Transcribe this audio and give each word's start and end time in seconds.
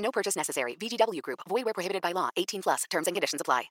No 0.00 0.10
purchase 0.10 0.36
necessary. 0.36 0.76
VGW 0.76 1.22
Group. 1.22 1.40
Void 1.48 1.64
where 1.64 1.74
prohibited 1.74 2.02
by 2.02 2.12
law. 2.12 2.30
18 2.36 2.62
plus. 2.62 2.84
Terms 2.90 3.06
and 3.06 3.14
conditions 3.14 3.40
apply. 3.40 3.70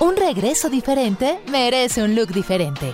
Un 0.00 0.16
regreso 0.16 0.68
diferente 0.68 1.40
merece 1.48 2.02
un 2.02 2.16
look 2.16 2.30
diferente. 2.32 2.92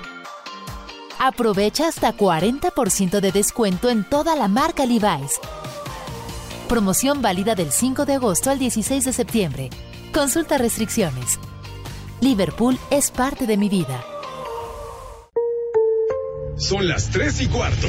Aprovecha 1.19 1.89
hasta 1.89 2.15
40% 2.15 3.21
de 3.21 3.33
descuento 3.33 3.89
en 3.89 4.05
toda 4.05 4.37
la 4.37 4.47
marca 4.47 4.85
Levi's. 4.85 5.41
Promoción 6.69 7.23
válida 7.23 7.55
del 7.55 7.73
5 7.73 8.05
de 8.05 8.15
agosto 8.15 8.51
al 8.51 8.59
16 8.59 9.07
de 9.07 9.13
septiembre. 9.15 9.71
Consulta 10.13 10.59
restricciones. 10.59 11.39
Liverpool 12.21 12.79
es 12.91 13.11
parte 13.11 13.47
de 13.47 13.57
mi 13.57 13.71
vida. 13.71 14.05
Son 16.59 16.87
las 16.87 17.09
3 17.11 17.41
y 17.41 17.47
cuarto. 17.49 17.89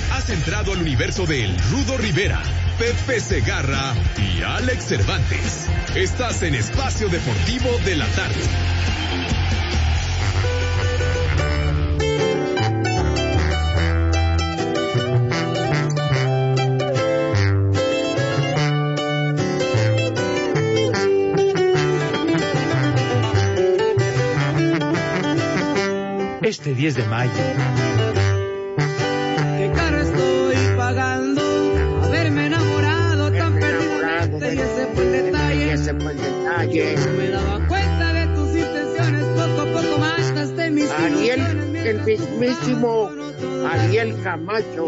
Has 0.11 0.29
entrado 0.29 0.73
al 0.73 0.81
universo 0.81 1.25
de 1.25 1.45
El 1.45 1.57
Rudo 1.57 1.97
Rivera, 1.97 2.43
Pepe 2.77 3.19
Segarra 3.19 3.93
y 4.17 4.41
Alex 4.43 4.85
Cervantes. 4.85 5.67
Estás 5.95 6.43
en 6.43 6.53
Espacio 6.53 7.07
Deportivo 7.07 7.69
de 7.85 7.95
la 7.95 8.07
Tarde. 8.07 8.35
Este 26.41 26.75
10 26.75 26.95
de 26.95 27.03
mayo. 27.05 28.10
Mismísimo 42.41 43.09
Ariel 43.69 44.19
Camacho. 44.23 44.87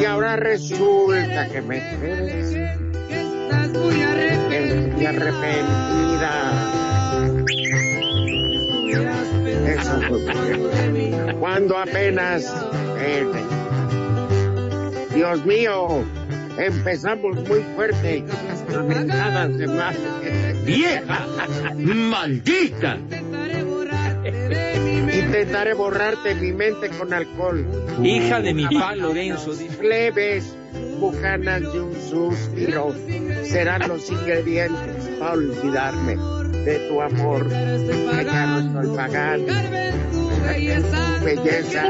Y 0.00 0.04
ahora 0.04 0.36
resulta 0.36 1.48
que 1.48 1.62
me 1.62 1.82
muy 3.72 5.06
arrepentida. 5.06 6.52
Eso 9.66 10.00
fue 10.08 11.34
cuando 11.40 11.76
apenas 11.76 12.44
eh, 13.00 13.26
Dios 15.12 15.44
mío, 15.44 16.04
empezamos 16.56 17.36
muy 17.48 17.60
fuerte. 17.74 18.24
De 19.58 19.66
más. 19.66 19.96
¡Vieja! 20.64 21.26
¡Maldita! 21.76 22.96
Intentaré 22.96 23.62
borrarte 23.64 24.30
de 24.30 24.78
mi 24.80 25.02
mente. 25.02 25.18
Intentaré 25.18 25.74
borrarte 25.74 26.34
mi 26.34 26.52
mente 26.52 26.88
con 26.90 27.12
alcohol. 27.12 27.66
Hija 28.02 28.40
de 28.40 28.54
mi 28.54 28.66
pa 28.66 28.94
Lorenzo. 28.94 29.52
dice. 29.54 29.76
Plebes, 29.76 30.56
bucanas 30.98 31.60
de 31.60 31.80
un 31.80 31.94
suspiro 31.94 32.94
serán 33.44 33.88
los 33.88 34.10
ingredientes 34.10 35.08
para 35.18 35.32
olvidarme 35.32 36.16
de 36.64 36.88
tu 36.88 37.00
amor. 37.02 37.48
Que 37.48 38.24
ya 38.24 38.46
no 38.46 38.58
estoy 38.60 38.96
pagando. 38.96 39.52
Carmen, 39.52 39.94
tu 40.12 40.30
belleza. 40.46 41.18
Tu 41.18 41.24
belleza. 41.24 41.84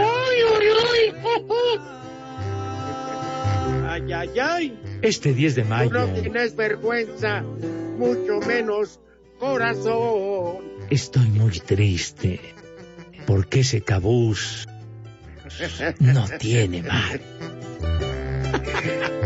Ay, 3.89 4.12
ay, 4.12 4.39
ay. 4.41 4.79
Este 5.05 5.33
10 5.35 5.55
de 5.55 5.63
Tú 5.63 5.69
mayo. 5.69 5.91
no 5.91 6.07
tienes 6.15 6.57
vergüenza, 6.57 7.43
mucho 7.43 8.41
menos 8.47 9.01
corazón. 9.39 10.59
Estoy 10.91 11.29
muy 11.29 11.59
triste. 11.61 12.41
Porque 13.27 13.61
ese 13.61 13.81
cabús 13.81 14.67
no 16.01 16.27
tiene 16.39 16.83
mal. 16.83 17.21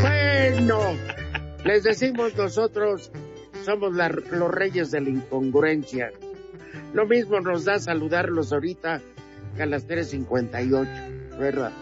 Bueno, 0.00 0.81
les 1.65 1.83
decimos 1.83 2.37
nosotros, 2.37 3.10
somos 3.65 3.93
la- 3.95 4.09
los 4.09 4.50
reyes 4.50 4.91
de 4.93 5.00
la 5.00 5.10
incongruencia. 5.10 6.10
Lo 6.95 7.06
mismo 7.06 7.41
nos 7.41 7.65
da 7.65 7.78
saludarlos 7.81 8.53
ahorita 8.53 9.00
que 9.56 9.62
a 9.62 9.66
las 9.66 9.87
3.58, 9.87 11.37
¿verdad? 11.39 11.72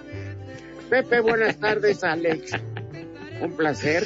Pepe, 0.89 1.21
buenas 1.21 1.59
tardes, 1.59 2.03
Alex. 2.03 2.53
Un 3.41 3.52
placer. 3.56 4.04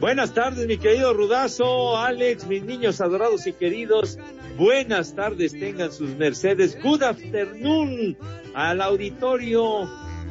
Buenas 0.00 0.34
tardes, 0.34 0.66
mi 0.66 0.76
querido 0.76 1.14
Rudazo, 1.14 1.96
Alex, 1.96 2.46
mis 2.46 2.62
niños 2.62 3.00
adorados 3.00 3.46
y 3.46 3.52
queridos. 3.54 4.18
Buenas 4.56 5.14
tardes, 5.14 5.52
tengan 5.52 5.90
sus 5.90 6.14
mercedes. 6.16 6.78
Good 6.82 7.02
afternoon 7.02 8.16
al 8.54 8.82
auditorio 8.82 9.88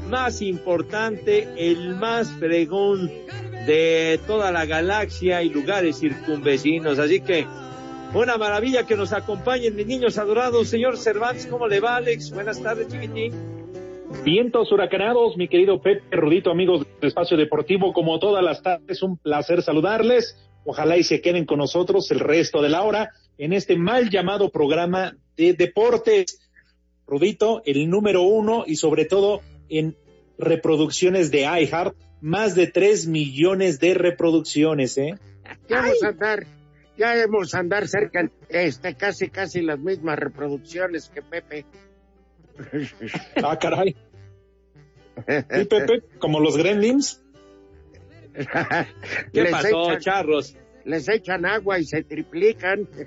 más 0.08 0.42
importante, 0.42 1.48
el 1.58 1.96
más 1.96 2.32
fregón 2.34 3.12
de 3.66 4.20
toda 4.28 4.52
la 4.52 4.66
galaxia 4.66 5.42
y 5.42 5.50
lugares 5.50 6.00
circunvecinos. 6.00 7.00
Así 7.00 7.22
que 7.22 7.48
una 8.14 8.38
maravilla 8.38 8.86
que 8.86 8.96
nos 8.96 9.14
acompañen, 9.14 9.76
mis 9.76 9.88
niños 9.88 10.18
adorados. 10.18 10.70
Señor 10.70 10.98
Cervantes, 10.98 11.48
¿cómo 11.48 11.68
le 11.68 11.80
va, 11.80 11.98
Alex? 11.98 12.32
Buenas 12.32 12.62
tardes, 12.62 12.88
chiquitín. 12.88 13.55
Vientos 14.24 14.72
huracanados, 14.72 15.38
mi 15.38 15.48
querido 15.48 15.82
Pepe 15.82 16.16
Rudito, 16.16 16.50
amigos 16.50 16.86
de 17.02 17.08
Espacio 17.08 17.38
Deportivo, 17.38 17.94
como 17.94 18.18
todas 18.20 18.44
las 18.44 18.62
tardes, 18.62 19.04
un 19.04 19.18
placer 19.18 19.62
saludarles. 19.62 20.38
Ojalá 20.66 20.98
y 20.98 21.04
se 21.04 21.22
queden 21.22 21.46
con 21.46 21.60
nosotros 21.60 22.10
el 22.12 22.20
resto 22.20 22.62
de 22.62 22.70
la 22.70 22.82
hora 22.82 23.12
en 23.38 23.54
este 23.54 23.78
mal 23.78 24.10
llamado 24.10 24.50
programa 24.50 25.16
de 25.38 25.54
deportes. 25.54 26.40
Rudito, 27.06 27.62
el 27.66 27.90
número 27.90 28.24
uno 28.24 28.64
y 28.66 28.78
sobre 28.78 29.06
todo 29.06 29.42
en 29.70 29.96
reproducciones 30.38 31.30
de 31.30 31.42
iHeart, 31.42 31.96
más 32.22 32.56
de 32.56 32.68
tres 32.68 33.08
millones 33.08 33.80
de 33.80 33.94
reproducciones, 33.94 34.98
¿eh? 34.98 35.16
Ya 35.70 35.82
vamos 35.82 36.04
a 36.04 36.08
andar, 36.08 36.48
ya 36.98 37.14
debemos 37.14 37.54
andar 37.54 37.88
cerca, 37.88 38.30
este, 38.50 38.96
casi, 38.96 39.30
casi 39.30 39.62
las 39.62 39.78
mismas 39.78 40.18
reproducciones 40.18 41.10
que 41.10 41.22
Pepe. 41.22 41.66
Ah, 43.44 43.58
caray. 43.60 43.96
¿Y 45.28 45.66
Pepe? 45.70 46.04
¿Como 46.20 46.40
los 46.40 46.58
gremlins? 46.58 47.22
¿Qué 49.34 49.44
Les 49.44 49.52
pasó, 49.52 49.92
echan- 49.92 50.00
charros? 50.00 50.56
les 50.84 51.08
echan 51.10 51.46
agua 51.46 51.80
y 51.80 51.86
se 51.86 52.04
triplican. 52.04 52.88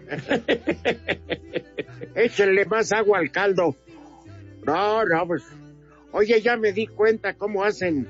Échenle 2.14 2.64
más 2.66 2.92
agua 2.92 3.18
al 3.18 3.30
caldo. 3.30 3.76
No, 4.64 5.04
no, 5.04 5.26
pues. 5.26 5.42
Oye, 6.12 6.40
ya 6.40 6.56
me 6.56 6.72
di 6.72 6.86
cuenta 6.86 7.34
cómo 7.34 7.64
hacen 7.64 8.06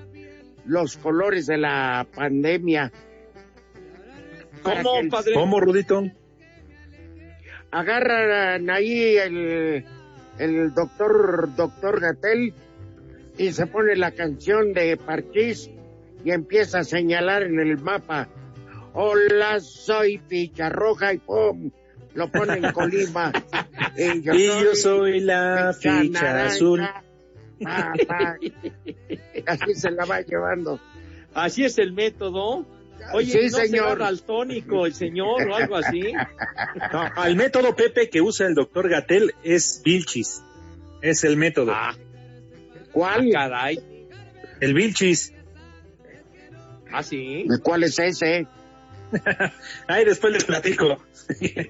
los 0.65 0.97
colores 0.97 1.47
de 1.47 1.59
la 1.59 2.06
pandemia. 2.15 2.93
¿Cómo, 4.62 5.00
el- 5.00 5.09
padre? 5.09 5.35
¿Cómo, 5.35 5.61
Rudito? 5.61 6.05
Agarran 7.71 8.71
ahí 8.71 9.17
el, 9.19 9.85
el 10.39 10.75
doctor, 10.75 11.55
doctor 11.55 12.00
Gatel 12.00 12.55
y 13.38 13.52
se 13.52 13.67
pone 13.67 13.96
la 13.96 14.11
canción 14.11 14.73
de 14.73 14.96
Parchís 14.96 15.70
y 16.25 16.32
empieza 16.32 16.81
a 16.81 16.85
señalar 16.85 17.44
en 17.44 17.61
el 17.61 17.79
mapa, 17.79 18.29
hola, 18.93 19.61
soy 19.61 20.20
ficha 20.29 20.69
roja 20.69 21.14
y 21.14 21.19
pum, 21.19 21.70
lo 22.14 22.31
pone 22.31 22.55
en 22.55 22.73
Colima. 22.73 23.32
y 23.96 24.23
yo, 24.23 24.75
soy, 24.75 25.20
la 25.20 25.73
ficha, 25.73 26.46
azul. 26.46 26.82
Así 29.46 29.75
se 29.75 29.90
la 29.90 30.05
va 30.05 30.20
llevando. 30.20 30.81
Así 31.35 31.64
es 31.64 31.79
el 31.79 31.93
método. 31.93 32.67
Oye, 33.14 33.31
Sí, 33.31 33.49
¿no 33.52 33.58
señor. 33.58 33.99
será 33.99 34.17
tónico 34.26 34.85
el 34.85 34.93
señor 34.93 35.49
o 35.49 35.55
algo 35.55 35.76
así? 35.76 36.02
No, 36.93 37.25
el 37.25 37.37
método 37.37 37.75
Pepe 37.76 38.11
que 38.11 38.20
usa 38.20 38.46
el 38.46 38.55
doctor 38.55 38.88
Gatel 38.88 39.35
es 39.44 39.81
Vilchis. 39.85 40.43
Es 41.00 41.23
el 41.23 41.37
método. 41.37 41.73
Ah, 41.73 41.94
¿Cuál? 42.93 43.31
caray. 43.31 43.79
El 44.61 44.75
Vilchis. 44.75 45.32
¿Ah, 46.90 47.02
sí? 47.02 47.46
¿Cuál 47.62 47.85
es 47.85 47.99
ese? 47.99 48.46
Ay, 49.87 50.05
después 50.05 50.32
les 50.32 50.44
platico. 50.44 50.99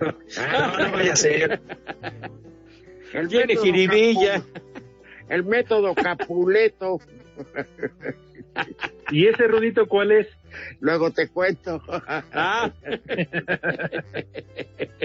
no, 0.00 0.78
no 0.78 0.92
vaya 0.92 1.12
a 1.12 1.16
ser. 1.16 1.60
El 3.12 3.28
Tiene 3.28 3.56
jiribilla. 3.56 4.42
El 5.28 5.44
método 5.44 5.94
Capuleto. 5.94 7.00
¿Y 9.10 9.26
ese 9.26 9.46
Rudito 9.46 9.86
cuál 9.86 10.12
es? 10.12 10.26
Luego 10.80 11.10
te 11.10 11.28
cuento. 11.28 11.82
Ah, 12.06 12.70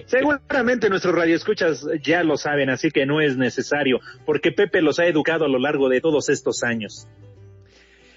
Seguramente 0.05 0.89
nuestros 0.89 1.15
radioescuchas 1.15 1.85
ya 2.03 2.23
lo 2.23 2.37
saben, 2.37 2.69
así 2.69 2.91
que 2.91 3.05
no 3.05 3.21
es 3.21 3.37
necesario, 3.37 3.99
porque 4.25 4.51
Pepe 4.51 4.81
los 4.81 4.99
ha 4.99 5.05
educado 5.05 5.45
a 5.45 5.49
lo 5.49 5.59
largo 5.59 5.89
de 5.89 6.01
todos 6.01 6.29
estos 6.29 6.63
años. 6.63 7.07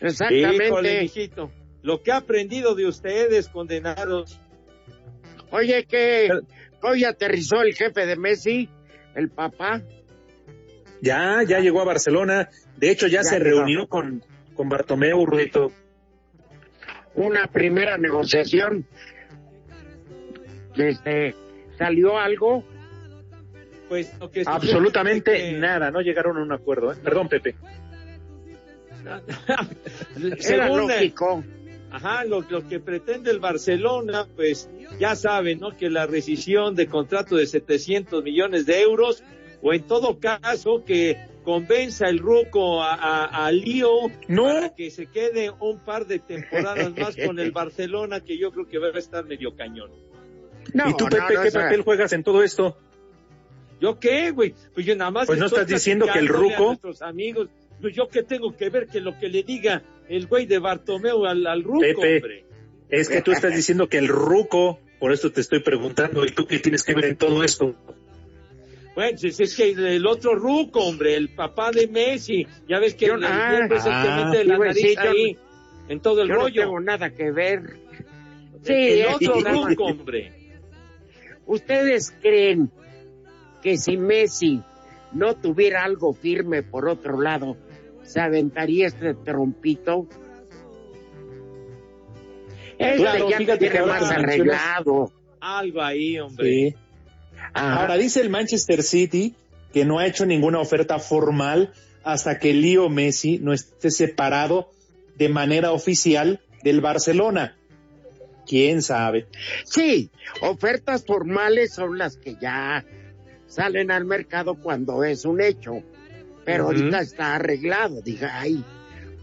híjole, 0.00 0.08
Exactamente. 0.08 1.00
mijito. 1.02 1.50
Lo 1.82 2.02
que 2.02 2.10
he 2.10 2.14
aprendido 2.14 2.74
de 2.74 2.86
ustedes, 2.86 3.48
condenados. 3.48 4.40
Oye, 5.50 5.84
que 5.84 6.28
hoy 6.82 7.04
aterrizó 7.04 7.62
el 7.62 7.74
jefe 7.74 8.06
de 8.06 8.16
Messi, 8.16 8.68
el 9.14 9.30
papá. 9.30 9.82
Ya, 11.00 11.42
ya 11.46 11.60
llegó 11.60 11.82
a 11.82 11.84
Barcelona. 11.84 12.48
De 12.76 12.90
hecho, 12.90 13.06
ya, 13.06 13.18
Ya 13.18 13.22
se 13.22 13.38
llegó. 13.38 13.58
reunió 13.58 13.88
con, 13.88 14.24
con 14.54 14.68
Bartomeu. 14.68 15.24
Una 17.16 17.46
primera 17.48 17.98
negociación. 17.98 18.86
Este, 20.76 21.34
¿Salió 21.78 22.18
algo? 22.18 22.62
Pues 23.88 24.12
lo 24.20 24.30
que 24.30 24.42
Absolutamente 24.46 25.32
que- 25.32 25.52
nada, 25.52 25.90
no 25.90 26.00
llegaron 26.00 26.36
a 26.38 26.42
un 26.42 26.52
acuerdo. 26.52 26.92
¿eh? 26.92 26.96
Perdón, 27.02 27.28
Pepe. 27.28 27.54
Era 30.48 30.68
lógico. 30.68 31.44
Ajá, 31.90 32.24
lo, 32.24 32.42
lo 32.50 32.68
que 32.68 32.80
pretende 32.80 33.30
el 33.30 33.38
Barcelona, 33.38 34.26
pues 34.34 34.68
ya 34.98 35.14
saben, 35.14 35.60
¿no? 35.60 35.76
Que 35.76 35.88
la 35.88 36.06
rescisión 36.06 36.74
de 36.74 36.88
contrato 36.88 37.36
de 37.36 37.46
700 37.46 38.22
millones 38.24 38.66
de 38.66 38.82
euros, 38.82 39.22
o 39.62 39.72
en 39.72 39.84
todo 39.84 40.18
caso 40.18 40.84
que 40.84 41.16
convenza 41.46 42.08
el 42.08 42.18
Ruco 42.18 42.82
a, 42.82 42.94
a, 42.94 43.46
a 43.46 43.52
Lío 43.52 43.92
No. 44.28 44.42
para 44.44 44.74
que 44.74 44.90
se 44.90 45.06
quede 45.06 45.50
un 45.60 45.78
par 45.78 46.06
de 46.06 46.18
temporadas 46.18 46.92
más 46.98 47.16
con 47.16 47.38
el 47.38 47.50
Barcelona, 47.52 48.20
que 48.20 48.36
yo 48.36 48.50
creo 48.52 48.68
que 48.68 48.78
va 48.78 48.88
a 48.88 48.98
estar 48.98 49.24
medio 49.24 49.54
cañón. 49.56 49.90
No, 50.74 50.90
¿Y 50.90 50.96
tú, 50.96 51.06
Pepe, 51.06 51.34
no, 51.34 51.42
qué 51.44 51.50
papel 51.52 51.82
juegas 51.82 52.12
en 52.12 52.24
todo 52.24 52.42
esto? 52.42 52.76
¿Yo 53.80 53.98
qué, 54.00 54.32
güey? 54.32 54.54
Pues 54.74 54.84
yo 54.84 54.96
nada 54.96 55.10
más. 55.12 55.26
Pues 55.26 55.38
no 55.38 55.46
estás 55.46 55.66
diciendo 55.68 56.06
que 56.12 56.18
el 56.18 56.28
ruco- 56.28 56.66
nuestros 56.66 57.00
amigos, 57.02 57.48
pues 57.80 57.94
yo 57.94 58.08
qué 58.08 58.22
tengo 58.24 58.56
que 58.56 58.68
ver 58.68 58.88
que 58.88 59.00
lo 59.00 59.16
que 59.18 59.28
le 59.28 59.42
diga 59.44 59.82
el 60.08 60.26
güey 60.26 60.46
de 60.46 60.58
Bartomeu 60.58 61.24
al, 61.26 61.46
al 61.46 61.62
Ruco, 61.62 61.80
Pepe. 61.80 62.16
hombre. 62.16 62.44
Es 62.88 63.08
que 63.08 63.22
tú 63.22 63.30
estás 63.32 63.54
diciendo 63.54 63.88
que 63.88 63.98
el 63.98 64.08
ruco, 64.08 64.80
por 64.98 65.12
eso 65.12 65.30
te 65.30 65.40
estoy 65.40 65.60
preguntando, 65.60 66.24
¿y 66.24 66.30
tú 66.30 66.46
qué 66.46 66.58
tienes 66.58 66.82
que 66.82 66.94
ver 66.94 67.04
en 67.06 67.16
todo 67.16 67.44
esto? 67.44 67.74
Bueno, 68.96 69.18
si 69.18 69.28
es 69.28 69.54
que 69.54 69.70
el 69.72 70.06
otro 70.06 70.34
ruco, 70.34 70.80
hombre, 70.80 71.14
el 71.14 71.28
papá 71.28 71.70
de 71.70 71.86
Messi, 71.86 72.46
ya 72.66 72.78
ves 72.80 72.94
que 72.94 73.06
Yo- 73.06 73.14
el, 73.16 73.24
ah, 73.24 73.58
el 73.62 73.68
que 73.68 73.76
ah, 73.78 74.24
mete 74.32 74.44
la 74.44 74.56
nariz 74.58 74.94
yo- 74.94 75.00
ahí, 75.02 75.36
en 75.88 76.00
todo 76.00 76.22
el 76.22 76.28
Yo 76.28 76.34
no 76.34 76.40
rollo. 76.40 76.62
tengo 76.62 76.80
nada 76.80 77.10
que 77.10 77.30
ver. 77.30 77.76
Sí, 78.62 78.72
el 78.72 79.06
otro 79.14 79.34
sí, 79.36 79.44
ruco, 79.44 79.84
hombre. 79.84 80.32
¿Ustedes 81.44 82.12
creen 82.22 82.70
que 83.62 83.76
si 83.76 83.98
Messi 83.98 84.62
no 85.12 85.36
tuviera 85.36 85.84
algo 85.84 86.14
firme 86.14 86.62
por 86.62 86.88
otro 86.88 87.20
lado, 87.20 87.56
se 88.02 88.20
aventaría 88.20 88.86
este 88.86 89.12
trompito? 89.12 90.08
Este 92.78 92.96
Claro, 92.96 93.28
ya 93.30 93.38
fíjate 93.38 93.58
tiene 93.58 93.72
que 93.74 93.78
ahora 93.78 94.00
más 94.00 94.10
arreglado. 94.10 95.12
Algo 95.40 95.82
ahí, 95.82 96.18
hombre. 96.18 96.46
Sí. 96.70 96.74
Ajá. 97.52 97.80
Ahora 97.80 97.96
dice 97.96 98.20
el 98.20 98.30
Manchester 98.30 98.82
City 98.82 99.34
que 99.72 99.84
no 99.84 99.98
ha 99.98 100.06
hecho 100.06 100.26
ninguna 100.26 100.60
oferta 100.60 100.98
formal 100.98 101.72
hasta 102.02 102.38
que 102.38 102.54
Leo 102.54 102.88
Messi 102.88 103.38
no 103.38 103.52
esté 103.52 103.90
separado 103.90 104.70
de 105.16 105.28
manera 105.28 105.72
oficial 105.72 106.40
del 106.62 106.80
Barcelona. 106.80 107.56
¿Quién 108.46 108.80
sabe? 108.80 109.26
Sí, 109.64 110.10
ofertas 110.40 111.04
formales 111.04 111.74
son 111.74 111.98
las 111.98 112.16
que 112.16 112.36
ya 112.40 112.84
salen 113.46 113.90
al 113.90 114.04
mercado 114.04 114.54
cuando 114.54 115.04
es 115.04 115.24
un 115.24 115.40
hecho. 115.40 115.82
Pero 116.44 116.66
ahorita 116.66 117.00
está 117.00 117.34
arreglado. 117.34 118.00
Diga, 118.02 118.38
ay, 118.40 118.64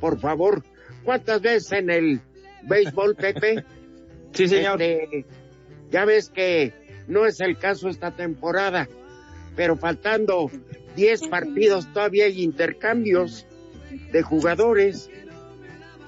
por 0.01 0.19
favor, 0.19 0.63
¿cuántas 1.05 1.41
veces 1.41 1.71
en 1.71 1.89
el 1.89 2.21
béisbol, 2.63 3.15
Pepe? 3.15 3.63
Sí, 4.33 4.49
señor. 4.49 4.81
Este, 4.81 5.25
ya 5.89 6.03
ves 6.03 6.29
que 6.29 6.73
no 7.07 7.25
es 7.25 7.39
el 7.39 7.57
caso 7.57 7.89
esta 7.89 8.11
temporada, 8.11 8.87
pero 9.55 9.75
faltando 9.75 10.49
10 10.95 11.27
partidos 11.27 11.91
todavía 11.93 12.25
hay 12.25 12.43
intercambios 12.43 13.45
de 14.11 14.21
jugadores. 14.21 15.09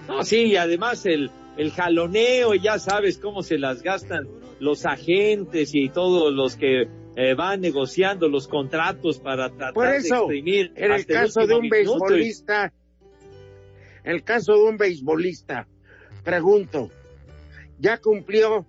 No, 0.07 0.23
sí, 0.23 0.43
y 0.45 0.55
además 0.55 1.05
el, 1.05 1.31
el 1.57 1.71
jaloneo, 1.71 2.53
ya 2.55 2.79
sabes 2.79 3.17
cómo 3.17 3.43
se 3.43 3.57
las 3.57 3.81
gastan 3.81 4.27
los 4.59 4.85
agentes 4.85 5.71
y 5.73 5.89
todos 5.89 6.33
los 6.33 6.55
que 6.55 6.87
eh, 7.17 7.33
van 7.33 7.61
negociando 7.61 8.27
los 8.27 8.47
contratos 8.47 9.19
para 9.19 9.49
tratar 9.49 9.73
Por 9.73 9.87
de 9.87 9.97
eso, 9.97 10.15
exprimir 10.15 10.71
en 10.75 10.91
el 10.91 11.05
caso 11.05 11.47
de 11.47 11.55
un. 11.55 11.65
Y- 11.65 11.69
beisbolista, 11.69 12.73
el 14.03 14.23
caso 14.23 14.53
de 14.53 14.63
un 14.63 14.77
beisbolista, 14.77 15.67
pregunto, 16.23 16.89
ya 17.79 17.97
cumplió 17.97 18.65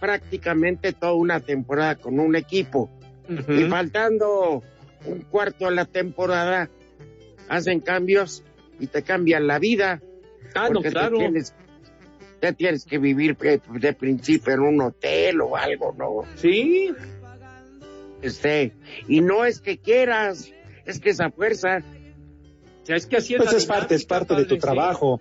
prácticamente 0.00 0.92
toda 0.92 1.12
una 1.12 1.40
temporada 1.40 1.96
con 1.96 2.18
un 2.18 2.34
equipo 2.36 2.90
y 3.28 3.64
faltando 3.64 4.62
un 5.04 5.20
cuarto 5.22 5.66
de 5.66 5.72
la 5.72 5.84
temporada, 5.84 6.68
hacen 7.48 7.80
cambios 7.80 8.42
y 8.78 8.86
te 8.86 9.02
cambian 9.02 9.46
la 9.46 9.58
vida. 9.58 10.02
Ah, 10.54 10.68
no, 10.68 10.80
porque 10.80 10.90
te 10.90 11.10
tienes, 11.10 11.54
te 12.40 12.52
tienes 12.52 12.84
que 12.84 12.98
vivir 12.98 13.36
de 13.36 13.92
principio 13.92 14.54
en 14.54 14.60
un 14.60 14.80
hotel 14.80 15.40
o 15.42 15.56
algo, 15.56 15.94
¿no? 15.96 16.24
Sí, 16.36 16.92
Este, 18.22 18.72
y 19.06 19.20
no 19.20 19.44
es 19.44 19.60
que 19.60 19.78
quieras, 19.78 20.52
es 20.84 20.98
que 20.98 21.10
esa 21.10 21.30
fuerza. 21.30 21.78
o 22.82 22.86
sea, 22.86 22.96
es 22.96 23.06
que 23.06 23.16
así 23.16 23.34
es 23.34 23.42
Pues 23.42 23.54
es 23.54 23.66
parte, 23.66 23.94
es 23.94 24.04
parte 24.04 24.34
de 24.34 24.44
tu 24.44 24.58
trabajo. 24.58 25.20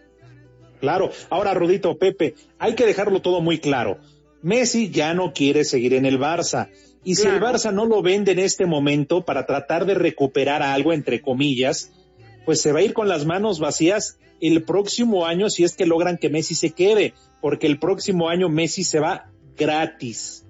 Claro. 0.80 1.12
Ahora, 1.30 1.54
Rudito, 1.54 1.98
Pepe, 1.98 2.36
hay 2.58 2.74
que 2.74 2.86
dejarlo 2.86 3.22
todo 3.22 3.42
muy 3.42 3.60
claro. 3.60 4.00
Messi 4.42 4.90
ya 4.90 5.14
no 5.14 5.34
quiere 5.34 5.64
seguir 5.64 5.94
en 5.94 6.06
el 6.06 6.20
Barça. 6.20 6.70
Y 7.04 7.16
si 7.16 7.28
el. 7.28 7.40
Barça 7.42 7.72
no 7.74 7.86
lo 7.86 8.02
vende 8.02 8.32
en 8.34 8.40
este 8.40 8.66
momento 8.66 9.24
para 9.24 9.46
tratar 9.46 9.86
de 9.86 9.94
recuperar 9.96 10.62
algo, 10.64 10.94
entre 10.94 11.22
comillas, 11.22 11.92
pues 12.46 12.62
se 12.62 12.72
va 12.72 12.80
a 12.80 12.82
ir 12.82 12.94
con 12.94 13.08
las 13.08 13.26
manos 13.26 13.60
vacías 13.60 14.18
el 14.42 14.64
próximo 14.64 15.26
año 15.26 15.50
si 15.50 15.64
es 15.64 15.76
que 15.76 15.86
logran 15.86 16.18
que 16.18 16.30
Messi 16.30 16.56
se 16.56 16.72
quede, 16.72 17.14
porque 17.42 17.68
el 17.68 17.80
próximo 17.80 18.30
año 18.30 18.50
Messi 18.50 18.84
se 18.84 19.00
va 19.00 19.30
gratis. 19.58 20.46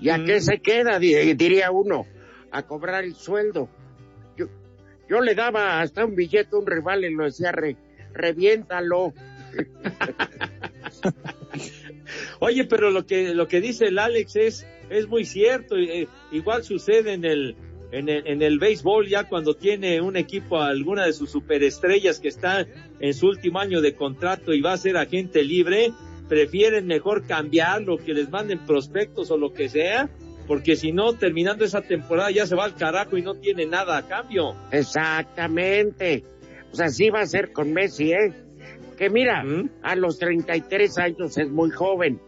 ¿Y 0.00 0.08
a 0.08 0.24
qué 0.24 0.40
se 0.40 0.58
queda? 0.60 0.98
Di- 0.98 1.34
Diría 1.34 1.70
uno, 1.70 2.06
a 2.50 2.62
cobrar 2.62 3.04
el 3.04 3.14
sueldo. 3.14 3.68
Yo, 4.38 4.46
yo 5.08 5.20
le 5.20 5.34
daba 5.34 5.80
hasta 5.82 6.06
un 6.06 6.14
billete 6.16 6.48
a 6.54 6.58
un 6.58 6.66
rival 6.66 7.04
y 7.04 7.14
lo 7.14 7.24
decía, 7.24 7.52
re, 7.52 7.76
reviéntalo. 8.14 9.12
Oye, 12.40 12.64
pero 12.64 12.90
lo 12.90 13.06
que 13.06 13.34
lo 13.34 13.48
que 13.48 13.60
dice 13.60 13.86
el 13.86 13.98
Alex 13.98 14.36
es 14.36 14.66
es 14.90 15.08
muy 15.08 15.24
cierto. 15.24 15.76
eh, 15.76 16.08
igual 16.32 16.64
sucede 16.64 17.12
en 17.12 17.24
el 17.24 17.56
en 17.92 18.08
el 18.08 18.26
en 18.26 18.42
el 18.42 18.58
béisbol 18.58 19.08
ya 19.08 19.24
cuando 19.24 19.54
tiene 19.54 20.00
un 20.00 20.16
equipo 20.16 20.60
a 20.60 20.68
alguna 20.68 21.06
de 21.06 21.12
sus 21.12 21.30
superestrellas 21.30 22.20
que 22.20 22.28
está 22.28 22.66
en 23.00 23.14
su 23.14 23.26
último 23.26 23.60
año 23.60 23.80
de 23.80 23.94
contrato 23.94 24.52
y 24.52 24.60
va 24.60 24.72
a 24.72 24.76
ser 24.76 24.96
agente 24.96 25.42
libre, 25.44 25.92
prefieren 26.28 26.86
mejor 26.86 27.26
cambiarlo, 27.26 27.98
que 27.98 28.14
les 28.14 28.28
manden 28.28 28.64
prospectos 28.66 29.30
o 29.30 29.38
lo 29.38 29.52
que 29.52 29.68
sea, 29.68 30.08
porque 30.46 30.76
si 30.76 30.92
no 30.92 31.12
terminando 31.14 31.64
esa 31.64 31.82
temporada 31.82 32.30
ya 32.30 32.46
se 32.46 32.54
va 32.54 32.64
al 32.64 32.74
carajo 32.74 33.16
y 33.16 33.22
no 33.22 33.34
tiene 33.34 33.66
nada 33.66 33.96
a 33.96 34.06
cambio. 34.06 34.54
Exactamente. 34.72 36.24
O 36.72 36.76
sea, 36.76 36.88
sí 36.88 37.10
va 37.10 37.20
a 37.20 37.26
ser 37.26 37.52
con 37.52 37.72
Messi, 37.72 38.12
¿eh? 38.12 38.32
Que 38.96 39.10
mira, 39.10 39.44
a 39.82 39.94
los 39.96 40.18
33 40.18 40.98
años 40.98 41.36
es 41.38 41.50
muy 41.50 41.70
joven. 41.70 42.20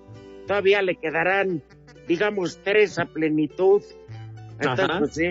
Todavía 0.46 0.82
le 0.82 0.96
quedarán, 0.96 1.62
digamos, 2.06 2.60
tres 2.62 2.98
a 2.98 3.06
plenitud. 3.06 3.82
Entonces, 4.60 4.84
Ajá. 4.88 4.98
pues, 4.98 5.14
sí. 5.14 5.30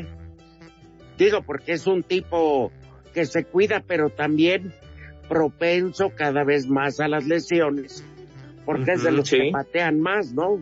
Digo, 1.18 1.42
porque 1.44 1.74
es 1.74 1.86
un 1.88 2.04
tipo 2.04 2.72
que 3.14 3.26
se 3.26 3.44
cuida, 3.46 3.84
pero 3.86 4.10
también 4.10 4.74
propenso 5.28 6.12
cada 6.16 6.44
vez 6.44 6.68
más 6.68 7.00
a 7.00 7.08
las 7.08 7.26
lesiones. 7.26 8.04
Porque 8.66 8.94
es 8.94 9.04
de 9.04 9.12
los 9.12 9.30
que 9.30 9.50
patean 9.52 10.00
más, 10.00 10.34
¿no? 10.34 10.60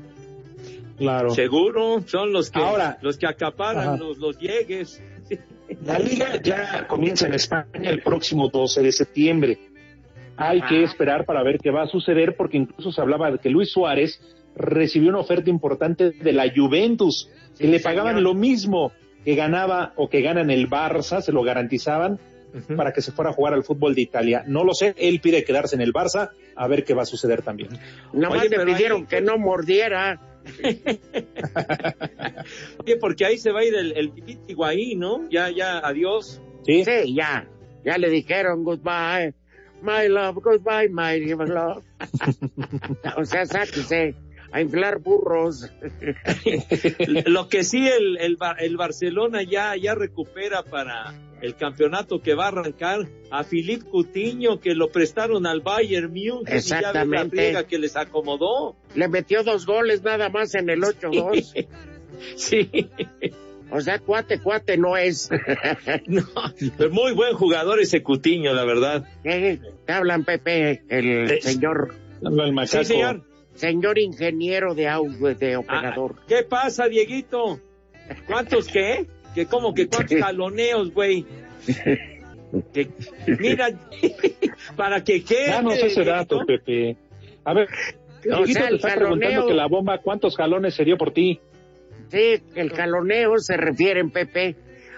Claro. 0.97 1.31
Seguro, 1.31 2.03
son 2.05 2.31
los 2.31 2.49
que, 2.51 2.59
Ahora- 2.59 2.97
los 3.01 3.17
que 3.17 3.27
acaparan 3.27 3.87
Ajá. 3.89 3.97
los, 3.97 4.17
los 4.17 4.37
llegues. 4.39 5.01
La 5.83 5.99
liga 5.99 6.41
ya 6.41 6.87
comienza 6.87 7.27
en 7.27 7.33
España 7.33 7.89
el 7.89 8.01
próximo 8.01 8.49
12 8.49 8.81
de 8.81 8.91
septiembre. 8.91 9.59
Hay 10.37 10.61
que 10.61 10.83
esperar 10.83 11.25
para 11.25 11.43
ver 11.43 11.59
qué 11.59 11.71
va 11.71 11.83
a 11.83 11.87
suceder 11.87 12.35
porque 12.35 12.57
incluso 12.57 12.91
se 12.91 13.01
hablaba 13.01 13.31
de 13.31 13.37
que 13.39 13.49
Luis 13.49 13.71
Suárez 13.71 14.19
recibió 14.55 15.09
una 15.09 15.19
oferta 15.19 15.49
importante 15.49 16.11
de 16.11 16.33
la 16.33 16.51
Juventus, 16.53 17.29
que 17.57 17.67
le 17.67 17.79
pagaban 17.79 18.23
lo 18.23 18.33
mismo 18.33 18.91
que 19.23 19.35
ganaba 19.35 19.93
o 19.95 20.09
que 20.09 20.21
ganan 20.21 20.49
el 20.51 20.69
Barça, 20.69 21.21
se 21.21 21.31
lo 21.31 21.43
garantizaban 21.43 22.19
para 22.77 22.93
que 22.93 23.01
se 23.01 23.11
fuera 23.11 23.31
a 23.31 23.33
jugar 23.33 23.53
al 23.53 23.63
fútbol 23.63 23.95
de 23.95 24.01
Italia. 24.01 24.43
No 24.47 24.63
lo 24.63 24.73
sé, 24.73 24.93
él 24.97 25.19
pide 25.19 25.43
quedarse 25.43 25.75
en 25.75 25.81
el 25.81 25.91
Barça, 25.91 26.29
a 26.55 26.67
ver 26.67 26.85
qué 26.85 26.93
va 26.93 27.01
a 27.01 27.05
suceder 27.05 27.41
también. 27.41 27.69
Nomás 28.13 28.41
Oye, 28.41 28.49
le 28.49 28.65
pidieron 28.65 29.01
ahí- 29.01 29.07
que 29.07 29.21
no 29.21 29.37
mordiera. 29.37 30.21
Oye, 32.83 32.97
porque 32.97 33.25
ahí 33.25 33.37
se 33.37 33.51
va 33.51 33.61
a 33.61 33.65
ir 33.65 33.75
el, 33.75 33.91
el 33.97 34.11
Higuaín, 34.47 34.99
¿no? 34.99 35.29
Ya, 35.29 35.49
ya, 35.49 35.79
adiós. 35.79 36.41
Sí, 36.65 36.83
Sí, 36.85 37.13
ya. 37.13 37.47
Ya 37.83 37.97
le 37.97 38.09
dijeron 38.09 38.63
goodbye. 38.63 39.33
My 39.85 40.07
love, 40.07 40.39
goodbye, 40.41 40.89
my 40.89 41.19
love. 41.45 41.83
o 43.17 43.25
sea, 43.25 43.45
sáquese 43.45 44.15
a 44.51 44.61
inflar 44.61 44.99
burros. 44.99 45.69
Lo 47.25 47.49
que 47.49 47.63
sí, 47.63 47.87
el, 47.87 48.17
el, 48.17 48.37
Bar- 48.37 48.57
el 48.61 48.77
Barcelona 48.77 49.43
ya, 49.43 49.75
ya 49.75 49.95
recupera 49.95 50.63
para 50.63 51.13
el 51.41 51.55
campeonato 51.55 52.21
que 52.21 52.33
va 52.33 52.45
a 52.45 52.47
arrancar 52.47 53.07
a 53.29 53.43
Filip 53.43 53.83
Cutiño, 53.83 54.59
que 54.59 54.73
lo 54.73 54.89
prestaron 54.89 55.45
al 55.45 55.61
Bayern 55.61 56.07
Múnich. 56.07 56.47
y 56.47 56.59
ya 56.61 56.81
la 56.81 56.89
Exactamente. 56.89 57.65
que 57.67 57.77
les 57.77 57.95
acomodó. 57.95 58.75
Le 58.95 59.07
metió 59.07 59.43
dos 59.43 59.65
goles 59.65 60.01
nada 60.03 60.29
más 60.29 60.55
en 60.55 60.69
el 60.69 60.81
8-2. 60.81 61.67
Sí, 62.37 62.69
O 63.75 63.81
sea, 63.81 63.99
cuate, 63.99 64.39
cuate 64.39 64.77
no 64.77 64.95
es. 64.97 65.29
no, 66.07 66.23
pero 66.77 66.89
muy 66.91 67.11
buen 67.13 67.33
jugador 67.33 67.79
ese 67.79 68.01
Cutiño, 68.01 68.53
la 68.53 68.63
verdad. 68.65 69.05
¿Qué? 69.23 69.59
Te 69.85 69.93
hablan, 69.93 70.23
Pepe, 70.23 70.81
el 70.89 71.31
Eh, 71.31 71.41
señor, 71.41 71.93
el 72.21 72.53
macaco. 72.53 72.83
Sí, 72.83 72.93
señor. 72.93 73.23
señor 73.55 73.99
ingeniero 73.99 74.73
de 74.75 74.87
audio, 74.87 75.35
de 75.35 75.57
operador. 75.57 76.15
Ah, 76.19 76.23
¿Qué 76.27 76.43
pasa, 76.43 76.87
Dieguito? 76.87 77.59
¿Cuántos 78.27 78.67
qué? 78.67 79.07
¿Que 79.33 79.45
cómo 79.45 79.73
que 79.73 79.87
cuántos 79.87 80.19
jaloneos, 80.19 80.93
güey? 80.93 81.25
Que- 82.73 82.89
mira, 83.39 83.69
para 84.77 85.03
que 85.03 85.23
qué. 85.23 85.47
Danos 85.47 85.73
ese 85.75 86.03
dato, 86.05 86.39
Pepe. 86.45 86.95
A 87.43 87.53
ver, 87.53 87.67
O 88.31 88.37
Dieguito 88.37 88.59
sea, 88.59 88.69
te 88.69 88.75
está 88.75 88.95
preguntando 88.95 89.47
que 89.47 89.53
la 89.53 89.67
bomba, 89.67 89.97
¿cuántos 89.99 90.35
jalones 90.37 90.73
se 90.75 90.85
dio 90.85 90.97
por 90.97 91.11
ti? 91.11 91.39
Sí, 92.09 92.41
el 92.55 92.71
jaloneo 92.71 93.37
se 93.39 93.57
refieren, 93.57 94.09
Pepe, 94.11 94.55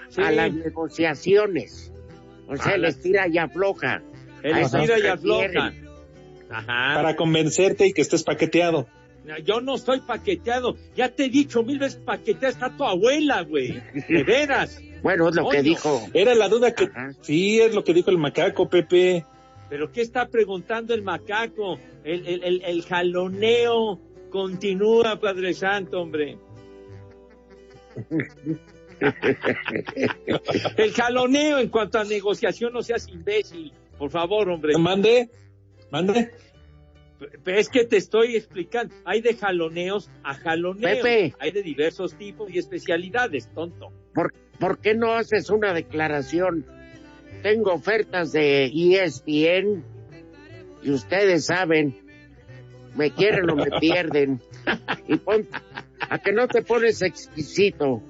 Sí. 0.10 0.22
a 0.22 0.32
las 0.32 0.54
negociaciones. 0.54 1.92
O 2.48 2.56
sea, 2.56 2.74
A 2.74 2.76
el 2.76 2.82
las- 2.84 2.96
estira 2.96 3.28
y 3.28 3.38
afloja. 3.38 4.02
El 4.44 4.58
estira 4.58 4.98
y 5.00 5.08
afloja. 5.08 5.74
Ajá. 6.50 6.92
Para 6.96 7.16
convencerte 7.16 7.88
y 7.88 7.94
que 7.94 8.02
estés 8.02 8.24
paqueteado. 8.24 8.88
Yo 9.44 9.60
no 9.60 9.76
estoy 9.76 10.00
paqueteado. 10.00 10.78
Ya 10.96 11.10
te 11.10 11.26
he 11.26 11.30
dicho 11.30 11.62
mil 11.62 11.80
veces 11.80 12.00
paqueteada 12.00 12.48
está 12.48 12.70
tu 12.78 12.86
abuela, 12.86 13.42
güey. 13.42 13.82
De 14.08 14.24
veras. 14.24 14.82
Bueno, 15.04 15.30
es 15.30 15.36
lo 15.36 15.48
que 15.48 15.62
dijo. 15.62 16.02
Era 16.12 16.34
la 16.34 16.50
duda 16.50 16.74
que... 16.74 16.86
Ajá. 16.86 17.12
Sí, 17.22 17.60
es 17.60 17.76
lo 17.76 17.84
que 17.84 17.94
dijo 17.94 18.10
el 18.10 18.18
macaco, 18.18 18.68
Pepe. 18.68 19.24
¿Pero 19.70 19.92
qué 19.92 20.02
está 20.02 20.28
preguntando 20.28 20.96
el 20.96 21.04
macaco? 21.04 21.78
El, 22.04 22.26
el, 22.26 22.44
el, 22.44 22.62
el 22.66 22.82
jaloneo 22.84 24.00
continúa, 24.32 25.20
Padre 25.20 25.54
Santo, 25.54 26.02
hombre. 26.02 26.40
el 30.78 30.94
jaloneo 30.94 31.60
en 31.60 31.70
cuanto 31.70 32.00
a 32.00 32.04
negociación, 32.04 32.74
no 32.74 32.82
seas 32.82 33.08
imbécil. 33.08 33.72
Por 33.98 34.12
favor, 34.12 34.50
hombre. 34.50 34.78
Mande, 34.78 35.30
mande. 35.92 36.32
Pero 37.44 37.58
es 37.58 37.70
que 37.70 37.86
te 37.86 37.98
estoy 37.98 38.36
explicando. 38.36 38.94
Hay 39.06 39.22
de 39.22 39.36
jaloneos 39.36 40.12
a 40.24 40.36
jaloneos. 40.36 41.00
Pepe. 41.00 41.34
Hay 41.40 41.52
de 41.52 41.64
diversos 41.64 42.16
tipos 42.16 42.52
y 42.52 42.60
especialidades, 42.60 43.50
tonto. 43.54 43.92
¿Por, 44.14 44.34
por 44.60 44.80
qué 44.80 44.94
no 44.94 45.14
haces 45.14 45.50
una 45.50 45.74
declaración? 45.74 46.66
Tengo 47.42 47.74
ofertas 47.74 48.32
de 48.32 48.66
ESPN 48.66 49.84
y 50.84 50.92
ustedes 50.92 51.46
saben, 51.46 51.98
me 52.96 53.12
quieren 53.12 53.50
o 53.50 53.56
me 53.56 53.70
pierden. 53.80 54.42
Y 55.08 55.18
pon, 55.18 55.48
a 56.10 56.20
que 56.20 56.32
no 56.32 56.48
te 56.48 56.62
pones 56.62 57.02
exquisito. 57.02 58.02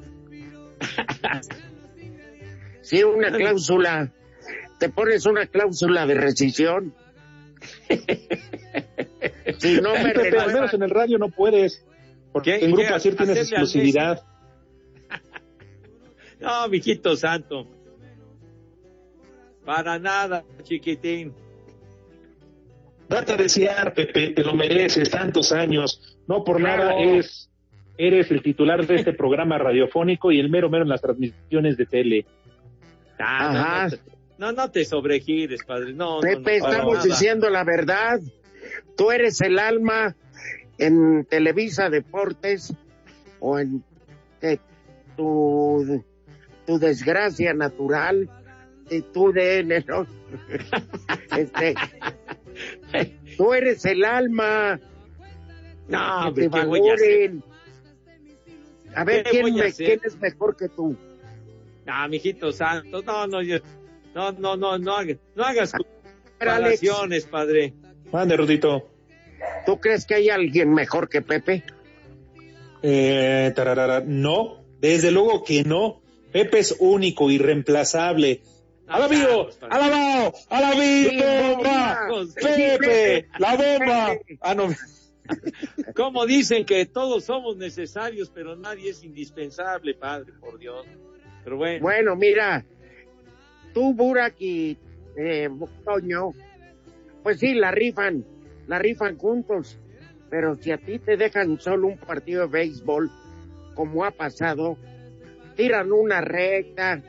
Sí, 2.82 3.04
una 3.04 3.32
cláusula. 3.32 4.12
Te 4.80 4.90
pones 4.90 5.26
una 5.26 5.48
cláusula 5.48 6.06
de 6.06 6.14
rescisión. 6.14 6.94
Si 9.58 9.82
no 9.82 9.94
me 9.96 10.12
Pepe, 10.12 10.38
al 10.38 10.54
menos 10.54 10.74
en 10.74 10.84
el 10.84 10.90
radio 10.90 11.18
no 11.18 11.30
puedes. 11.30 11.84
Porque 12.32 12.56
en 12.56 12.72
Grupo. 12.72 12.94
Asir 12.94 13.16
tienes 13.16 13.38
¿Hacerle 13.40 13.58
al 13.58 13.64
exclusividad. 13.64 14.24
No, 16.40 16.70
mijito 16.70 17.16
santo. 17.16 17.68
Para 19.66 19.98
nada, 19.98 20.46
chiquitín. 20.62 21.34
Date 23.10 23.34
a 23.34 23.38
desear, 23.38 23.94
Pepe, 23.94 24.30
te 24.30 24.44
lo 24.44 24.54
mereces, 24.54 25.10
tantos 25.10 25.52
años. 25.52 26.18
No 26.28 26.44
por 26.44 26.58
Claro. 26.58 26.84
nada 26.86 27.00
eres, 27.00 27.50
eres 27.98 28.30
el 28.32 28.42
titular 28.42 28.86
de 28.86 28.96
este 28.96 29.14
programa 29.14 29.58
radiofónico 29.58 30.32
y 30.32 30.40
el 30.40 30.50
mero 30.50 30.70
mero 30.70 30.84
en 30.84 30.90
las 30.90 31.02
transmisiones 31.02 31.78
de 31.78 31.86
tele. 31.86 32.26
Ah, 33.20 33.50
no, 33.54 33.60
Ajá. 33.60 33.84
no, 33.84 33.90
te- 33.90 34.02
no, 34.38 34.52
no 34.52 34.72
te 34.72 34.86
sobregires, 34.86 35.64
padre. 35.64 35.94
No, 35.94 36.16
no, 36.16 36.22
Pepe, 36.22 36.58
no, 36.60 36.64
para 36.66 36.74
estamos 36.76 36.94
nada. 36.96 37.06
diciendo 37.06 37.50
la 37.50 37.64
verdad. 37.64 38.20
Tú 38.98 39.12
eres 39.12 39.40
el 39.42 39.58
alma 39.60 40.16
en 40.78 41.26
Televisa 41.26 41.90
Deportes 41.90 42.74
o 43.40 43.58
en 43.58 43.84
que 44.42 44.60
tu, 45.16 46.04
tu 46.68 46.78
desgracia 46.78 47.54
natural 47.54 48.30
y 48.90 49.02
tu 49.02 49.32
DN, 49.32 49.84
¿no? 49.88 50.06
Este, 51.38 51.76
tú 53.38 53.54
eres 53.54 53.86
el 53.86 54.04
alma. 54.04 54.80
No, 55.88 56.34
que 56.34 56.42
te 56.42 56.48
valoren. 56.50 57.44
A 58.96 59.04
ver, 59.04 59.24
¿Qué 59.24 59.30
¿quién, 59.30 59.42
voy 59.44 59.52
a 59.60 59.64
me- 59.64 59.70
hacer? 59.70 59.86
¿quién 59.88 60.00
es 60.06 60.18
mejor 60.20 60.56
que 60.58 60.70
tú? 60.70 60.96
Ah, 61.86 62.08
mijito 62.08 62.52
santo. 62.52 63.02
No, 63.04 63.28
no, 63.28 63.42
yo- 63.42 63.60
no, 64.16 64.32
no, 64.34 64.58
no, 64.58 64.78
no, 64.78 64.96
hagas- 64.98 65.18
no 65.36 65.44
hagas 65.44 65.72
comparaciones, 66.40 67.26
padre. 67.26 67.74
Mande, 68.12 68.36
Rudito. 68.38 68.90
¿Tú 69.66 69.80
crees 69.80 70.06
que 70.06 70.16
hay 70.16 70.30
alguien 70.30 70.74
mejor 70.74 71.10
que 71.10 71.22
Pepe? 71.22 71.64
Eh, 72.82 73.52
tararara, 73.56 74.02
no, 74.06 74.64
desde 74.80 75.12
luego 75.12 75.44
que 75.44 75.64
no. 75.64 76.02
Pepe 76.32 76.60
es 76.60 76.76
único, 76.80 77.30
irreemplazable. 77.32 78.42
¡Alabío! 78.88 79.50
Ah, 79.62 79.68
¡Alabao! 79.70 80.34
¡Alabío! 80.50 81.10
Sí, 81.10 81.18
¡Bomba! 81.18 82.08
bomba. 82.10 82.34
¡Pepe! 82.36 83.28
¡La 83.38 83.56
bomba! 83.56 84.18
Ah, 84.42 84.56
no. 84.56 84.70
Como 85.96 86.26
dicen 86.26 86.66
que 86.66 86.86
todos 86.86 87.26
somos 87.26 87.58
necesarios, 87.58 88.32
pero 88.34 88.56
nadie 88.56 88.92
es 88.92 89.04
indispensable, 89.04 89.94
padre, 89.94 90.32
por 90.40 90.58
Dios. 90.58 90.86
Pero 91.44 91.58
bueno, 91.58 91.82
Bueno, 91.82 92.16
mira, 92.16 92.66
tú, 93.74 93.94
Burak 93.94 94.36
y 94.40 94.78
eh, 95.18 95.50
Toño, 95.84 96.32
pues 97.24 97.40
sí, 97.40 97.56
la 97.56 97.72
rifan, 97.72 98.24
la 98.68 98.80
rifan 98.80 99.18
juntos, 99.18 99.78
pero 100.30 100.56
si 100.56 100.72
a 100.72 100.78
ti 100.78 101.00
te 101.00 101.18
dejan 101.18 101.60
solo 101.60 101.88
un 101.88 101.98
partido 101.98 102.44
de 102.44 102.48
béisbol, 102.48 103.12
como 103.76 104.06
ha 104.06 104.12
pasado, 104.12 104.78
tiran 105.56 105.92
una 105.92 106.22
recta, 106.22 107.02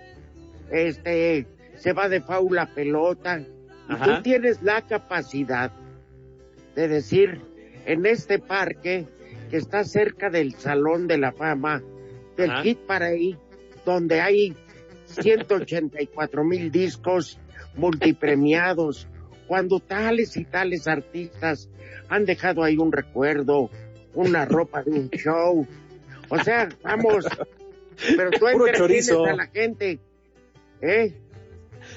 este, 0.70 1.46
se 1.78 1.92
va 1.92 2.08
de 2.08 2.20
faula 2.20 2.66
pelota, 2.74 3.40
y 3.40 3.94
tú 3.94 4.22
tienes 4.22 4.62
la 4.62 4.82
capacidad 4.82 5.72
de 6.74 6.88
decir, 6.88 7.40
en 7.86 8.04
este 8.06 8.38
parque 8.38 9.06
que 9.50 9.56
está 9.56 9.84
cerca 9.84 10.28
del 10.28 10.54
Salón 10.54 11.06
de 11.06 11.18
la 11.18 11.32
Fama, 11.32 11.82
del 12.36 12.50
Ajá. 12.50 12.62
Hit 12.62 12.78
Parade, 12.80 13.38
donde 13.84 14.20
hay 14.20 14.54
184 15.06 16.44
mil 16.44 16.70
discos 16.70 17.38
multipremiados, 17.76 19.08
cuando 19.46 19.80
tales 19.80 20.36
y 20.36 20.44
tales 20.44 20.86
artistas 20.86 21.70
han 22.08 22.26
dejado 22.26 22.62
ahí 22.62 22.76
un 22.76 22.92
recuerdo, 22.92 23.70
una 24.14 24.44
ropa 24.44 24.82
de 24.82 24.90
un 24.90 25.10
show. 25.10 25.66
O 26.28 26.38
sea, 26.40 26.68
vamos, 26.82 27.26
pero 28.16 28.30
tú 28.30 28.48
entretienes 28.48 29.06
chorizo. 29.08 29.24
a 29.24 29.32
la 29.34 29.46
gente, 29.46 29.98
¿eh? 30.82 31.14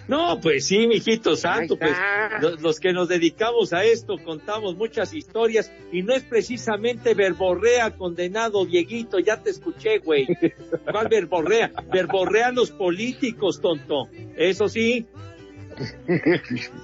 No, 0.08 0.39
pues 0.41 0.65
sí, 0.65 0.88
mijito 0.88 1.36
santo, 1.36 1.77
pues 1.77 1.93
los, 2.41 2.62
los 2.62 2.79
que 2.79 2.91
nos 2.91 3.08
dedicamos 3.08 3.72
a 3.72 3.84
esto 3.84 4.17
contamos 4.24 4.75
muchas 4.75 5.13
historias 5.13 5.72
y 5.91 6.01
no 6.03 6.13
es 6.13 6.24
precisamente 6.24 7.13
verborrea 7.13 7.91
condenado, 7.91 8.65
Dieguito, 8.65 9.20
ya 9.20 9.41
te 9.41 9.51
escuché, 9.51 10.00
güey. 10.00 10.27
¿Cuál 10.91 11.08
verborrea? 11.08 11.72
Verborrean 11.91 12.55
los 12.55 12.72
políticos, 12.72 13.62
tonto. 13.62 14.10
Eso 14.36 14.67
sí. 14.67 15.05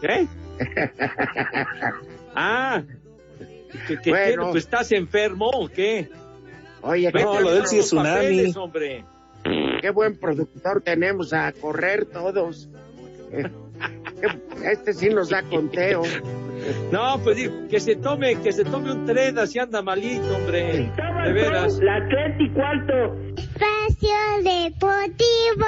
¿Eh? 0.04 0.28
Ah, 2.40 2.84
¿qué, 3.88 3.98
qué 4.04 4.10
Bueno. 4.12 4.52
Pues 4.52 4.66
estás 4.66 4.92
enfermo 4.92 5.50
o 5.50 5.68
qué? 5.68 6.08
Oye, 6.82 7.10
Vete 7.12 7.24
a 7.38 7.42
lo 7.42 7.50
sí 7.50 7.58
es 7.58 7.74
los 7.74 7.86
tsunami. 7.88 8.10
papeles, 8.16 8.56
hombre. 8.56 9.06
qué 9.82 9.90
buen 9.90 10.18
productor 10.20 10.82
tenemos 10.82 11.34
a 11.34 11.52
correr 11.52 12.06
todos. 12.06 12.70
Este 14.64 14.94
sí 14.94 15.10
nos 15.10 15.30
da 15.30 15.44
conteo. 15.44 16.04
No, 16.92 17.20
pues 17.24 17.50
que 17.70 17.80
se 17.80 17.96
tome, 17.96 18.36
que 18.42 18.52
se 18.52 18.66
tome 18.66 18.92
un 18.92 19.06
tren, 19.06 19.38
así 19.38 19.60
anda 19.60 19.82
malito, 19.82 20.36
hombre. 20.36 20.92
De 21.24 21.32
veras. 21.32 21.78
La 21.80 22.06
tres 22.10 22.36
y 22.40 22.50
cuarto. 22.50 23.16
Espacio 23.38 24.18
Deportivo. 24.44 25.66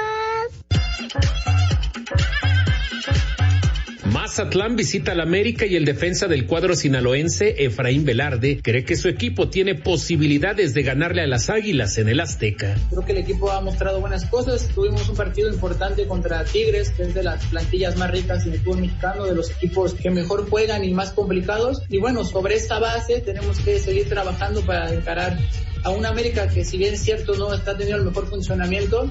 Mazatlán 4.30 4.76
visita 4.76 5.10
al 5.10 5.20
América 5.20 5.66
y 5.66 5.74
el 5.74 5.84
defensa 5.84 6.28
del 6.28 6.46
cuadro 6.46 6.76
sinaloense, 6.76 7.64
Efraín 7.64 8.04
Velarde, 8.04 8.60
cree 8.62 8.84
que 8.84 8.94
su 8.94 9.08
equipo 9.08 9.48
tiene 9.48 9.74
posibilidades 9.74 10.72
de 10.72 10.84
ganarle 10.84 11.22
a 11.22 11.26
las 11.26 11.50
Águilas 11.50 11.98
en 11.98 12.08
el 12.08 12.20
Azteca. 12.20 12.76
Creo 12.90 13.04
que 13.04 13.10
el 13.10 13.18
equipo 13.18 13.50
ha 13.50 13.60
mostrado 13.60 14.00
buenas 14.00 14.26
cosas. 14.26 14.68
Tuvimos 14.72 15.08
un 15.08 15.16
partido 15.16 15.52
importante 15.52 16.06
contra 16.06 16.44
Tigres, 16.44 16.90
que 16.90 17.02
es 17.02 17.14
de 17.14 17.24
las 17.24 17.44
plantillas 17.46 17.96
más 17.96 18.12
ricas 18.12 18.46
en 18.46 18.52
el 18.52 18.60
fútbol 18.60 18.82
mexicano, 18.82 19.24
de 19.24 19.34
los 19.34 19.50
equipos 19.50 19.94
que 19.94 20.10
mejor 20.10 20.48
juegan 20.48 20.84
y 20.84 20.94
más 20.94 21.10
complicados. 21.10 21.82
Y 21.88 21.98
bueno, 21.98 22.24
sobre 22.24 22.54
esta 22.54 22.78
base 22.78 23.22
tenemos 23.22 23.58
que 23.58 23.80
seguir 23.80 24.08
trabajando 24.08 24.60
para 24.60 24.94
encarar 24.94 25.36
a 25.82 25.90
un 25.90 26.06
América 26.06 26.48
que 26.48 26.64
si 26.64 26.78
bien 26.78 26.94
es 26.94 27.02
cierto 27.02 27.34
no 27.36 27.52
está 27.52 27.76
teniendo 27.76 28.02
el 28.02 28.08
mejor 28.08 28.28
funcionamiento, 28.28 29.08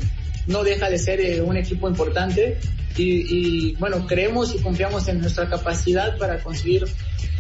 no 0.48 0.64
deja 0.64 0.90
de 0.90 1.00
ser 1.00 1.20
eh, 1.22 1.42
un 1.42 1.58
equipo 1.58 1.88
importante. 1.88 2.58
Y, 2.98 3.70
y, 3.70 3.76
bueno, 3.76 4.06
creemos 4.08 4.54
y 4.54 4.60
confiamos 4.60 5.08
en 5.08 5.22
nuestra 5.22 5.48
capacidad 5.48 6.18
para 6.18 6.40
conseguir 6.44 6.86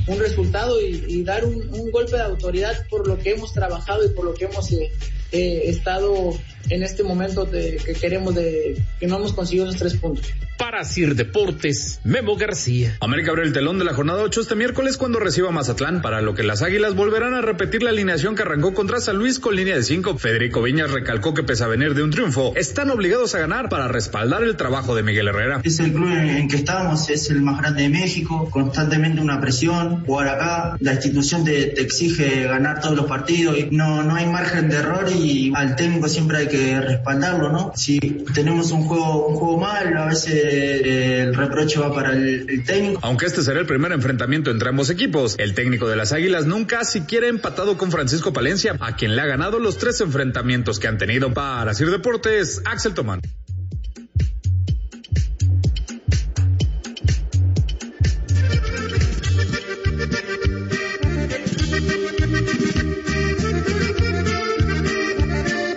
un 0.07 0.19
resultado 0.19 0.79
y, 0.81 1.03
y 1.07 1.23
dar 1.23 1.43
un, 1.43 1.55
un, 1.73 1.91
golpe 1.91 2.15
de 2.15 2.23
autoridad 2.23 2.87
por 2.89 3.07
lo 3.07 3.17
que 3.17 3.31
hemos 3.31 3.53
trabajado 3.53 4.05
y 4.05 4.09
por 4.09 4.25
lo 4.25 4.33
que 4.33 4.45
hemos 4.45 4.71
eh, 4.71 4.91
eh, 5.31 5.63
estado 5.65 6.33
en 6.69 6.81
este 6.81 7.03
momento 7.03 7.45
de, 7.45 7.77
que 7.77 7.93
queremos 7.93 8.33
de 8.33 8.81
que 8.99 9.05
no 9.05 9.17
hemos 9.17 9.33
conseguido 9.33 9.67
los 9.67 9.75
tres 9.75 9.95
puntos. 9.95 10.25
Para 10.57 10.83
Sir 10.83 11.13
Deportes, 11.15 11.99
Memo 12.03 12.35
García. 12.35 12.97
América 12.99 13.29
abre 13.29 13.43
el 13.43 13.53
telón 13.53 13.77
de 13.77 13.85
la 13.85 13.93
jornada 13.93 14.23
8 14.23 14.41
este 14.41 14.55
miércoles 14.55 14.97
cuando 14.97 15.19
reciba 15.19 15.51
Mazatlán, 15.51 16.01
para 16.01 16.21
lo 16.21 16.33
que 16.33 16.41
las 16.41 16.63
Águilas 16.63 16.95
volverán 16.95 17.35
a 17.35 17.41
repetir 17.41 17.83
la 17.83 17.91
alineación 17.91 18.35
que 18.35 18.41
arrancó 18.41 18.73
contra 18.73 18.99
San 18.99 19.18
Luis 19.19 19.37
con 19.37 19.53
línea 19.53 19.75
de 19.75 19.83
5. 19.83 20.17
Federico 20.17 20.61
Viñas 20.61 20.91
recalcó 20.91 21.33
que 21.33 21.43
pese 21.43 21.65
a 21.65 21.67
venir 21.67 21.93
de 21.93 22.03
un 22.03 22.09
triunfo, 22.09 22.53
están 22.55 22.89
obligados 22.89 23.35
a 23.35 23.39
ganar 23.39 23.67
para 23.67 23.89
respaldar 23.89 24.43
el 24.43 24.55
trabajo 24.55 24.95
de 24.95 25.03
Miguel 25.03 25.27
Herrera. 25.27 25.59
Es 25.61 25.81
el 25.81 25.91
club 25.91 26.07
en 26.09 26.47
que 26.47 26.55
estamos, 26.55 27.09
es 27.09 27.29
el 27.29 27.41
más 27.41 27.59
grande 27.59 27.83
de 27.83 27.89
México, 27.89 28.49
constantemente 28.49 29.19
una 29.19 29.41
presión, 29.41 30.05
jugar 30.05 30.29
acá, 30.29 30.77
la 30.79 30.93
institución 30.93 31.43
te, 31.43 31.65
te 31.65 31.81
exige 31.81 32.43
ganar 32.43 32.79
todos 32.79 32.95
los 32.95 33.07
partidos 33.07 33.57
y 33.57 33.67
no, 33.75 34.03
no 34.03 34.15
hay 34.15 34.25
margen 34.25 34.69
de 34.69 34.77
error 34.77 35.05
y 35.11 35.51
al 35.53 35.75
técnico 35.75 36.07
siempre 36.07 36.37
hay 36.37 36.47
que 36.47 36.79
respaldarlo, 36.79 37.51
¿no? 37.51 37.73
Si 37.75 37.99
tenemos 38.33 38.71
un 38.71 38.83
juego, 38.83 39.27
un 39.27 39.35
juego 39.35 39.57
mal, 39.57 39.97
a 39.97 40.05
veces 40.05 40.33
eh, 40.33 41.21
el 41.23 41.35
reproche 41.35 41.77
va 41.77 41.93
para 41.93 42.13
el, 42.13 42.49
el, 42.49 42.63
técnico. 42.63 43.01
Aunque 43.03 43.25
este 43.25 43.41
será 43.41 43.59
el 43.59 43.65
primer 43.65 43.91
enfrentamiento 43.91 44.49
entre 44.49 44.69
ambos 44.69 44.89
equipos, 44.89 45.35
el 45.39 45.53
técnico 45.55 45.89
de 45.89 45.97
las 45.97 46.13
Águilas 46.13 46.45
nunca 46.45 46.85
siquiera 46.85 47.25
ha 47.25 47.29
empatado 47.29 47.77
con 47.77 47.91
Francisco 47.91 48.31
Palencia, 48.31 48.77
a 48.79 48.95
quien 48.95 49.08
le 49.15 49.21
ha 49.21 49.25
ganado 49.25 49.59
los 49.59 49.77
tres 49.77 50.01
enfrentamientos 50.01 50.79
que 50.79 50.87
han 50.87 50.97
tenido. 50.97 51.33
Para 51.33 51.73
Sir 51.73 51.89
Deportes, 51.89 52.61
Axel 52.65 52.93
Tomán. 52.93 53.21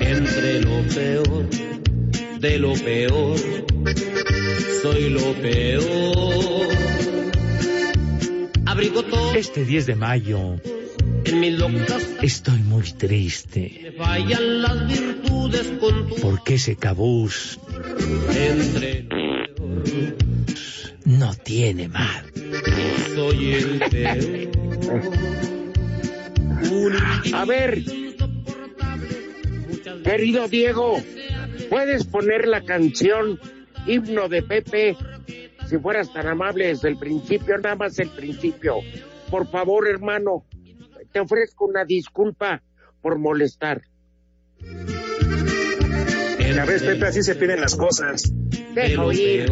Entre 0.00 0.60
lo 0.60 0.82
peor 0.94 1.48
de 2.40 2.58
lo 2.58 2.74
peor, 2.74 3.38
soy 4.82 5.10
lo 5.10 5.32
peor. 5.34 6.66
Abrigo 8.66 9.02
todo. 9.04 9.34
Este 9.34 9.64
10 9.64 9.86
de 9.86 9.94
mayo. 9.94 10.56
Estoy 12.20 12.58
muy 12.58 12.82
triste. 12.92 13.78
Me 13.82 13.92
fallan 13.92 14.60
las 14.60 14.86
virtudes 14.86 15.72
con 15.80 16.08
tu. 16.08 16.16
Porque 16.16 16.54
ese 16.56 16.76
cabús. 16.76 17.58
No 21.06 21.34
tiene 21.42 21.88
mal. 21.88 22.30
Soy 23.14 23.54
el 23.54 23.78
peor. 23.90 24.52
A 27.32 27.44
ver, 27.46 27.82
querido 30.04 30.48
Diego, 30.48 31.02
¿puedes 31.70 32.04
poner 32.04 32.46
la 32.46 32.60
canción 32.60 33.40
Himno 33.86 34.28
de 34.28 34.42
Pepe? 34.42 34.96
Si 35.66 35.78
fueras 35.78 36.12
tan 36.12 36.26
amable 36.26 36.66
desde 36.66 36.90
el 36.90 36.98
principio, 36.98 37.56
nada 37.56 37.76
más 37.76 37.98
el 37.98 38.10
principio. 38.10 38.76
Por 39.30 39.50
favor, 39.50 39.88
hermano, 39.88 40.44
te 41.12 41.20
ofrezco 41.20 41.66
una 41.66 41.84
disculpa 41.84 42.62
por 43.00 43.18
molestar. 43.18 43.82
La 46.54 46.66
vez, 46.66 46.82
Pepe, 46.82 47.06
así 47.06 47.22
se 47.22 47.34
piden 47.34 47.60
las 47.60 47.74
cosas. 47.74 48.30
Deja 48.74 49.04
oír. 49.04 49.50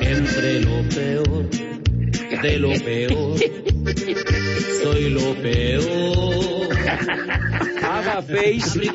Entre 0.00 0.60
lo 0.60 0.88
peor 0.88 1.70
de 2.42 2.58
lo 2.58 2.72
peor, 2.72 3.38
soy 4.82 5.10
lo 5.10 5.34
peor. 5.42 6.68
Haga 7.82 8.22
face. 8.22 8.90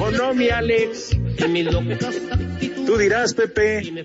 ¿O 0.00 0.10
no, 0.10 0.34
mi 0.34 0.48
Alex? 0.50 1.16
En 1.38 1.52
mis 1.52 1.64
locas 1.64 2.20
Tú 2.92 2.98
dirás, 2.98 3.32
Pepe. 3.32 4.04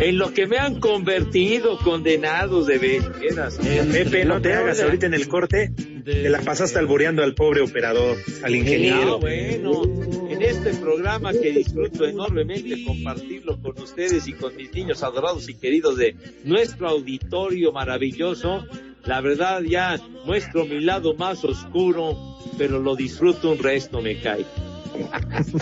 En 0.00 0.18
lo 0.18 0.34
que 0.34 0.48
me 0.48 0.58
han 0.58 0.80
convertido, 0.80 1.78
condenados 1.78 2.66
de 2.66 2.78
veras. 2.78 3.56
Pepe, 3.56 4.24
no 4.24 4.42
te 4.42 4.52
hagas 4.52 4.80
ahorita 4.80 5.06
en 5.06 5.14
el 5.14 5.28
corte. 5.28 5.70
Te 6.04 6.28
la 6.28 6.40
pasaste 6.40 6.80
alboreando 6.80 7.22
al 7.22 7.36
pobre 7.36 7.60
operador, 7.60 8.16
al 8.42 8.56
ingeniero. 8.56 9.04
No, 9.04 9.18
bueno, 9.20 9.82
en 10.28 10.42
este 10.42 10.74
programa 10.74 11.32
que 11.32 11.52
disfruto 11.52 12.04
enormemente 12.04 12.84
compartirlo 12.84 13.62
con 13.62 13.80
ustedes 13.80 14.26
y 14.26 14.32
con 14.32 14.56
mis 14.56 14.74
niños 14.74 15.04
adorados 15.04 15.48
y 15.48 15.54
queridos 15.54 15.96
de 15.96 16.16
nuestro 16.42 16.88
auditorio 16.88 17.70
maravilloso, 17.70 18.66
la 19.04 19.20
verdad 19.20 19.62
ya 19.62 20.00
muestro 20.24 20.64
mi 20.64 20.80
lado 20.80 21.14
más 21.14 21.44
oscuro, 21.44 22.16
pero 22.58 22.80
lo 22.80 22.96
disfruto 22.96 23.52
un 23.52 23.58
resto, 23.58 24.02
me 24.02 24.20
cae. 24.20 24.44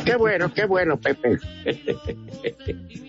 Qué 0.04 0.16
bueno, 0.16 0.52
qué 0.52 0.64
bueno, 0.66 0.98
Pepe. 0.98 1.38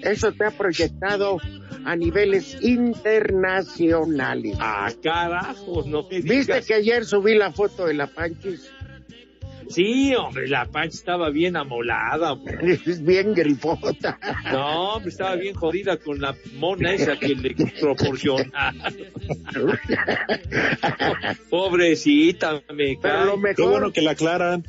Eso 0.02 0.32
te 0.32 0.46
ha 0.46 0.52
proyectado 0.52 1.38
a 1.86 1.96
niveles 1.96 2.58
internacionales. 2.62 4.58
Ah, 4.60 4.92
carajo, 5.02 5.84
no 5.86 6.04
me 6.04 6.22
digas. 6.22 6.48
¿Viste 6.48 6.62
que 6.68 6.74
ayer 6.74 7.06
subí 7.06 7.36
la 7.36 7.52
foto 7.52 7.86
de 7.86 7.94
la 7.94 8.08
Panchis? 8.08 8.72
Sí, 9.70 10.15
hombre, 10.15 10.48
la 10.48 10.65
Pancha 10.65 10.96
estaba 10.96 11.30
bien 11.30 11.56
amolada. 11.56 12.34
Hombre. 12.34 12.80
Es 12.86 13.04
bien 13.04 13.36
grifota. 13.36 14.20
No, 14.52 14.96
hombre, 14.96 15.10
estaba 15.10 15.36
bien 15.36 15.54
jodida 15.54 15.98
con 15.98 16.20
la 16.20 16.36
mona 16.56 16.92
esa 16.94 17.18
que 17.18 17.36
le 17.36 17.56
proporciona. 17.80 18.74
Pobrecita, 21.50 22.63
me 22.74 22.98
cae. 22.98 23.02
Pero 23.02 23.26
lo 23.26 23.38
mejor, 23.38 23.56
Qué 23.56 23.63
bueno 23.63 23.92
que 23.94 24.02
la 24.02 24.12
aclaran. 24.12 24.65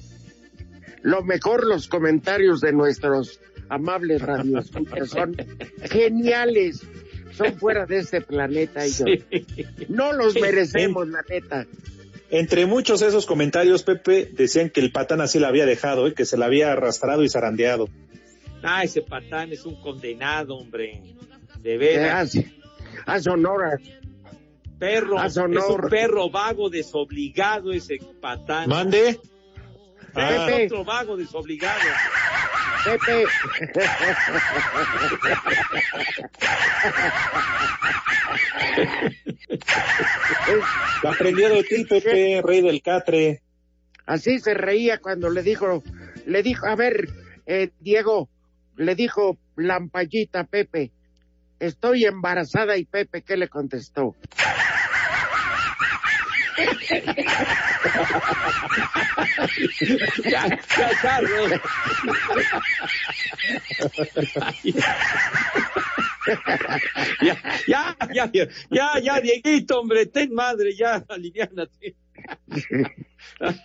Lo 1.03 1.23
mejor, 1.23 1.67
los 1.67 1.89
comentarios 1.89 2.61
de 2.61 2.73
nuestros 2.73 3.41
amables 3.69 4.23
radioescuchas 4.23 5.09
son 5.11 5.37
geniales. 5.83 6.83
Son 7.33 7.55
fuera 7.55 7.87
de 7.87 7.99
este 7.99 8.21
planeta. 8.21 8.87
Y 8.87 8.91
sí. 8.91 9.25
No 9.89 10.13
los 10.13 10.39
merecemos, 10.39 11.09
la 11.09 11.23
neta. 11.29 11.67
Entre 12.31 12.67
muchos 12.67 13.01
de 13.01 13.09
esos 13.09 13.27
comentarios, 13.27 13.83
Pepe, 13.83 14.29
decían 14.33 14.71
que 14.71 14.81
el 14.81 14.93
patán 14.93 15.21
así 15.21 15.39
la 15.39 15.49
había 15.49 15.67
dejado, 15.67 16.07
¿eh? 16.07 16.15
que 16.15 16.25
se 16.25 16.37
la 16.37 16.47
había 16.47 16.73
arrastrado 16.73 17.25
y 17.25 17.29
zarandeado. 17.29 17.89
Ah, 18.63 18.85
ese 18.85 19.03
patán 19.03 19.53
es 19.53 19.65
un 19.65 19.81
condenado, 19.81 20.57
hombre. 20.57 21.01
De 21.61 21.73
¿Qué 21.73 21.79
veras. 21.79 22.29
hace? 22.29 22.55
Haz 23.07 23.27
honor. 23.27 23.81
Perro. 24.79 25.23
Es 25.23 25.37
un 25.37 25.55
perro 25.91 26.31
vago 26.31 26.71
desobligado 26.71 27.73
ese 27.73 27.99
patán. 28.21 28.69
Mande. 28.69 29.19
Es 30.17 30.41
Pepe. 30.41 30.67
otro 30.67 30.85
vago 30.85 31.17
desobligado. 31.17 31.81
Pepe. 32.85 33.25
Lo 41.03 41.11
aprendió 41.11 41.49
de 41.49 41.63
ti, 41.65 41.85
Pepe, 41.85 42.43
rey 42.45 42.61
del 42.61 42.83
catre. 42.83 43.43
Así 44.07 44.39
se 44.41 44.55
reía 44.55 44.99
cuando 44.99 45.31
le 45.31 45.43
dijo, 45.43 45.83
le 46.27 46.43
dijo, 46.43 46.67
a 46.67 46.75
ver, 46.75 47.09
eh, 47.47 47.71
Diego, 47.79 48.29
le 48.77 48.95
dijo 48.95 49.39
Lampallita 49.57 50.41
a 50.41 50.45
Pepe, 50.45 50.91
estoy 51.59 52.05
embarazada 52.07 52.77
y 52.77 52.85
Pepe, 52.85 53.23
¿qué 53.23 53.37
le 53.37 53.49
contestó? 53.49 54.17
Ya, 60.25 60.47
ya, 60.79 60.91
Carlos. 61.03 61.51
ya, 67.23 67.37
ya, 67.67 67.97
ya, 68.13 68.31
ya, 68.33 68.49
ya, 68.71 69.01
ya, 69.01 69.21
Dieguito, 69.21 69.81
hombre, 69.81 70.07
ten 70.07 70.33
madre, 70.35 70.75
ya, 70.77 71.05
aliviánate. 71.09 71.97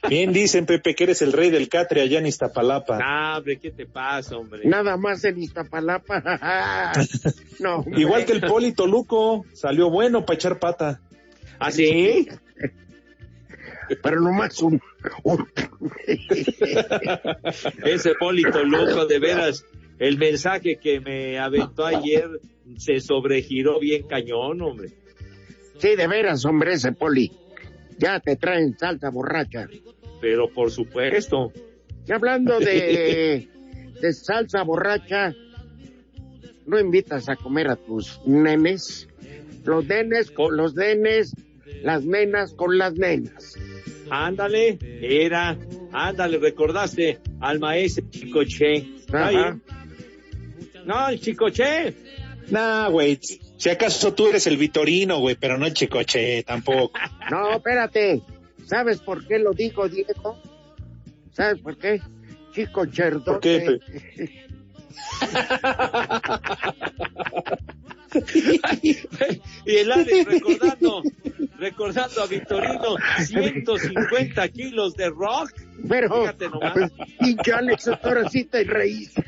Bien 0.08 0.32
dicen, 0.32 0.66
Pepe, 0.66 0.96
que 0.96 1.04
eres 1.06 1.22
el 1.22 1.34
rey 1.34 1.50
del 1.50 1.68
catre 1.70 2.02
allá 2.02 2.20
en 2.20 2.26
Iztapalapa. 2.26 3.00
Ah, 3.02 3.38
hombre, 3.38 3.60
¿qué 3.60 3.72
te 3.72 3.86
pasa, 3.86 4.38
hombre? 4.38 4.62
Nada 4.66 4.98
más 4.98 5.24
en 5.26 5.42
Iztapalapa. 5.42 6.24
no. 7.60 7.78
hombre. 7.78 8.00
Igual 8.00 8.26
que 8.26 8.34
el 8.34 8.42
Poli 8.42 8.72
Toluco, 8.72 9.46
salió 9.54 9.90
bueno 9.90 10.26
para 10.26 10.36
echar 10.36 10.60
pata. 10.60 11.02
¿Ah, 11.60 11.72
sí? 11.72 12.28
Pero 14.02 14.20
nomás 14.22 14.62
un... 14.62 14.82
un- 15.24 15.48
Ese 17.86 18.14
Polito 18.16 18.64
loco, 18.64 19.06
de 19.06 19.20
veras, 19.20 19.66
el 20.00 20.18
mensaje 20.18 20.78
que 20.78 21.00
me 21.00 21.40
aventó 21.40 21.86
ayer 21.86 22.28
se 22.78 23.00
sobregiró 23.00 23.80
bien 23.80 24.04
cañón, 24.08 24.62
hombre. 24.62 24.90
sí, 25.78 25.96
de 25.96 26.08
veras, 26.08 26.44
hombre, 26.46 26.74
ese 26.74 26.92
poli. 26.92 27.32
Ya 27.98 28.20
te 28.20 28.36
traen 28.36 28.78
salsa 28.78 29.10
borracha. 29.10 29.68
Pero 30.22 30.50
por 30.50 30.72
supuesto. 30.72 31.52
Y 32.08 32.12
hablando 32.12 32.60
de, 32.60 33.48
de 34.02 34.14
salsa 34.14 34.64
borracha, 34.64 35.34
¿no 36.66 36.80
invitas 36.80 37.30
a 37.30 37.36
comer 37.36 37.70
a 37.70 37.76
tus 37.76 38.20
nenes? 38.26 39.08
Los 39.64 39.86
nenes 39.86 40.30
con 40.32 40.58
los 40.58 40.76
nenes, 40.76 41.34
las 41.82 42.04
nenas 42.06 42.54
con 42.54 42.78
las 42.78 42.94
nenas. 42.96 43.56
Ándale, 44.10 44.78
era, 45.02 45.58
ándale, 45.92 46.38
recordaste 46.38 47.20
al 47.40 47.60
maestro 47.60 48.06
Chicoche. 48.10 48.74
¿Está 48.76 49.28
Ajá. 49.28 49.60
No, 50.86 51.10
el 51.10 51.20
Chicoche. 51.20 51.94
Nah, 52.50 52.90
güey. 52.90 53.20
Si 53.58 53.70
acaso 53.70 54.14
tú 54.14 54.28
eres 54.28 54.46
el 54.48 54.58
Vitorino, 54.58 55.20
güey, 55.20 55.36
pero 55.36 55.58
no 55.58 55.66
el 55.66 55.74
Chicoche, 55.74 56.44
tampoco. 56.44 56.98
No, 57.32 57.54
espérate. 57.54 58.22
¿Sabes 58.66 59.00
por 59.00 59.26
qué 59.28 59.40
lo 59.40 59.52
dijo 59.52 59.90
Diego? 59.90 60.40
¿Sabes 61.32 61.60
por 61.62 61.78
qué? 61.78 62.02
Chico 62.54 62.86
Cherdote. 62.86 63.26
¿Por 63.26 63.40
qué, 63.40 63.80
y 69.66 69.76
el 69.76 69.92
Alex 69.92 70.26
recordando, 70.26 71.04
recordando 71.66 72.22
a 72.22 72.28
Victorino, 72.28 72.96
150 73.26 74.48
kilos 74.50 74.96
de 74.96 75.10
rock. 75.10 75.52
Pero, 75.88 76.22
Fíjate 76.22 76.50
nomás. 76.50 76.74
pues, 76.74 76.92
pinche 77.20 77.54
Alex, 77.54 77.88
ahora 77.88 78.30
sí 78.30 78.44
te 78.46 78.64
reís. 78.64 79.14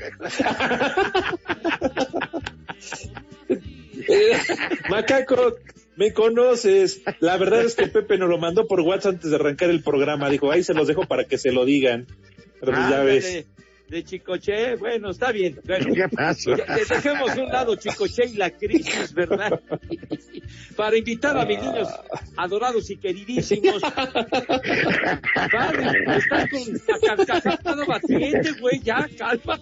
Macaco, 4.89 5.57
me 5.95 6.13
conoces. 6.13 7.01
La 7.19 7.37
verdad 7.37 7.63
es 7.63 7.75
que 7.75 7.87
Pepe 7.87 8.17
nos 8.17 8.29
lo 8.29 8.37
mandó 8.37 8.67
por 8.67 8.81
WhatsApp 8.81 9.15
antes 9.15 9.31
de 9.31 9.35
arrancar 9.35 9.71
el 9.71 9.81
programa. 9.81 10.29
Dijo, 10.29 10.51
ahí 10.51 10.63
se 10.63 10.75
los 10.75 10.87
dejo 10.87 11.05
para 11.05 11.25
que 11.25 11.37
se 11.39 11.51
lo 11.51 11.65
digan. 11.65 12.05
Pero 12.59 12.71
pues 12.71 12.89
ya 12.89 13.01
ves. 13.01 13.45
De 13.89 14.03
Chicoche, 14.03 14.75
bueno, 14.75 15.11
está 15.11 15.31
bien. 15.31 15.59
Bueno, 15.65 15.93
¿Qué 15.93 16.09
pasó? 16.09 16.51
de- 16.51 16.63
dejemos 16.89 17.37
un 17.37 17.47
lado 17.47 17.75
Chicoche 17.75 18.25
y 18.25 18.33
la 18.35 18.49
crisis, 18.51 19.13
¿verdad? 19.13 19.61
Para 20.75 20.97
invitar 20.97 21.37
a 21.37 21.45
mis 21.45 21.57
niños 21.61 21.87
adorados 22.35 22.89
y 22.89 22.97
queridísimos. 22.97 23.81
Padre, 25.51 26.03
estás 26.17 26.49
con 26.49 26.61
la 27.07 27.25
carcajada 27.25 27.85
batiente, 27.85 28.51
güey, 28.59 28.79
ya, 28.81 29.07
calma. 29.17 29.57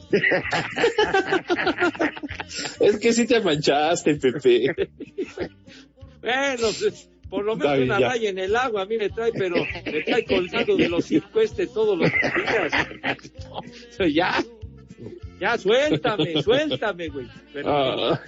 Es 2.79 2.97
que 2.97 3.13
sí 3.13 3.27
te 3.27 3.41
manchaste, 3.41 4.15
Pepe. 4.15 4.73
Bueno, 6.21 6.67
pues, 6.79 7.09
por 7.29 7.43
lo 7.43 7.55
menos 7.55 7.79
una 7.79 7.99
ya. 7.99 8.07
raya 8.09 8.29
en 8.29 8.39
el 8.39 8.55
agua 8.55 8.83
a 8.83 8.85
mí 8.85 8.97
me 8.97 9.09
trae, 9.09 9.31
pero 9.33 9.55
me 9.85 10.01
trae 10.03 10.25
colgado 10.25 10.77
de 10.77 10.89
los 10.89 11.11
este 11.11 11.67
todos 11.67 11.97
los 11.97 12.09
días. 12.09 12.73
ya, 14.13 14.43
ya, 15.39 15.57
suéltame, 15.57 16.41
suéltame, 16.41 17.07
güey. 17.09 17.27
Pero 17.53 17.69
Ah. 17.71 18.21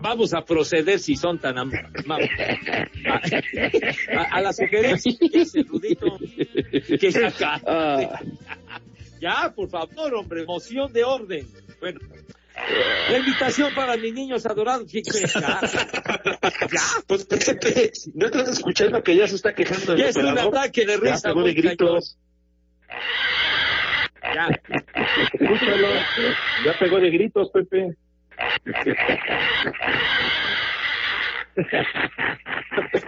vamos 0.00 0.34
a 0.34 0.44
proceder 0.44 0.98
si 1.00 1.16
son 1.16 1.38
tan 1.38 1.58
am- 1.58 1.72
amables. 2.04 2.30
A, 3.06 4.20
a- 4.20 4.24
a 4.36 4.40
la 4.40 4.52
sugerencia 4.52 5.12
que 5.32 5.40
hace 5.40 5.62
Rudito, 5.62 6.18
que 7.00 7.10
saca. 7.12 7.60
Ah. 7.66 8.20
Ya, 9.20 9.52
por 9.54 9.68
favor, 9.70 10.14
hombre, 10.14 10.44
moción 10.44 10.92
de 10.92 11.02
orden. 11.04 11.46
Bueno, 11.80 11.98
la 13.10 13.18
invitación 13.18 13.74
para 13.74 13.96
mis 13.96 14.12
niños 14.14 14.46
adorados. 14.46 14.90
Ya, 14.92 15.60
Pues 17.06 17.24
Pepe, 17.26 17.92
no 18.14 18.26
estás 18.26 18.48
escuchando 18.48 19.02
que 19.02 19.16
ya 19.16 19.26
se 19.28 19.36
está 19.36 19.54
quejando 19.54 19.96
Ya 19.96 20.08
es 20.08 20.16
un 20.16 20.38
ataque 20.38 20.86
de 20.86 20.94
Ya 20.94 21.00
risa, 21.00 21.28
de 21.28 21.34
cañón. 21.34 21.54
gritos. 21.54 22.18
ya. 24.34 24.48
Escúchalo. 25.32 25.88
Ya 26.64 26.78
pegó 26.78 27.00
de 27.00 27.10
gritos, 27.10 27.50
Pepe. 27.50 27.96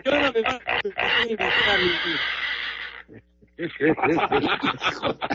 ¿Qué 0.03 0.09
hora 0.11 0.33
me 0.33 0.41
a 0.41 0.61
invitar 1.23 1.51
a 4.89 5.27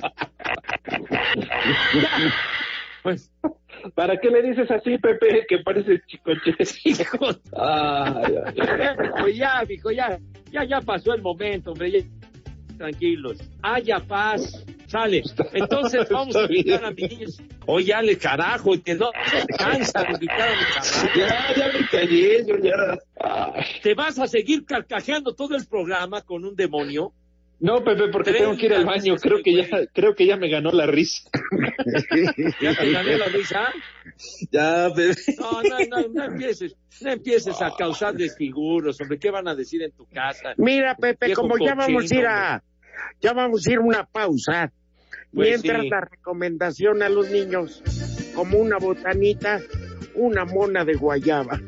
Pues, 3.04 3.32
¿Para 3.96 4.18
qué 4.18 4.30
le 4.30 4.42
dices 4.42 4.70
así, 4.72 4.98
Pepe? 4.98 5.46
Que 5.48 5.60
parece 5.60 6.02
chicoche. 6.08 6.56
Ay, 7.58 8.34
pues 9.20 9.36
ya, 9.36 9.64
mijo, 9.68 9.92
ya, 9.92 10.18
ya, 10.52 10.64
ya 10.64 10.82
pasó 10.82 11.14
el 11.14 11.22
momento, 11.22 11.72
hombre. 11.72 11.92
ya- 11.92 12.08
Tranquilos. 12.78 13.38
Haya 13.62 14.00
paz. 14.00 14.66
Sale. 14.88 15.22
Entonces 15.54 16.10
vamos 16.10 16.36
a 16.36 16.42
invitar 16.44 16.84
a 16.84 16.92
mis 16.92 17.10
niños. 17.10 17.42
Oye, 17.68 17.94
Ale, 17.94 18.18
carajo, 18.18 18.72
que 18.84 18.96
no 18.96 19.12
cansa 19.58 20.04
de 20.04 20.14
invitar 20.14 20.42
a 20.42 20.54
chamacos. 20.74 21.16
Ya, 21.16 21.56
ya 21.56 21.68
me 21.80 21.88
callé, 21.88 22.46
yo 22.46 22.58
ya. 22.58 22.98
Ay. 23.20 23.64
¿Te 23.84 23.94
vas 23.94 24.18
a 24.20 24.26
seguir 24.28 24.66
carcajeando 24.66 25.34
todo 25.36 25.56
el 25.56 25.66
programa 25.68 26.22
con 26.24 26.44
un 26.44 26.56
demonio? 26.56 27.14
No, 27.62 27.84
Pepe, 27.84 28.08
porque 28.12 28.34
tengo 28.34 28.58
que 28.58 28.66
ir 28.66 28.74
al 28.74 28.86
baño. 28.86 29.16
Creo 29.18 29.44
que 29.44 29.54
ya, 29.56 29.68
creo 29.94 30.16
que 30.16 30.26
ya 30.26 30.36
me 30.36 30.50
ganó 30.50 30.72
la 30.72 30.88
risa. 30.88 31.30
¿Ya 32.60 32.76
te 32.76 32.92
gané 32.92 33.18
la 33.20 33.28
risa? 33.28 33.68
Ya, 34.52 34.90
Pepe. 34.96 35.22
No, 35.40 35.62
no, 35.62 35.78
no, 35.90 36.08
no 36.08 36.24
empieces, 36.24 36.76
no 37.02 37.12
empieces 37.12 37.62
a 37.62 37.72
causar 37.78 38.16
desfiguros, 38.16 39.00
hombre, 39.00 39.20
¿qué 39.20 39.30
van 39.30 39.48
a 39.48 39.54
decir 39.54 39.84
en 39.84 39.92
tu 39.92 40.08
casa? 40.08 40.54
Mira, 40.58 40.96
Pepe, 40.96 41.34
como 41.34 41.58
ya 41.60 41.76
vamos 41.76 42.12
a 42.12 42.16
ir 42.16 42.26
a, 42.26 42.64
ya 43.22 43.34
vamos 43.34 43.68
a 43.68 43.72
ir 43.72 43.78
a 43.78 43.82
una 43.82 44.06
pausa. 44.06 44.74
Pues 45.32 45.50
mientras 45.50 45.84
sí. 45.84 45.90
la 45.90 46.02
recomendación 46.02 47.04
a 47.04 47.10
los 47.10 47.30
niños, 47.30 47.84
como 48.34 48.58
una 48.58 48.80
botanita, 48.80 49.62
una 50.16 50.46
mona 50.46 50.84
de 50.84 50.96
guayaba. 50.96 51.62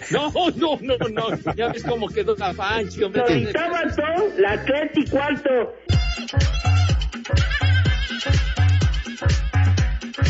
No, 0.10 0.30
no, 0.56 0.78
no, 0.80 0.96
no, 1.08 1.54
ya 1.54 1.68
ves 1.68 1.84
cómo 1.84 2.08
quedó 2.08 2.34
la 2.36 2.52
panchi, 2.52 3.02
hombre. 3.02 3.22
Ahorita 3.22 3.94
son 3.94 4.42
las 4.42 4.64
tres 4.64 4.90
y 4.94 5.10
cuarto. 5.10 5.74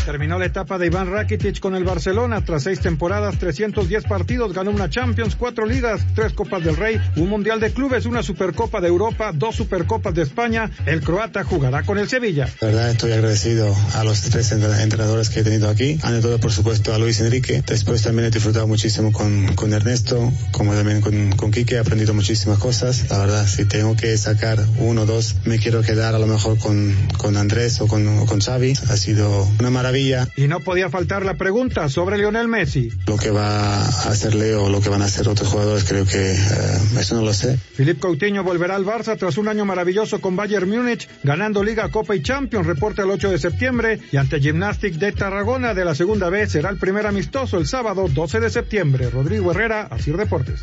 Terminó 0.05 0.39
la 0.39 0.47
etapa 0.47 0.79
de 0.79 0.87
Iván 0.87 1.11
Rakitic 1.11 1.61
con 1.61 1.75
el 1.75 1.85
Barcelona. 1.85 2.43
Tras 2.45 2.63
seis 2.63 2.81
temporadas, 2.81 3.39
310 3.39 4.05
partidos, 4.05 4.53
ganó 4.55 4.71
una 4.71 4.89
Champions, 4.89 5.37
cuatro 5.37 5.67
ligas, 5.67 6.01
tres 6.15 6.33
Copas 6.33 6.65
del 6.65 6.77
Rey, 6.77 6.99
un 7.17 7.29
Mundial 7.29 7.61
de 7.61 7.71
Clubes, 7.73 8.07
una 8.07 8.23
Supercopa 8.23 8.81
de 8.81 8.89
Europa, 8.89 9.33
dos 9.35 9.57
Supercopas 9.57 10.15
de 10.15 10.23
España. 10.23 10.71
El 10.87 11.03
croata 11.03 11.45
jugará 11.45 11.83
con 11.83 11.99
el 11.99 12.09
Sevilla. 12.09 12.49
La 12.61 12.69
verdad 12.69 12.91
estoy 12.91 13.13
agradecido 13.13 13.77
a 13.95 14.03
los 14.05 14.23
tres 14.23 14.51
entrenadores 14.53 15.29
que 15.29 15.41
he 15.41 15.45
tenido 15.45 15.69
aquí. 15.69 15.99
Ante 16.03 16.23
todo, 16.23 16.41
por 16.41 16.51
supuesto, 16.51 16.95
a 16.95 16.99
Luis 16.99 17.21
Enrique. 17.21 17.63
Después 17.67 18.03
también 18.03 18.27
he 18.29 18.31
disfrutado 18.31 18.67
muchísimo 18.67 19.13
con, 19.13 19.55
con 19.55 19.73
Ernesto, 19.73 20.33
como 20.51 20.75
también 20.75 21.03
con, 21.03 21.33
con 21.33 21.51
Quique. 21.51 21.75
He 21.75 21.79
aprendido 21.79 22.15
muchísimas 22.15 22.59
cosas. 22.59 23.11
La 23.11 23.19
verdad, 23.19 23.47
si 23.47 23.67
tengo 23.67 23.95
que 23.97 24.17
sacar 24.17 24.59
uno 24.79 25.03
o 25.03 25.07
dos, 25.07 25.37
me 25.45 25.59
quiero 25.59 25.83
quedar 25.83 26.15
a 26.15 26.19
lo 26.19 26.27
mejor 26.27 26.59
con, 26.59 26.95
con 27.19 27.37
Andrés 27.37 27.81
o 27.81 27.87
con, 27.87 28.07
o 28.09 28.27
con 28.27 28.41
Xavi. 28.41 28.73
Ha 28.89 28.97
sido 28.97 29.49
una 29.59 29.71
maravilla 29.71 29.90
y 30.37 30.47
no 30.47 30.61
podía 30.61 30.89
faltar 30.89 31.25
la 31.25 31.35
pregunta 31.35 31.89
sobre 31.89 32.17
Lionel 32.17 32.49
Messi. 32.49 32.91
Lo 33.07 33.17
que 33.17 33.31
va 33.31 33.85
a 33.85 34.11
hacer 34.11 34.35
Leo 34.35 34.69
lo 34.69 34.81
que 34.81 34.89
van 34.89 35.03
a 35.03 35.07
hacer 35.07 35.29
otros 35.29 35.49
jugadores, 35.49 35.85
creo 35.85 36.05
que 36.05 36.19
uh, 36.19 36.99
eso 36.99 37.17
no 37.17 37.23
lo 37.23 37.33
sé. 37.33 37.59
Philippe 37.77 38.01
Coutinho 38.01 38.45
volverá 38.45 38.77
al 38.77 38.85
Barça 38.85 39.17
tras 39.19 39.37
un 39.37 39.49
año 39.49 39.65
maravilloso 39.65 40.21
con 40.21 40.37
Bayern 40.37 40.69
Múnich, 40.69 41.09
ganando 41.23 41.65
Liga, 41.65 41.89
Copa 41.89 42.15
y 42.15 42.23
Champions, 42.23 42.67
reporte 42.67 43.03
el 43.03 43.11
8 43.11 43.31
de 43.31 43.39
septiembre, 43.39 44.01
y 44.13 44.17
ante 44.17 44.41
Gymnastic 44.41 44.95
de 44.95 45.13
Tarragona 45.13 45.75
de 45.75 45.85
la 45.85 45.95
segunda 45.95 46.31
vez 46.31 46.53
será 46.53 46.71
el 46.71 46.77
primer 46.77 47.07
amistoso 47.07 47.59
el 47.59 47.67
sábado 47.67 48.07
12 48.09 48.41
de 48.41 48.51
septiembre. 48.51 49.11
Rodrigo 49.11 49.51
Herrera, 49.51 49.89
Asir 49.91 50.17
Deportes. 50.17 50.61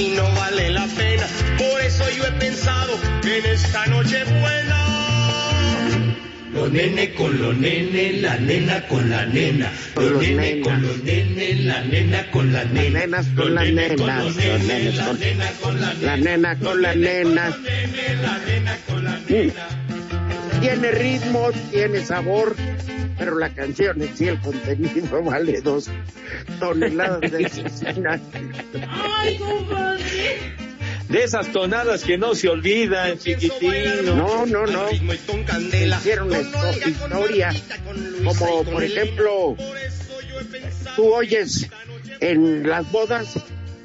Y 0.00 0.08
no 0.16 0.22
vale 0.34 0.70
la 0.70 0.86
pena. 0.86 1.26
Por 1.58 1.80
eso 1.82 2.04
yo 2.16 2.24
he 2.26 2.32
pensado 2.32 2.98
en 3.22 3.46
esta 3.46 3.86
noche 3.86 4.24
buena. 4.24 4.86
Los 6.54 6.72
nene 6.72 7.14
con 7.14 7.40
los 7.40 7.56
nene, 7.56 8.14
la 8.20 8.36
nena 8.38 8.86
con 8.88 9.08
la 9.08 9.24
nena. 9.26 9.70
Los 9.96 10.20
nene 10.20 10.60
con 10.62 10.82
los 10.82 11.02
nene, 11.04 11.54
la 11.54 11.82
nena 11.82 12.30
con 12.30 12.52
la 12.52 12.64
nena. 12.64 13.00
Nenas 13.00 13.26
con 13.36 13.54
las 13.54 13.66
nenas. 13.66 13.98
Los 13.98 14.36
nenes 14.36 15.00
con 15.60 15.80
la 15.80 16.16
nena 16.16 16.58
con 16.58 16.82
la 16.82 16.94
nena. 16.94 17.56
Tiene 20.60 20.90
ritmo, 20.92 21.50
tiene 21.70 22.04
sabor, 22.04 22.54
pero 23.18 23.38
la 23.38 23.48
canción 23.50 24.00
en 24.02 24.16
sí, 24.16 24.28
el 24.28 24.40
contenido 24.40 25.22
vale 25.24 25.60
dos 25.60 25.88
toneladas 26.58 27.30
de 27.30 27.48
cecina. 27.48 28.20
Ay, 28.88 29.38
compadre. 29.38 30.60
De 31.08 31.24
esas 31.24 31.50
tonadas 31.50 32.04
que 32.04 32.16
no 32.18 32.34
se 32.36 32.48
olvidan, 32.48 33.18
chiquitino. 33.18 34.14
No, 34.14 34.46
no, 34.46 34.66
no. 34.66 34.90
Hicieron 34.92 36.30
historia, 36.32 37.52
como 38.24 38.64
por 38.64 38.84
ejemplo, 38.84 39.56
tú 40.94 41.12
oyes 41.12 41.68
en 42.20 42.68
las 42.68 42.90
bodas 42.92 43.34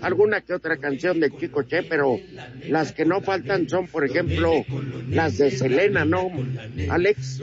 alguna 0.06 0.42
que 0.42 0.54
otra 0.54 0.78
canción 0.78 1.20
de 1.20 1.36
Chico 1.36 1.64
Che, 1.64 1.82
pero 1.82 2.20
las 2.68 2.92
que 2.92 3.06
no 3.06 3.22
faltan 3.22 3.68
son, 3.68 3.88
por 3.88 4.06
ejemplo, 4.06 4.64
las 5.10 5.40
de 5.40 5.50
Selena, 5.50 6.06
¿no, 6.06 6.32
Alex? 6.90 7.42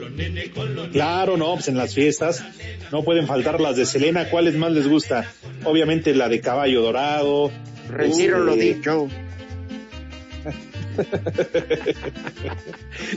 Claro, 0.93 1.35
no, 1.35 1.53
pues 1.55 1.67
en 1.67 1.75
las 1.77 1.93
fiestas 1.93 2.43
no 2.91 3.03
pueden 3.03 3.27
faltar 3.27 3.59
las 3.59 3.75
de 3.75 3.85
Selena. 3.85 4.29
¿Cuáles 4.29 4.55
más 4.55 4.71
les 4.71 4.87
gusta? 4.87 5.29
Obviamente 5.65 6.15
la 6.15 6.29
de 6.29 6.39
Caballo 6.39 6.81
Dorado. 6.81 7.51
Retiro 7.89 8.39
lo 8.39 8.53
este, 8.53 8.73
dicho. 8.75 9.07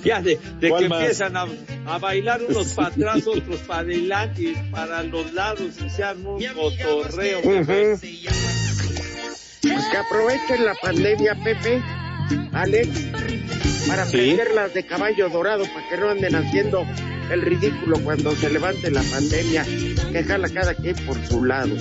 Ya 0.02 0.22
de, 0.22 0.38
de 0.60 0.68
¿Cuál 0.70 0.84
que 0.84 0.88
más? 0.88 1.00
empiezan 1.00 1.36
a, 1.36 1.46
a 1.86 1.98
bailar 1.98 2.42
unos 2.42 2.72
para 2.72 2.88
atrás, 2.88 3.26
otros 3.26 3.60
para 3.60 3.80
adelante 3.80 4.54
para 4.70 5.02
los 5.02 5.34
lados 5.34 5.74
y 5.84 5.90
se 5.90 6.02
arma 6.02 6.30
un 6.30 6.42
cotorreo. 6.54 7.40
Ujú. 7.40 7.98
Pues 9.76 9.88
que 9.88 9.96
aprovechen 9.98 10.64
la 10.64 10.74
pandemia, 10.74 11.34
Pepe, 11.34 11.82
Alex, 12.54 12.88
para 13.86 14.06
las 14.54 14.72
de 14.72 14.86
caballo 14.86 15.28
dorado, 15.28 15.64
para 15.64 15.86
que 15.90 15.98
no 15.98 16.08
anden 16.08 16.34
haciendo 16.34 16.86
el 17.30 17.42
ridículo 17.42 18.00
cuando 18.02 18.34
se 18.34 18.48
levante 18.48 18.90
la 18.90 19.02
pandemia, 19.02 19.66
que 20.12 20.24
jala 20.24 20.48
cada 20.48 20.72
quien 20.72 20.96
por 21.04 21.22
su 21.26 21.44
lado. 21.44 21.76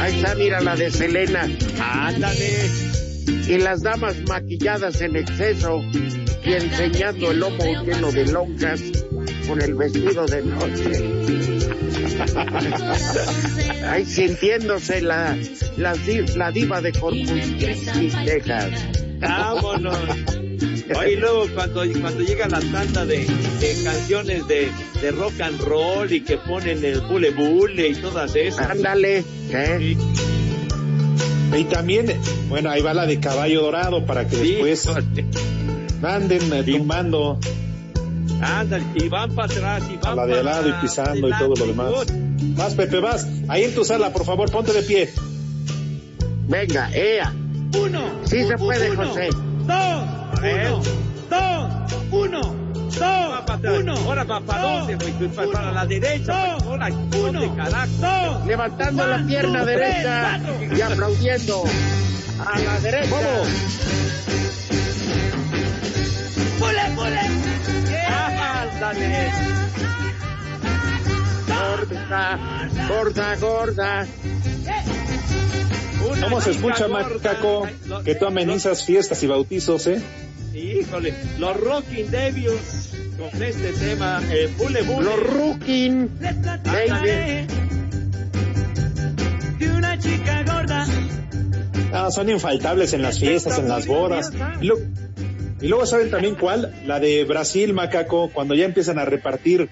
Ahí 0.00 0.14
está, 0.14 0.34
mira 0.36 0.60
la 0.60 0.76
de 0.76 0.92
Selena. 0.92 1.48
Ándale. 1.80 2.70
Y 3.48 3.58
las 3.58 3.82
damas 3.82 4.14
maquilladas 4.28 5.00
en 5.00 5.16
exceso 5.16 5.82
y 6.44 6.52
enseñando 6.52 7.32
el 7.32 7.40
lomo 7.40 7.64
lleno 7.82 8.12
de 8.12 8.26
lonjas 8.26 8.80
con 9.46 9.60
el 9.60 9.74
vestido 9.74 10.26
de 10.26 10.42
noche. 10.42 10.90
Ahí 13.90 14.04
sintiéndose 14.04 15.00
la, 15.02 15.36
la, 15.76 15.94
la 16.36 16.50
diva 16.50 16.80
de 16.80 16.92
Corpus 16.92 17.58
Texas. 18.24 18.70
Vámonos. 19.20 19.98
Oye, 20.98 21.12
y 21.12 21.16
luego 21.16 21.46
cuando, 21.54 21.82
cuando 22.00 22.22
llega 22.22 22.48
la 22.48 22.60
tanda 22.60 23.04
de, 23.04 23.18
de 23.18 23.84
canciones 23.84 24.46
de, 24.46 24.70
de 25.00 25.10
rock 25.10 25.40
and 25.40 25.60
roll 25.60 26.12
y 26.12 26.20
que 26.20 26.36
ponen 26.36 26.84
el 26.84 27.00
bule 27.00 27.30
bule 27.30 27.88
y 27.88 27.94
todas 27.94 28.36
esas. 28.36 28.70
Ándale. 28.70 29.24
¿eh? 29.50 29.96
Y 31.56 31.64
también, 31.64 32.06
bueno, 32.48 32.70
ahí 32.70 32.82
va 32.82 32.94
la 32.94 33.06
de 33.06 33.18
Caballo 33.18 33.62
Dorado 33.62 34.04
para 34.04 34.26
que 34.28 34.36
después 34.36 34.88
anden 36.02 36.52
eh, 36.52 36.62
tumbando 36.64 37.38
Ándale, 38.40 38.84
y 38.94 39.08
van 39.08 39.34
para 39.34 39.52
atrás 39.52 39.82
y 39.90 39.96
a 39.96 40.14
van 40.14 40.16
la 40.16 40.26
de 40.26 40.38
al 40.38 40.44
para 40.44 40.56
lado 40.56 40.68
y 40.68 40.72
pisando 40.82 41.28
y 41.28 41.32
todo 41.38 41.54
lo 41.56 41.66
demás. 41.66 41.92
Vas, 42.56 42.74
Pepe, 42.74 43.00
vas. 43.00 43.26
Ahí 43.48 43.64
en 43.64 43.74
tu 43.74 43.84
sala, 43.84 44.12
por 44.12 44.24
favor, 44.24 44.50
ponte 44.50 44.72
de 44.72 44.82
pie. 44.82 45.12
Venga, 46.48 46.90
ea. 46.94 47.32
Uno. 47.78 48.00
Sí 48.24 48.44
se 48.44 48.56
puede, 48.56 48.90
uno, 48.90 49.06
José. 49.06 49.28
Dos. 49.30 50.04
Uno. 50.42 50.82
Dos. 51.30 51.94
Uno. 52.10 52.40
Dos. 52.40 53.80
Uno. 53.80 53.96
Ahora 53.96 54.24
va 54.24 54.40
para 54.40 54.62
dos, 54.62 54.78
dónde, 54.78 54.94
güey? 54.96 55.12
Pues 55.12 55.30
para, 55.32 55.50
para 55.50 55.72
la 55.72 55.86
derecha. 55.86 56.52
dos, 56.52 56.62
Ahora, 56.62 56.88
uno, 56.88 57.40
dos. 57.40 58.46
Levantando 58.46 59.06
la 59.06 59.26
pierna 59.26 59.58
two, 59.60 59.66
derecha 59.66 60.40
tres, 60.44 60.78
y 60.78 60.82
aplaudiendo 60.82 61.64
a 62.38 62.58
la 62.58 62.80
derecha. 62.80 63.10
Vamos. 63.10 63.48
Gorda, 71.46 72.38
gorda, 72.88 73.36
gorda. 73.36 74.06
Una 76.10 76.20
¿Cómo 76.22 76.40
se 76.40 76.50
escucha. 76.52 76.88
Macaco? 76.88 77.66
Que 78.04 78.14
tú 78.14 78.26
amenizas 78.26 78.84
fiestas 78.84 79.22
y 79.22 79.26
bautizos, 79.26 79.86
¿eh? 79.86 80.00
Híjole, 80.54 81.14
los 81.38 81.56
Rocking 81.58 82.10
Devils 82.10 82.92
con 83.18 83.42
este 83.42 83.72
tema, 83.72 84.20
eh, 84.30 84.52
bule 84.56 84.82
bule. 84.82 85.04
Los 85.04 85.20
platicaré 86.18 87.46
de 89.58 89.70
una 89.70 89.98
chica 89.98 90.42
gorda. 90.44 90.86
Ah, 91.92 92.10
son 92.10 92.28
infaltables 92.28 92.92
en 92.92 93.02
las 93.02 93.18
fiestas, 93.18 93.58
en 93.58 93.68
las 93.68 93.86
bodas. 93.86 94.30
Y, 94.60 94.66
lo- 94.66 94.76
y 95.60 95.68
luego, 95.68 95.86
¿saben 95.86 96.10
también 96.10 96.34
cuál? 96.34 96.74
La 96.86 97.00
de 97.00 97.24
Brasil, 97.24 97.72
Macaco, 97.72 98.30
cuando 98.32 98.54
ya 98.54 98.64
empiezan 98.64 98.98
a 98.98 99.04
repartir 99.04 99.68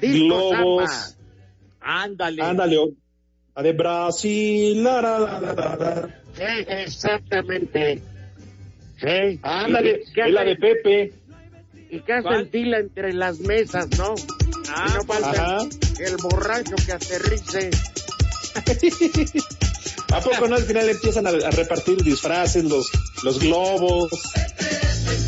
globos. 0.00 1.16
Ándale. 1.80 2.42
Ándale, 2.42 2.78
la 3.54 3.62
de 3.62 3.72
Brasil. 3.72 4.82
la, 4.82 5.00
la, 5.00 5.18
la, 5.18 5.40
la, 5.40 5.76
la. 5.76 6.08
Sí, 6.34 6.64
exactamente. 6.68 8.02
Sí. 9.00 9.40
Ándale, 9.42 10.02
¿Qué 10.14 10.22
es 10.22 10.32
la 10.32 10.44
de 10.44 10.56
Pepe. 10.56 11.12
Y 11.90 12.00
que 12.00 12.12
hacen 12.12 12.48
fila 12.50 12.78
entre 12.78 13.12
las 13.12 13.38
mesas, 13.40 13.88
¿no? 13.98 14.14
Ah, 14.74 14.86
y 14.88 14.94
no 14.94 15.04
falta 15.04 15.30
Ajá. 15.30 15.58
el 16.00 16.16
borracho 16.22 16.74
que 16.84 16.92
aterrice. 16.92 17.70
¿A 20.12 20.20
poco 20.20 20.48
no 20.48 20.56
al 20.56 20.62
final 20.62 20.88
empiezan 20.88 21.26
a, 21.26 21.30
a 21.30 21.50
repartir 21.50 22.02
disfraces, 22.02 22.64
los, 22.64 22.90
los 23.22 23.40
globos? 23.40 24.10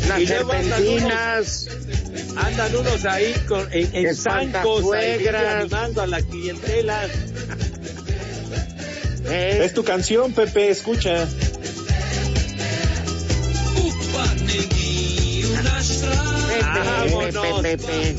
Las 0.07 0.19
Y 0.19 0.25
luego 0.25 0.51
andan 0.51 0.79
serpentinas. 0.81 1.67
Andan 2.35 2.75
unos 2.75 3.05
ahí 3.05 3.33
con, 3.47 3.67
en, 3.73 3.95
en 3.95 4.15
zancos, 4.15 4.83
animando 4.93 6.01
a 6.01 6.07
la 6.07 6.21
clientela. 6.21 7.07
Es 9.29 9.73
tu 9.73 9.83
canción, 9.83 10.31
Pepe, 10.33 10.69
escucha. 10.69 11.27
Pepe, 17.61 17.77
Pepe, 17.77 18.15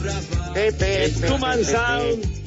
Pepe, 0.54 1.26
Tuman 1.26 1.58
Pepe. 1.58 1.72
Sound. 1.72 2.38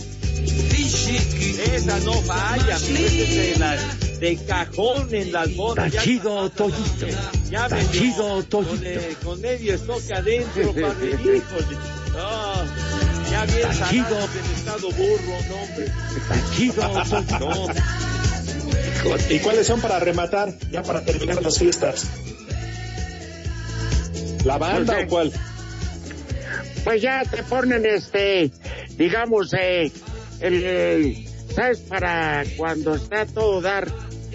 Esa 1.74 2.00
no 2.00 2.14
falla, 2.22 2.80
de, 2.80 4.18
de 4.20 4.36
cajón 4.46 5.14
en 5.14 5.32
las 5.32 5.56
bodas. 5.56 5.92
Ya- 5.92 6.00
Tachido 6.00 6.50
Toyito. 6.50 7.08
Ya 7.52 7.64
me 7.68 7.84
Tachido 7.84 8.16
dio 8.16 8.26
con, 8.28 8.46
Toyito. 8.46 8.86
eh, 8.86 9.16
con 9.24 9.42
medio 9.42 9.76
estoque 9.76 10.14
adentro, 10.14 10.74
padre. 10.74 11.10
Híjole. 11.12 11.78
No, 12.14 13.30
ya 13.32 13.46
bien 13.46 13.74
salados 13.74 14.30
en 14.36 14.56
estado 14.56 14.92
burro, 14.92 15.38
no, 15.50 15.56
hombre. 15.64 15.92
Tachido 16.30 17.04
Toyito. 17.04 17.68
¿Y 19.30 19.40
cuáles 19.40 19.68
son 19.68 19.82
para 19.82 20.00
rematar? 20.00 20.54
Ya 20.72 20.82
para 20.84 21.04
terminar 21.04 21.42
las 21.42 21.58
fiestas. 21.58 22.06
¿La 24.46 24.58
banda 24.58 24.94
Pues, 24.94 25.06
o 25.06 25.10
cuál? 25.10 25.32
Pues 26.84 27.02
ya 27.02 27.24
te 27.30 27.44
ponen 27.44 27.86
este, 27.86 28.50
digamos, 28.98 29.54
eh, 29.54 29.92
el, 30.40 30.64
el- 30.64 31.28
¿sabes? 31.56 31.80
Para 31.80 32.44
cuando 32.58 32.96
está 32.96 33.26
todo 33.26 33.60
dar, 33.62 33.88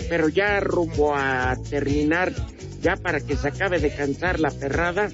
pero 0.08 0.28
ya 0.28 0.60
rumbo 0.60 1.14
a 1.16 1.56
terminar, 1.70 2.32
ya 2.86 2.94
para 2.94 3.18
que 3.18 3.34
se 3.34 3.48
acabe 3.48 3.80
de 3.80 3.92
cansar 3.92 4.38
la 4.38 4.48
perrada, 4.48 5.10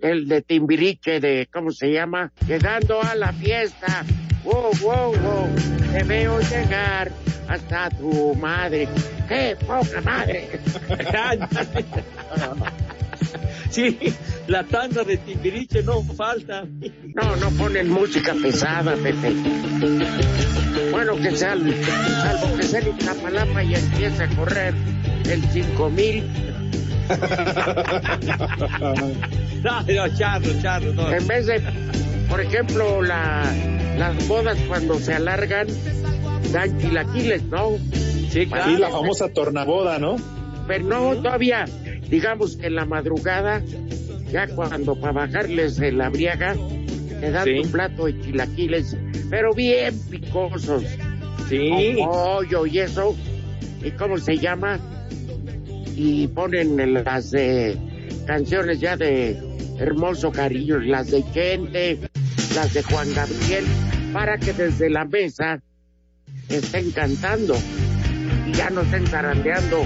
el 0.00 0.28
de 0.28 0.42
Timbiriche, 0.42 1.18
de, 1.18 1.48
¿cómo 1.52 1.72
se 1.72 1.90
llama? 1.90 2.30
Llegando 2.46 3.02
a 3.02 3.16
la 3.16 3.32
fiesta, 3.32 4.04
wow, 4.44 4.70
wow, 4.80 5.12
wow, 5.12 5.48
te 5.90 6.04
veo 6.04 6.38
llegar 6.38 7.10
hasta 7.48 7.90
tu 7.90 8.32
madre, 8.36 8.86
¡qué 9.26 9.56
poca 9.66 10.00
madre! 10.02 10.60
Sí, 13.70 13.98
la 14.46 14.64
tanda 14.64 15.04
de 15.04 15.18
Timbiriche 15.18 15.82
no 15.82 16.02
falta. 16.02 16.64
No, 17.14 17.36
no 17.36 17.50
ponen 17.50 17.90
música 17.90 18.34
pesada, 18.42 18.96
Pepe. 18.96 19.34
Bueno, 20.90 21.16
que 21.16 21.36
sea, 21.36 21.54
salvo 21.54 22.56
que 22.56 22.62
sea 22.62 22.80
en 22.80 22.98
Iztapalapa 22.98 23.62
y 23.62 23.74
empiece 23.74 24.22
a 24.22 24.28
correr 24.30 24.72
el 25.28 25.42
5000. 25.50 26.24
No, 29.62 29.82
no, 29.82 30.08
charro, 30.16 30.62
charro, 30.62 30.92
no. 30.94 31.10
En 31.10 31.26
vez 31.26 31.46
de, 31.46 31.60
por 32.28 32.40
ejemplo, 32.40 33.02
la, 33.02 33.42
las 33.98 34.28
bodas 34.28 34.56
cuando 34.68 34.98
se 35.00 35.14
alargan, 35.14 35.66
dan 36.52 36.78
chilaquiles, 36.78 37.42
¿no? 37.44 37.70
Sí, 38.30 38.44
Sí, 38.44 38.76
la 38.78 38.90
famosa 38.90 39.28
tornaboda, 39.30 39.98
¿no? 39.98 40.16
Pero 40.68 40.84
no, 40.84 41.16
todavía, 41.16 41.64
digamos 42.10 42.56
que 42.56 42.66
en 42.66 42.74
la 42.74 42.84
madrugada, 42.84 43.62
ya 44.30 44.46
cuando 44.48 44.98
para 45.00 45.12
bajarles 45.12 45.76
de 45.76 45.92
la 45.92 46.08
briaga, 46.08 46.54
te 47.20 47.30
dan 47.30 47.44
Sí. 47.44 47.58
un 47.64 47.70
plato 47.70 48.06
de 48.06 48.20
chilaquiles, 48.20 48.96
pero 49.30 49.52
bien 49.54 49.98
picosos. 50.10 50.84
Sí. 51.48 51.96
Con 51.98 52.08
pollo 52.10 52.66
y 52.66 52.78
eso. 52.78 53.16
¿Y 53.82 53.90
cómo 53.92 54.18
se 54.18 54.36
llama? 54.38 54.78
Y 55.96 56.26
ponen 56.28 56.94
las 57.04 57.30
de 57.30 57.76
canciones 58.26 58.80
ya 58.80 58.96
de 58.96 59.38
Hermoso 59.78 60.30
Cariño, 60.32 60.78
las 60.78 61.10
de 61.10 61.22
Gente, 61.22 61.98
las 62.54 62.74
de 62.74 62.82
Juan 62.82 63.08
Gabriel, 63.14 63.64
para 64.12 64.36
que 64.38 64.52
desde 64.52 64.90
la 64.90 65.04
mesa 65.04 65.60
estén 66.48 66.90
cantando 66.90 67.54
y 68.46 68.52
ya 68.52 68.70
no 68.70 68.80
estén 68.82 69.06
zarandeando 69.06 69.82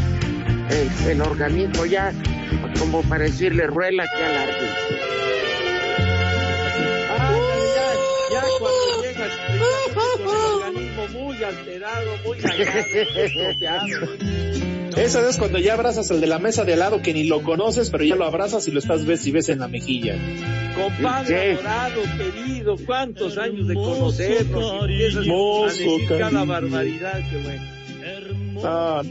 el, 0.73 1.11
el 1.11 1.21
organismo 1.23 1.85
ya, 1.87 2.13
como 2.79 3.03
para 3.03 3.25
decirle 3.25 3.67
ruela 3.67 4.05
que 4.05 4.25
alargue. 4.25 4.69
Ah, 7.11 7.33
ya, 7.75 8.35
ya 8.35 8.43
cuando 8.59 9.03
llegas 9.03 9.33
precisamente 9.47 9.95
con 9.95 10.21
el 10.23 10.63
organismo 10.63 11.09
muy 11.21 11.45
alterado, 11.45 12.11
muy 12.25 12.39
estropeado. 12.39 14.09
Esa 14.97 15.27
es 15.29 15.39
cuando 15.39 15.59
ya 15.59 15.73
abrazas 15.73 16.11
al 16.11 16.21
de 16.21 16.27
la 16.27 16.39
mesa 16.39 16.65
de 16.65 16.75
al 16.75 16.79
lado 16.81 17.01
que 17.01 17.15
ni 17.15 17.25
lo 17.25 17.43
conoces, 17.43 17.89
pero 17.91 18.05
ya 18.05 18.15
lo 18.15 18.27
abrazas 18.27 18.69
y 18.69 18.73
lo 18.73 18.79
estás 18.79 19.07
ves 19.07 19.27
y 19.27 19.31
ves 19.33 19.49
en 19.49 19.61
la 19.61 19.69
mejilla. 19.69 20.17
Compadre 20.75 21.53
adorado, 21.55 22.03
querido, 22.19 22.77
cuántos 22.85 23.39
años 23.39 23.69
de 23.69 23.75
conocernos 23.75 24.83
empiezas 24.83 25.17
a 25.17 25.27
decir 25.27 25.29
Hermoso 25.29 26.09
cada 26.09 26.21
cariño. 26.31 26.47
barbaridad 26.47 27.31
que 27.31 27.37
bueno. 27.39 27.63
Ah, 28.65 29.03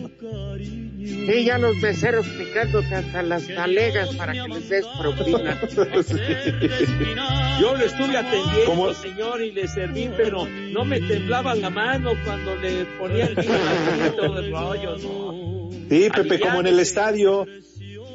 Sí, 1.04 1.46
ya 1.46 1.58
los 1.58 1.78
meseros 1.78 2.28
picándote 2.28 2.94
hasta 2.94 3.24
las 3.24 3.48
talegas 3.48 4.16
para 4.16 4.34
que 4.34 4.48
les 4.48 4.70
des 4.70 4.86
propina. 4.86 5.60
Yo 7.60 7.76
le 7.76 7.86
estuve 7.86 8.18
atendiendo, 8.18 8.94
señor, 8.94 9.42
y 9.42 9.52
le 9.52 9.68
serví, 9.68 10.12
pero 10.16 10.46
no 10.46 10.86
me 10.86 11.00
temblaba 11.02 11.56
la 11.56 11.72
mano 11.72 12.12
cuando 12.24 12.56
le 12.56 12.86
ponía 13.00 13.26
el 13.26 13.36
vino 13.36 13.54
y 13.56 14.38
el 14.38 14.52
rollo, 14.52 14.98
no. 14.98 15.70
Sí, 15.90 16.10
Pepe, 16.16 16.40
como 16.40 16.60
en 16.60 16.68
el 16.68 16.80
estadio, 16.80 17.48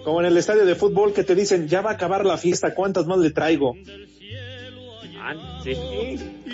como 0.04 0.20
en 0.20 0.26
el 0.26 0.36
estadio 0.36 0.64
de 0.64 0.76
fútbol 0.76 1.12
que 1.12 1.24
te 1.24 1.34
dicen, 1.34 1.66
ya 1.66 1.80
va 1.80 1.90
a 1.90 1.94
acabar 1.94 2.24
la 2.24 2.38
fiesta, 2.38 2.72
¿cuántas 2.72 3.06
más 3.06 3.18
le 3.18 3.30
traigo? 3.30 3.74
Ah, 5.18 5.60
sí. 5.64 5.74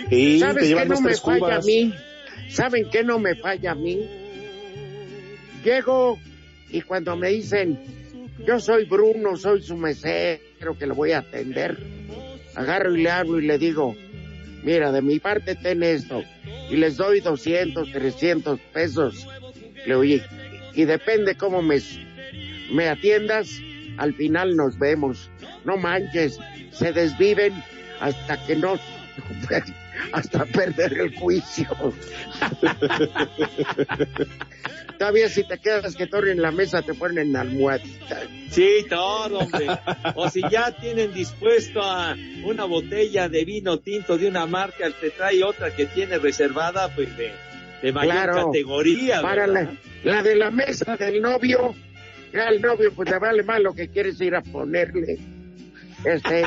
Sí, 0.09 0.41
¿Sabes 0.41 0.55
te 0.55 0.61
qué 0.61 0.69
llevan 0.69 0.89
no 0.89 0.95
dos, 0.95 1.03
me 1.03 1.15
falla 1.15 1.57
a 1.57 1.61
mí? 1.61 1.93
¿Saben 2.49 2.89
qué 2.91 3.05
no 3.05 3.19
me 3.19 3.35
falla 3.35 3.73
a 3.73 3.75
mí? 3.75 4.22
Llego 5.65 6.19
y 6.71 6.83
cuando 6.83 7.17
me 7.17 7.29
dicen, 7.29 7.79
yo 8.47 8.59
soy 8.59 8.85
Bruno, 8.87 9.37
soy 9.37 9.63
su 9.63 9.77
mesero 9.77 10.77
que 10.79 10.87
le 10.87 10.93
voy 10.93 11.13
a 11.13 11.19
atender, 11.19 11.79
agarro 12.55 12.95
y 12.95 13.03
le 13.03 13.11
hablo 13.11 13.39
y 13.39 13.47
le 13.47 13.59
digo, 13.59 13.95
mira, 14.63 14.91
de 14.91 15.03
mi 15.03 15.19
parte 15.19 15.55
ten 15.55 15.83
esto, 15.83 16.23
y 16.71 16.77
les 16.77 16.97
doy 16.97 17.21
200, 17.21 17.93
300 17.93 18.59
pesos. 18.73 19.27
Le 19.87 19.95
oye, 19.95 20.23
y 20.75 20.85
depende 20.85 21.37
cómo 21.37 21.63
me, 21.63 21.79
me 22.73 22.89
atiendas, 22.89 23.61
al 23.99 24.15
final 24.15 24.57
nos 24.57 24.79
vemos. 24.79 25.31
No 25.65 25.77
manches, 25.77 26.39
se 26.73 26.93
desviven 26.93 27.53
hasta 28.01 28.45
que 28.47 28.57
no, 28.57 28.75
hasta 30.13 30.45
perder 30.47 30.93
el 30.95 31.15
juicio. 31.17 31.69
Todavía 34.99 35.29
si 35.29 35.43
te 35.45 35.59
quedas 35.59 35.97
que 35.97 36.07
torre 36.07 36.33
en 36.33 36.43
la 36.43 36.53
mesa 36.53 36.83
te 36.83 36.95
ponen 36.95 37.31
en 37.31 37.37
almohadita. 37.37 38.21
Sí, 38.51 38.87
todo, 38.89 39.39
hombre. 39.41 39.67
O 40.15 40.29
si 40.29 40.43
ya 40.49 40.71
tienen 40.77 41.13
dispuesto 41.13 41.83
a 41.83 42.15
una 42.45 42.65
botella 42.65 43.29
de 43.29 43.45
vino 43.45 43.79
tinto 43.79 44.17
de 44.17 44.29
una 44.29 44.47
marca, 44.47 44.89
te 45.01 45.11
trae 45.11 45.43
otra 45.43 45.75
que 45.75 45.87
tiene 45.87 46.19
reservada, 46.19 46.95
pues 46.95 47.17
de, 47.17 47.33
de 47.83 47.93
mayor 47.93 48.13
Claro, 48.15 48.47
categoría. 48.47 49.23
Para 49.23 49.47
la, 49.47 49.73
la 50.05 50.23
de 50.23 50.37
la 50.37 50.51
mesa 50.51 50.97
del 50.97 51.21
novio, 51.21 51.75
ya 52.33 52.49
el 52.49 52.61
novio 52.63 52.93
pues 52.95 53.11
le 53.11 53.19
vale 53.19 53.43
más 53.43 53.61
lo 53.61 53.75
que 53.75 53.89
quieres 53.89 54.21
ir 54.21 54.35
a 54.37 54.43
ponerle. 54.43 55.19
Este, 56.05 56.45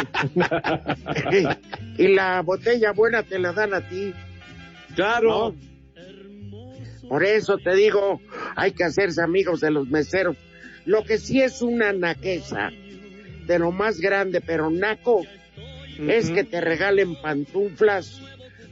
y 1.97 2.07
la 2.09 2.41
botella 2.41 2.91
buena 2.91 3.23
te 3.23 3.39
la 3.39 3.53
dan 3.53 3.73
a 3.73 3.81
ti. 3.87 4.13
Claro. 4.95 5.53
¿no? 5.53 7.09
Por 7.09 7.23
eso 7.23 7.57
te 7.57 7.75
digo, 7.75 8.21
hay 8.55 8.71
que 8.71 8.83
hacerse 8.83 9.21
amigos 9.21 9.61
de 9.61 9.71
los 9.71 9.87
meseros. 9.87 10.37
Lo 10.85 11.03
que 11.03 11.17
sí 11.17 11.41
es 11.41 11.61
una 11.61 11.93
naqueza 11.93 12.71
de 13.45 13.59
lo 13.59 13.71
más 13.71 13.99
grande, 13.99 14.41
pero 14.41 14.69
naco, 14.69 15.23
es 15.99 16.29
que 16.31 16.43
te 16.43 16.61
regalen 16.61 17.15
pantuflas 17.21 18.21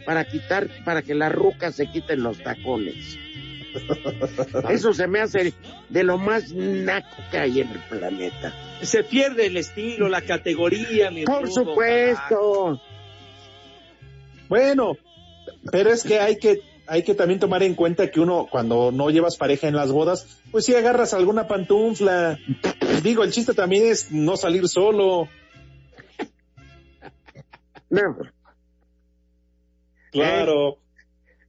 para 0.06 0.26
quitar, 0.26 0.68
para 0.84 1.02
que 1.02 1.16
las 1.16 1.32
rucas 1.32 1.76
se 1.76 1.88
quiten 1.88 2.24
los 2.24 2.42
tacones. 2.42 3.18
Eso 4.70 4.94
se 4.94 5.08
me 5.08 5.20
hace 5.20 5.54
de 5.90 6.04
lo 6.04 6.18
más 6.18 6.52
naco 6.52 7.18
que 7.32 7.38
hay 7.38 7.62
en 7.62 7.70
el 7.70 7.80
planeta. 7.80 8.54
Se 8.82 9.04
pierde 9.04 9.48
el 9.48 9.58
estilo, 9.58 10.10
la 10.10 10.22
categoría, 10.22 11.12
mi 11.12 11.26
Por 11.26 11.44
rudo, 11.44 11.52
supuesto. 11.52 12.82
Bueno, 14.50 14.98
pero 15.72 15.92
es 15.92 16.04
que 16.04 16.20
hay 16.20 16.38
que 16.38 16.62
hay 16.86 17.04
que 17.04 17.16
también 17.16 17.40
tomar 17.40 17.64
en 17.64 17.76
cuenta 17.76 18.12
que 18.12 18.20
uno 18.20 18.48
cuando 18.50 18.92
no 18.92 19.10
llevas 19.10 19.38
pareja 19.38 19.68
en 19.68 19.76
las 19.76 19.92
bodas, 19.92 20.42
pues 20.52 20.66
si 20.66 20.76
agarras 20.76 21.14
alguna 21.14 21.48
pantufla. 21.48 22.38
Digo, 23.02 23.24
el 23.24 23.32
chiste 23.32 23.54
también 23.54 23.88
es 23.88 24.12
no 24.12 24.38
salir 24.38 24.68
solo. 24.68 25.30
No. 27.90 28.18
Claro. 30.12 30.78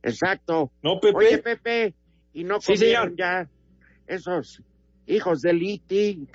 Exacto. 0.03 0.70
No, 0.83 1.01
Pepe. 1.01 1.16
Oye, 1.16 1.39
Pepe, 1.39 1.95
y 2.35 2.45
no 2.45 2.61
Sí, 2.61 2.76
señor. 2.76 3.14
ya 3.16 3.49
esos 4.07 4.61
hijos 5.07 5.41
del 5.43 5.62
Iti. 5.62 6.26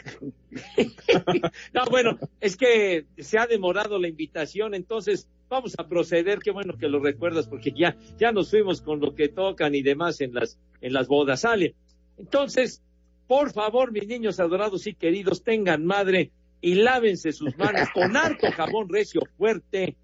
no, 1.73 1.85
bueno, 1.89 2.17
es 2.39 2.55
que 2.55 3.05
se 3.17 3.37
ha 3.37 3.45
demorado 3.45 3.99
la 3.99 4.07
invitación, 4.07 4.73
entonces 4.73 5.27
vamos 5.49 5.75
a 5.77 5.87
proceder. 5.87 6.39
Qué 6.39 6.51
bueno 6.51 6.77
que 6.77 6.87
lo 6.87 6.99
recuerdas, 6.99 7.47
porque 7.47 7.71
ya, 7.71 7.95
ya 8.17 8.31
nos 8.31 8.49
fuimos 8.49 8.81
con 8.81 8.99
lo 8.99 9.13
que 9.13 9.27
tocan 9.29 9.75
y 9.75 9.81
demás 9.81 10.21
en 10.21 10.33
las, 10.33 10.57
en 10.81 10.93
las 10.93 11.07
bodas. 11.07 11.41
Sale. 11.41 11.75
Entonces, 12.17 12.81
por 13.27 13.51
favor, 13.51 13.91
mis 13.91 14.07
niños 14.07 14.39
adorados 14.39 14.87
y 14.87 14.93
queridos, 14.93 15.43
tengan 15.43 15.85
madre 15.85 16.31
y 16.61 16.75
lávense 16.75 17.31
sus 17.31 17.57
manos 17.57 17.89
con 17.93 18.15
harto 18.17 18.51
jabón 18.51 18.89
recio 18.89 19.21
fuerte 19.37 19.95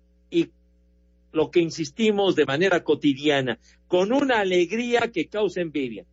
lo 1.35 1.51
que 1.51 1.59
insistimos 1.59 2.35
de 2.35 2.45
manera 2.45 2.83
cotidiana, 2.83 3.59
con 3.87 4.13
una 4.13 4.39
alegría 4.39 5.11
que 5.11 5.27
causa 5.27 5.61
envidia. 5.61 6.05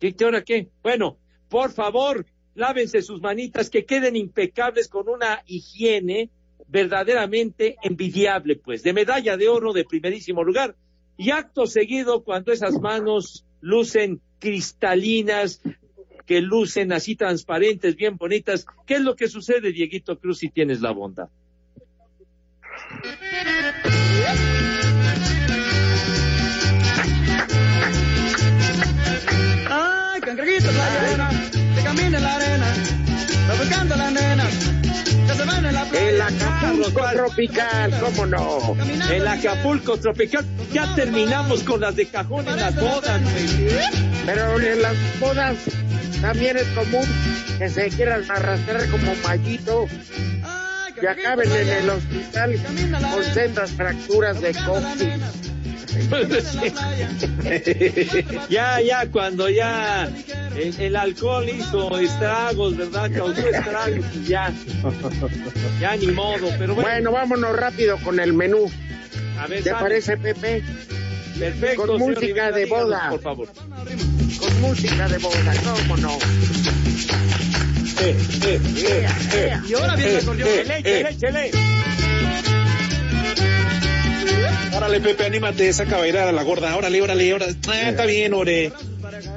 ¿Qué, 0.00 0.14
hora 0.24 0.42
qué? 0.42 0.68
Bueno, 0.82 1.18
por 1.48 1.70
favor, 1.70 2.24
lávense 2.54 3.02
sus 3.02 3.20
manitas, 3.20 3.68
que 3.68 3.84
queden 3.84 4.16
impecables 4.16 4.88
con 4.88 5.08
una 5.08 5.42
higiene 5.46 6.30
verdaderamente 6.66 7.76
envidiable, 7.82 8.56
pues, 8.56 8.82
de 8.82 8.92
medalla 8.92 9.36
de 9.36 9.48
oro 9.48 9.72
de 9.72 9.84
primerísimo 9.84 10.44
lugar. 10.44 10.74
Y 11.16 11.30
acto 11.30 11.66
seguido, 11.66 12.22
cuando 12.24 12.52
esas 12.52 12.80
manos 12.80 13.44
lucen 13.60 14.20
cristalinas, 14.38 15.60
que 16.24 16.40
lucen 16.40 16.92
así 16.92 17.16
transparentes, 17.16 17.96
bien 17.96 18.16
bonitas, 18.16 18.66
¿qué 18.86 18.94
es 18.94 19.00
lo 19.00 19.16
que 19.16 19.28
sucede, 19.28 19.72
Dieguito 19.72 20.18
Cruz, 20.18 20.38
si 20.38 20.48
tienes 20.48 20.80
la 20.80 20.92
bondad? 20.92 21.28
Ay, 29.70 30.20
cangrejito 30.20 30.70
playera, 30.70 31.30
que 31.74 31.82
camina 31.82 32.18
en 32.18 32.24
la 32.24 32.34
arena, 32.34 32.66
va 33.48 33.54
buscando 33.54 33.96
las 33.96 34.12
nenas, 34.12 34.54
que 35.26 35.34
se 35.34 35.44
van 35.44 35.64
en 35.66 35.74
la 35.74 35.84
playa. 35.84 36.08
El 36.08 36.22
Acapulco 36.22 37.02
tropical, 37.12 38.00
¿cómo 38.00 38.26
no? 38.26 38.76
El 39.10 39.28
Acapulco 39.28 39.96
tropical. 39.98 40.46
Ya 40.72 40.94
terminamos 40.94 41.62
con 41.62 41.80
las 41.80 41.96
de 41.96 42.06
cajón 42.06 42.48
en 42.48 42.56
las 42.56 42.74
bodas. 42.74 43.20
Pero 44.26 44.60
en 44.60 44.82
las 44.82 44.96
bodas 45.20 45.56
también 46.20 46.56
es 46.56 46.66
común 46.68 47.06
que 47.58 47.68
se 47.68 47.88
quieran 47.90 48.24
arrastrar 48.30 48.88
como 48.90 49.14
mallito 49.22 49.86
y 51.02 51.06
acaben 51.06 51.52
en 51.52 51.68
el 51.68 51.90
hospital 51.90 52.58
con 53.12 53.24
sendas 53.34 53.70
fracturas 53.72 54.40
de 54.40 54.54
coxis. 54.54 55.12
ya, 58.48 58.80
ya, 58.80 59.06
cuando 59.10 59.48
ya 59.48 60.08
el, 60.56 60.74
el 60.78 60.96
alcohol 60.96 61.48
hizo 61.48 61.98
estragos, 61.98 62.76
¿verdad? 62.76 63.10
Causó 63.14 63.48
estragos 63.48 64.04
y 64.14 64.24
ya. 64.24 64.52
Ya 65.80 65.96
ni 65.96 66.08
modo, 66.08 66.48
pero 66.58 66.74
bueno. 66.74 66.90
Bueno, 66.90 67.12
vámonos 67.12 67.56
rápido 67.56 67.96
con 67.98 68.20
el 68.20 68.32
menú. 68.32 68.70
A 69.40 69.46
ver, 69.46 69.62
¿Te 69.62 69.70
sale. 69.70 69.82
parece, 69.82 70.16
Pepe? 70.16 70.62
Perfecto. 71.38 71.86
Con 71.86 71.98
música 71.98 72.20
Rivera, 72.20 72.52
de 72.52 72.64
díganos, 72.64 72.84
boda. 72.84 73.10
Por 73.10 73.22
favor. 73.22 73.48
Con 74.38 74.60
música 74.60 75.08
de 75.08 75.18
boda, 75.18 75.54
¿cómo 75.64 75.96
no? 75.96 76.18
Ea, 78.00 79.16
ea. 79.34 79.62
Y 79.68 79.74
ahora 79.74 79.96
viene 79.96 80.12
el 80.12 80.18
acordeón. 80.18 80.48
Chele, 80.48 80.82
chele, 80.82 81.16
chele. 81.18 81.50
Órale, 84.76 85.00
Pepe, 85.00 85.26
anímate, 85.26 85.72
saca 85.72 85.96
a 85.96 85.98
bailar 85.98 86.28
a 86.28 86.32
la 86.32 86.42
gorda. 86.42 86.76
Órale, 86.76 87.02
órale, 87.02 87.34
órale. 87.34 87.56
Ah, 87.68 87.88
está 87.90 88.06
bien, 88.06 88.34
ore. 88.34 88.72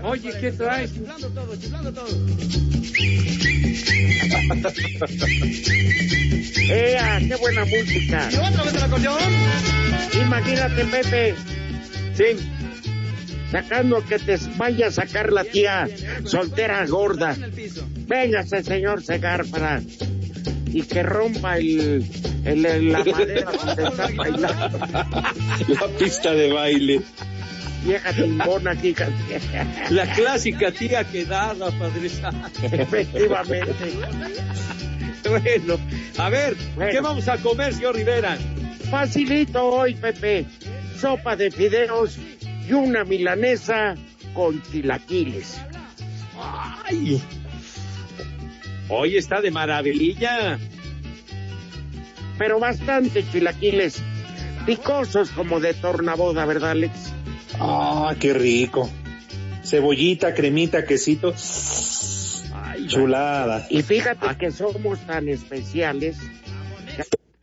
Oye, 0.03 0.31
¿qué 0.39 0.51
traes? 0.51 0.93
Chiflando 0.93 1.29
todo, 1.29 1.55
chiflando 1.55 1.91
todo. 1.91 2.07
¡Ea! 6.69 7.19
¡Qué 7.27 7.35
buena 7.35 7.65
música! 7.65 8.29
Y 8.31 8.35
otra 8.35 8.63
vez 8.63 8.73
el 8.75 8.83
acordeón. 8.83 9.17
Imagínate, 10.21 10.85
Pepe, 10.85 11.35
Sí. 12.13 12.37
Sacando 13.51 14.03
que 14.05 14.17
te 14.19 14.37
vaya 14.57 14.87
a 14.87 14.91
sacar 14.91 15.31
la 15.31 15.43
tía 15.43 15.87
soltera 16.25 16.85
gorda. 16.87 17.35
Véngase, 18.07 18.63
señor 18.63 19.03
Segar, 19.03 19.45
para... 19.45 19.81
Y 20.73 20.83
que 20.83 21.03
rompa 21.03 21.57
el, 21.57 22.05
el- 22.45 22.65
el- 22.65 22.91
la 22.93 23.03
madera 23.03 23.51
donde 23.51 23.83
está 23.83 24.07
bailando. 24.15 24.79
La 25.67 25.87
pista 25.99 26.31
de 26.33 26.53
baile. 26.53 27.01
Vieja 27.83 28.13
timbona, 28.13 28.73
fíjate. 28.75 29.41
La 29.89 30.05
clásica 30.13 30.71
tía 30.71 31.03
quedada, 31.03 31.71
Padre. 31.71 32.09
Efectivamente. 32.71 33.73
Bueno, 35.29 35.77
a 36.17 36.29
ver, 36.29 36.55
¿qué 36.89 37.01
vamos 37.01 37.27
a 37.27 37.37
comer, 37.37 37.73
señor 37.73 37.95
Rivera? 37.95 38.37
Facilito 38.89 39.63
hoy, 39.65 39.95
Pepe. 39.95 40.45
Sopa 40.99 41.35
de 41.35 41.51
fideos 41.51 42.17
y 42.67 42.73
una 42.73 43.03
milanesa 43.03 43.95
con 44.33 44.61
chilaquiles. 44.63 45.61
¡Ay! 46.37 47.21
Hoy 48.89 49.17
está 49.17 49.41
de 49.41 49.51
maravilla. 49.51 50.59
Pero 52.37 52.59
bastante 52.59 53.23
chilaquiles. 53.31 54.01
Picosos 54.65 55.31
como 55.31 55.59
de 55.59 55.73
tornaboda, 55.73 56.45
¿verdad, 56.45 56.71
Alex? 56.71 57.13
Ah, 57.59 58.15
qué 58.19 58.33
rico. 58.33 58.89
Cebollita, 59.63 60.33
cremita, 60.33 60.85
quesito. 60.85 61.33
Chulada. 62.87 63.65
Y 63.69 63.81
fíjate 63.83 64.35
que 64.37 64.51
somos 64.51 64.99
tan 65.05 65.29
especiales. 65.29 66.17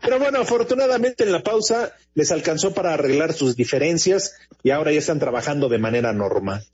Pero 0.00 0.18
bueno, 0.18 0.40
afortunadamente 0.40 1.24
en 1.24 1.32
la 1.32 1.42
pausa 1.42 1.92
les 2.14 2.30
alcanzó 2.30 2.72
para 2.72 2.94
arreglar 2.94 3.32
sus 3.32 3.56
diferencias 3.56 4.34
y 4.62 4.70
ahora 4.70 4.92
ya 4.92 4.98
están 5.00 5.18
trabajando 5.18 5.68
de 5.68 5.78
manera 5.78 6.12
normal. 6.12 6.64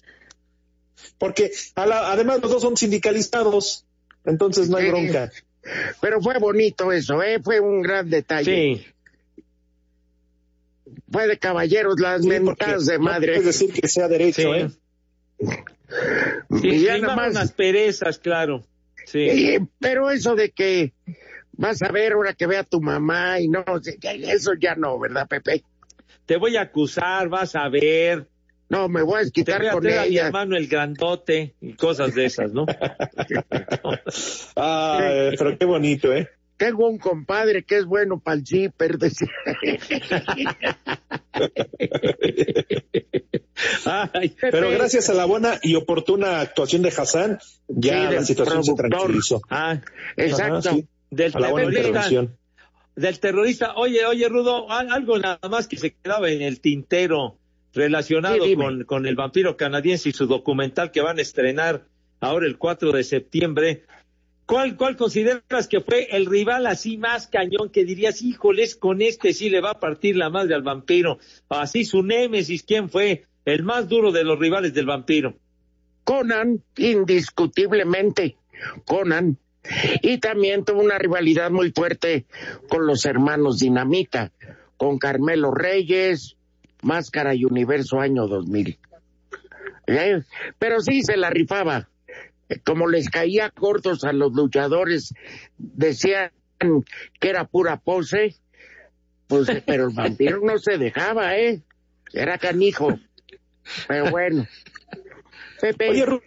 Porque 1.18 1.50
a 1.74 1.86
la- 1.86 2.12
además 2.12 2.40
los 2.42 2.50
dos 2.50 2.62
son 2.62 2.76
sindicalizados, 2.76 3.86
entonces 4.24 4.68
no 4.68 4.76
hay 4.76 4.88
bronca. 4.88 5.30
Pero 6.00 6.20
fue 6.20 6.38
bonito 6.38 6.92
eso, 6.92 7.22
¿eh? 7.22 7.40
Fue 7.42 7.60
un 7.60 7.80
gran 7.80 8.10
detalle. 8.10 8.76
Sí. 8.76 8.86
Fue 11.10 11.26
de 11.26 11.38
caballeros 11.38 11.98
las 12.00 12.22
Sí, 12.22 12.28
mentadas 12.28 12.86
de 12.86 12.98
no 12.98 13.04
madre. 13.04 13.32
puedes 13.36 13.46
decir 13.46 13.72
que 13.72 13.88
sea 13.88 14.08
derecho, 14.08 14.52
Sí. 14.52 14.60
¿eh? 14.60 14.70
Sí, 16.60 16.68
Y 16.68 16.82
ya 16.82 16.98
nada 16.98 17.16
más- 17.16 17.30
unas 17.30 17.52
perezas, 17.52 18.18
claro. 18.18 18.64
Sí. 19.06 19.58
Pero 19.80 20.10
eso 20.10 20.34
de 20.34 20.50
que 20.50 20.92
vas 21.56 21.82
a 21.82 21.90
ver 21.92 22.12
ahora 22.12 22.32
que 22.34 22.46
vea 22.46 22.60
a 22.60 22.64
tu 22.64 22.80
mamá 22.80 23.40
y 23.40 23.48
no, 23.48 23.64
eso 24.02 24.52
ya 24.60 24.74
no, 24.74 24.98
¿verdad, 24.98 25.26
Pepe? 25.28 25.62
Te 26.26 26.36
voy 26.36 26.56
a 26.56 26.62
acusar, 26.62 27.28
vas 27.28 27.54
a 27.56 27.68
ver. 27.68 28.26
No, 28.68 28.88
me 28.88 29.02
voy 29.02 29.22
a 29.22 29.30
Te 29.30 29.42
voy 29.58 29.66
a 29.66 29.72
con 29.72 29.82
traer 29.82 29.98
a 29.98 30.02
mi 30.02 30.08
ella. 30.08 30.26
hermano 30.26 30.56
el 30.56 30.66
grandote 30.68 31.54
y 31.60 31.74
cosas 31.74 32.14
de 32.14 32.24
esas, 32.24 32.52
¿no? 32.52 32.64
Ah, 34.56 35.30
pero 35.38 35.58
qué 35.58 35.64
bonito, 35.64 36.12
¿eh? 36.12 36.28
Tengo 36.56 36.88
un 36.88 36.98
compadre 36.98 37.64
que 37.64 37.78
es 37.78 37.84
bueno 37.84 38.20
para 38.20 38.36
el 38.36 38.46
zipper. 38.46 38.96
Ay, 43.84 44.34
Pero 44.40 44.70
gracias 44.70 45.10
a 45.10 45.14
la 45.14 45.24
buena 45.24 45.58
y 45.62 45.74
oportuna 45.74 46.40
actuación 46.40 46.82
de 46.82 46.88
Hassan, 46.90 47.38
ya 47.68 48.08
Sí, 48.08 48.14
la 48.14 48.24
situación 48.24 48.64
se 48.64 48.74
tranquilizó. 48.74 49.40
ah, 49.50 49.80
Exacto. 50.16 50.54
Ajá, 50.58 50.72
sí. 50.76 50.88
Del 51.14 51.32
terrorista, 51.32 51.78
intervención. 51.80 52.36
del 52.96 53.18
terrorista. 53.20 53.74
Oye, 53.76 54.04
oye, 54.06 54.28
Rudo, 54.28 54.70
al- 54.70 54.92
algo 54.92 55.18
nada 55.18 55.38
más 55.50 55.66
que 55.68 55.76
se 55.76 55.92
quedaba 55.94 56.30
en 56.30 56.42
el 56.42 56.60
tintero 56.60 57.38
relacionado 57.72 58.42
Sí, 58.44 58.50
dime. 58.50 58.64
con, 58.64 58.84
con 58.84 59.06
el 59.06 59.16
vampiro 59.16 59.56
canadiense 59.56 60.08
y 60.08 60.12
su 60.12 60.26
documental 60.26 60.90
que 60.92 61.00
van 61.00 61.18
a 61.18 61.22
estrenar 61.22 61.86
ahora 62.20 62.46
el 62.46 62.56
4 62.58 62.92
de 62.92 63.02
septiembre. 63.04 63.84
¿Cuál, 64.46 64.76
¿Cuál 64.76 64.96
consideras 64.96 65.66
que 65.68 65.80
fue 65.80 66.08
el 66.14 66.26
rival 66.26 66.66
así 66.66 66.98
más 66.98 67.26
cañón 67.26 67.70
que 67.70 67.84
dirías, 67.84 68.20
híjoles, 68.20 68.76
con 68.76 69.00
este 69.00 69.32
sí 69.32 69.48
le 69.48 69.60
va 69.62 69.70
a 69.70 69.80
partir 69.80 70.16
la 70.16 70.28
madre 70.28 70.54
al 70.54 70.62
vampiro? 70.62 71.18
Así 71.48 71.84
su 71.86 72.02
némesis, 72.02 72.62
¿quién 72.62 72.90
fue 72.90 73.24
el 73.46 73.62
más 73.62 73.88
duro 73.88 74.12
de 74.12 74.22
los 74.22 74.38
rivales 74.38 74.74
del 74.74 74.84
vampiro? 74.86 75.34
Conan, 76.04 76.62
indiscutiblemente, 76.76 78.36
Conan. 78.86 79.38
Y 80.02 80.18
también 80.18 80.64
tuvo 80.64 80.82
una 80.82 80.98
rivalidad 80.98 81.50
muy 81.50 81.72
fuerte 81.72 82.26
con 82.68 82.86
los 82.86 83.04
hermanos 83.06 83.58
Dinamita, 83.58 84.32
con 84.76 84.98
Carmelo 84.98 85.50
Reyes, 85.52 86.36
Máscara 86.82 87.34
y 87.34 87.44
Universo 87.44 88.00
año 88.00 88.26
2000. 88.26 88.78
¿Eh? 89.86 90.22
Pero 90.58 90.80
sí 90.80 91.02
se 91.02 91.16
la 91.16 91.30
rifaba. 91.30 91.88
Eh, 92.48 92.58
Como 92.64 92.88
les 92.88 93.08
caía 93.08 93.50
cortos 93.50 94.04
a 94.04 94.12
los 94.12 94.32
luchadores, 94.32 95.14
decían 95.58 96.30
que 97.20 97.28
era 97.28 97.44
pura 97.44 97.78
pose, 97.78 98.36
pues, 99.26 99.48
pero 99.66 99.88
el 99.88 99.94
vampiro 99.94 100.40
no 100.40 100.58
se 100.58 100.78
dejaba, 100.78 101.36
¿eh? 101.36 101.62
Era 102.12 102.38
canijo. 102.38 102.98
Pero 103.88 104.10
bueno. 104.10 104.46
Pepe. 105.60 105.90
Oye, 105.90 106.06
Rudo, 106.06 106.22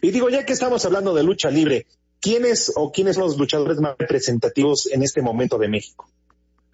y 0.00 0.10
digo, 0.10 0.30
ya 0.30 0.46
que 0.46 0.52
estamos 0.52 0.84
hablando 0.84 1.14
de 1.14 1.24
lucha 1.24 1.50
libre, 1.50 1.86
¿quiénes 2.20 2.72
o 2.76 2.92
quiénes 2.92 3.16
son 3.16 3.24
los 3.24 3.38
luchadores 3.38 3.80
más 3.80 3.96
representativos 3.98 4.88
en 4.92 5.02
este 5.02 5.22
momento 5.22 5.58
de 5.58 5.68
México? 5.68 6.08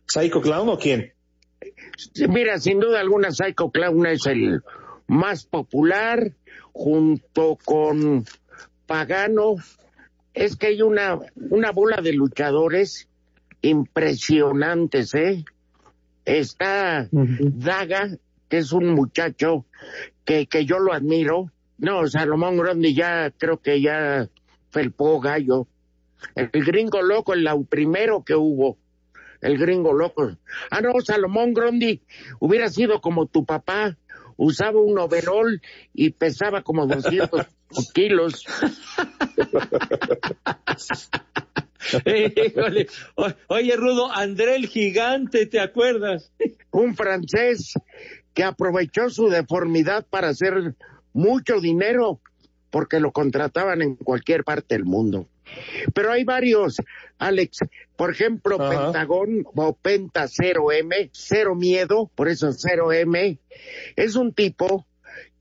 ¿Psycho 0.07 0.41
Clown 0.41 0.69
o 0.69 0.79
quién? 0.79 1.13
Mira, 2.29 2.59
sin 2.59 2.81
duda 2.81 3.01
alguna, 3.01 3.31
Psycho 3.31 3.71
Clown 3.71 4.07
es 4.07 4.27
el 4.27 4.63
más 5.07 5.47
popular, 5.47 6.33
junto 6.73 7.59
con 7.65 8.25
Pagano. 8.87 9.57
Es 10.35 10.57
que 10.57 10.69
hay 10.69 10.83
una, 10.83 11.19
una 11.51 11.73
bola 11.73 12.03
de 12.03 12.13
luchadores 12.13 13.09
impresionantes, 13.63 15.15
¿eh? 15.15 15.45
Está 16.25 17.09
Daga, 17.11 18.19
que 18.49 18.59
es 18.59 18.73
un 18.73 18.89
muchacho 18.95 19.65
que, 20.25 20.47
que 20.47 20.65
yo 20.67 20.79
lo 20.79 20.93
admiro. 20.93 21.51
No, 21.79 22.07
Salomón 22.07 22.57
Grondi 22.57 22.95
ya 22.95 23.31
creo 23.31 23.59
que 23.59 23.81
ya 23.81 24.29
felpó 24.77 25.19
gallo. 25.21 25.67
El 26.35 26.51
gringo 26.53 27.01
loco, 27.01 27.33
el 27.33 27.49
primero 27.67 28.23
que 28.25 28.35
hubo 28.35 28.77
el 29.41 29.57
gringo 29.57 29.95
loco. 29.95 30.37
Ah, 30.71 30.83
no, 30.83 30.93
Salomón 31.01 31.55
Grondi 31.55 32.03
hubiera 32.41 32.69
sido 32.69 33.01
como 33.01 33.25
tu 33.27 33.47
papá, 33.47 33.97
usaba 34.37 34.79
un 34.79 34.99
overol 34.99 35.63
y 35.95 36.11
pesaba 36.11 36.61
como 36.63 36.87
200 36.87 37.47
kilos. 37.95 38.45
Oye, 43.49 43.77
Rudo, 43.77 44.13
André 44.13 44.57
el 44.57 44.67
Gigante, 44.67 45.47
¿te 45.47 45.61
acuerdas? 45.61 46.33
Un 46.71 46.95
francés 46.97 47.73
que 48.35 48.45
aprovechó 48.45 49.09
su 49.09 49.29
deformidad 49.29 50.05
para 50.07 50.29
hacer 50.29 50.75
mucho 51.15 51.61
dinero 51.61 52.21
porque 52.71 53.01
lo 53.01 53.13
contrataban 53.13 53.83
en 53.83 53.97
cualquier 53.97 54.45
parte 54.45 54.75
del 54.75 54.85
mundo. 54.85 55.29
Pero 55.95 56.13
hay 56.13 56.25
varios, 56.25 56.77
Alex. 57.19 57.59
Por 57.97 58.11
ejemplo, 58.11 58.59
Pentagón 58.59 59.45
o 59.55 59.75
Penta 59.75 60.25
0M, 60.25 61.11
Cero 61.13 61.55
Miedo, 61.55 62.11
por 62.15 62.29
eso 62.29 62.49
0M, 62.49 63.39
es 63.97 64.17
un 64.17 64.33
tipo 64.33 64.87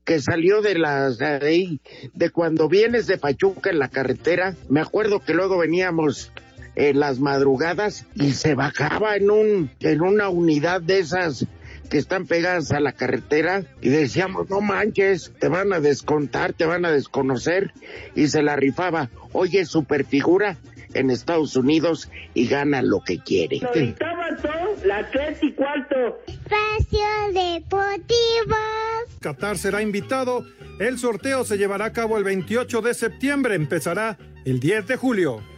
que 0.04 0.20
salió 0.20 0.62
de 0.62 0.78
las 0.78 1.18
de, 1.18 1.80
de 2.14 2.30
cuando 2.30 2.68
vienes 2.68 3.08
de 3.08 3.18
Pachuca 3.18 3.70
en 3.70 3.80
la 3.80 3.88
carretera. 3.88 4.54
Me 4.68 4.80
acuerdo 4.80 5.20
que 5.20 5.34
luego 5.34 5.58
veníamos 5.58 6.32
en 6.76 7.00
las 7.00 7.18
madrugadas 7.18 8.06
y 8.14 8.32
se 8.32 8.54
bajaba 8.54 9.16
en 9.16 9.30
un 9.30 9.70
en 9.80 10.02
una 10.02 10.28
unidad 10.28 10.80
de 10.80 11.00
esas 11.00 11.46
que 11.86 11.98
están 11.98 12.26
pegadas 12.26 12.72
a 12.72 12.80
la 12.80 12.92
carretera 12.92 13.64
y 13.80 13.88
decíamos, 13.88 14.50
no 14.50 14.60
manches, 14.60 15.32
te 15.38 15.48
van 15.48 15.72
a 15.72 15.80
descontar, 15.80 16.52
te 16.52 16.64
van 16.64 16.84
a 16.84 16.90
desconocer 16.90 17.72
y 18.14 18.28
se 18.28 18.42
la 18.42 18.56
rifaba. 18.56 19.10
Oye, 19.32 19.64
superfigura 19.64 20.56
en 20.94 21.10
Estados 21.10 21.56
Unidos 21.56 22.10
y 22.34 22.46
gana 22.46 22.82
lo 22.82 23.02
que 23.02 23.18
quiere. 23.18 23.60
la 24.84 25.10
tres 25.10 25.38
y 25.42 25.52
cuarto. 25.52 26.18
Espacio 26.26 27.06
Deportivo. 27.32 28.56
Qatar 29.20 29.58
será 29.58 29.82
invitado. 29.82 30.44
El 30.78 30.98
sorteo 30.98 31.44
se 31.44 31.58
llevará 31.58 31.86
a 31.86 31.92
cabo 31.92 32.18
el 32.18 32.24
28 32.24 32.82
de 32.82 32.94
septiembre. 32.94 33.54
Empezará 33.54 34.18
el 34.44 34.60
10 34.60 34.86
de 34.86 34.96
julio. 34.96 35.55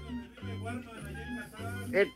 El, 1.93 2.13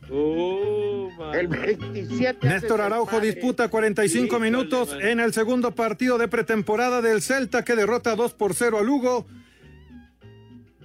el 1.33 1.47
27 1.47 2.47
Néstor 2.47 2.81
Araujo 2.81 3.19
disputa 3.19 3.69
45 3.69 4.39
minutos 4.39 4.95
en 5.01 5.19
el 5.19 5.33
segundo 5.33 5.73
partido 5.73 6.17
de 6.17 6.27
pretemporada 6.27 7.01
del 7.01 7.21
Celta 7.21 7.63
que 7.63 7.75
derrota 7.75 8.15
2 8.15 8.33
por 8.33 8.53
0 8.53 8.79
a 8.79 8.83
Lugo. 8.83 9.25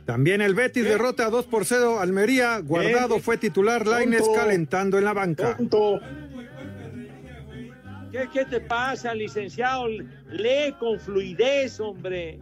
También 0.06 0.40
el 0.40 0.54
Betis 0.54 0.84
derrota 0.84 1.28
2 1.28 1.46
por 1.46 1.66
0 1.66 1.98
a 1.98 2.02
Almería. 2.02 2.60
Guardado 2.60 3.18
fue 3.18 3.36
titular 3.36 3.86
Laines 3.86 4.26
calentando 4.34 4.96
en 4.96 5.04
la 5.04 5.12
banca. 5.12 5.58
¿Qué, 8.10 8.26
¿Qué 8.32 8.44
te 8.46 8.60
pasa, 8.60 9.14
licenciado? 9.14 9.86
Lee 9.88 10.74
con 10.78 10.98
fluidez, 10.98 11.78
hombre. 11.78 12.40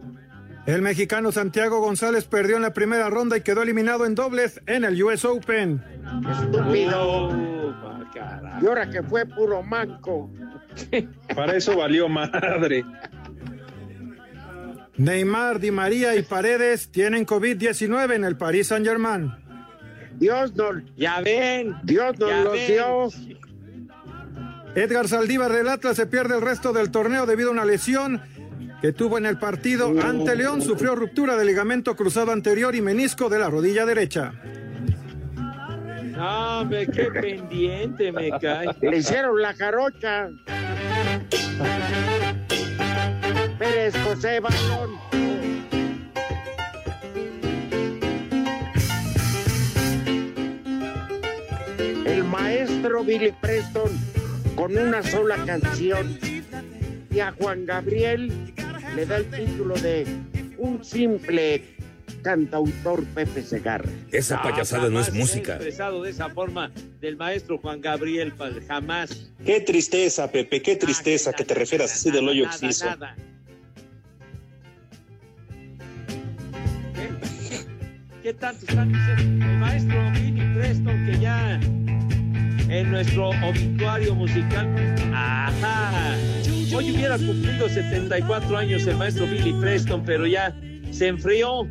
El 0.67 0.81
mexicano 0.81 1.31
Santiago 1.31 1.79
González 1.79 2.25
perdió 2.25 2.57
en 2.57 2.61
la 2.61 2.73
primera 2.73 3.09
ronda 3.09 3.37
y 3.37 3.41
quedó 3.41 3.63
eliminado 3.63 4.05
en 4.05 4.15
dobles 4.15 4.61
en 4.65 4.83
el 4.83 5.01
US 5.01 5.23
Open. 5.23 5.81
Estúpido. 6.29 7.31
y 8.61 8.65
ahora 8.67 8.89
que 8.89 9.01
fue 9.01 9.25
puro 9.25 9.63
manco. 9.63 10.29
Para 11.35 11.55
eso 11.55 11.77
valió 11.77 12.09
madre. 12.09 12.83
Neymar, 14.97 15.61
Di 15.61 15.71
María 15.71 16.17
y 16.17 16.23
Paredes 16.23 16.91
tienen 16.91 17.25
COVID-19 17.25 18.15
en 18.15 18.25
el 18.25 18.35
Paris 18.35 18.67
Saint-Germain. 18.67 19.31
Dios 20.19 20.53
nos, 20.53 20.83
ya 20.97 21.21
ven, 21.21 21.77
Dios 21.83 22.19
nos 22.19 22.43
lo 22.43 22.51
dio. 22.51 23.07
Edgar 24.75 25.07
Saldívar 25.07 25.53
del 25.53 25.69
Atlas 25.69 25.95
se 25.95 26.07
pierde 26.07 26.35
el 26.35 26.41
resto 26.41 26.73
del 26.73 26.91
torneo 26.91 27.25
debido 27.25 27.49
a 27.49 27.53
una 27.53 27.65
lesión 27.65 28.21
que 28.81 28.93
tuvo 28.93 29.17
en 29.17 29.25
el 29.25 29.37
partido 29.37 29.93
ante 30.01 30.35
León. 30.35 30.61
Sufrió 30.61 30.95
ruptura 30.95 31.35
de 31.35 31.45
ligamento 31.45 31.95
cruzado 31.95 32.31
anterior 32.31 32.75
y 32.75 32.81
menisco 32.81 33.29
de 33.29 33.39
la 33.39 33.49
rodilla 33.49 33.85
derecha. 33.85 34.33
hombre, 36.17 36.87
qué 36.87 37.05
pendiente 37.05 38.11
me 38.11 38.29
cae. 38.39 38.67
Le 38.81 38.97
hicieron 38.97 39.41
la 39.41 39.53
jarocha. 39.53 40.29
Pérez 43.57 43.95
José 44.03 44.39
Balón. 44.39 45.07
El 52.05 52.23
maestro 52.23 53.03
Billy 53.03 53.33
Preston 53.41 53.91
con 54.55 54.77
una 54.77 55.01
sola 55.01 55.37
canción. 55.45 56.19
Y 57.09 57.19
a 57.19 57.31
Juan 57.31 57.65
Gabriel 57.65 58.53
le 58.95 59.05
da 59.05 59.17
el 59.17 59.29
título 59.29 59.75
de 59.75 60.05
un 60.57 60.83
simple 60.83 61.63
cantautor 62.21 63.05
Pepe 63.07 63.41
Segarra. 63.43 63.89
Esa 64.11 64.41
payasada 64.41 64.89
no 64.89 64.99
es 64.99 65.13
música. 65.13 65.55
expresado 65.55 66.03
de 66.03 66.11
esa 66.11 66.29
forma 66.29 66.71
del 66.99 67.17
maestro 67.17 67.57
Juan 67.57 67.81
Gabriel, 67.81 68.33
jamás. 68.67 69.31
Qué 69.45 69.61
tristeza, 69.61 70.31
Pepe, 70.31 70.61
qué 70.61 70.75
tristeza 70.75 71.33
que 71.33 71.43
te 71.43 71.53
refieras 71.53 71.93
así 71.93 72.11
del 72.11 72.27
hoyo 72.27 72.45
exciso. 72.45 72.85
¿Qué 78.23 78.33
tanto 78.33 78.65
están 78.67 78.91
diciendo? 78.91 79.45
El 79.45 79.57
maestro 79.57 80.11
Billy 80.11 80.53
Preston, 80.53 81.05
que 81.05 81.19
ya 81.19 81.59
en 82.69 82.91
nuestro 82.91 83.29
obituario 83.29 84.15
musical. 84.15 84.67
Ajá. 85.13 86.15
Hoy 86.75 86.91
hubiera 86.91 87.17
cumplido 87.17 87.69
74 87.69 88.57
años 88.57 88.85
el 88.87 88.97
maestro 88.97 89.25
Billy 89.25 89.53
Preston, 89.53 90.03
pero 90.03 90.27
ya 90.27 90.55
se 90.91 91.07
enfrió 91.07 91.67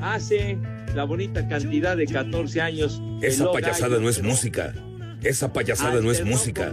hace 0.00 0.58
la 0.94 1.04
bonita 1.04 1.46
cantidad 1.48 1.96
de 1.96 2.06
14 2.06 2.60
años. 2.60 3.00
Esa 3.22 3.50
payasada 3.50 3.98
no 3.98 4.08
es 4.08 4.22
música. 4.22 4.74
Esa 5.22 5.52
payasada 5.52 6.00
no 6.00 6.12
es 6.12 6.24
música. 6.24 6.70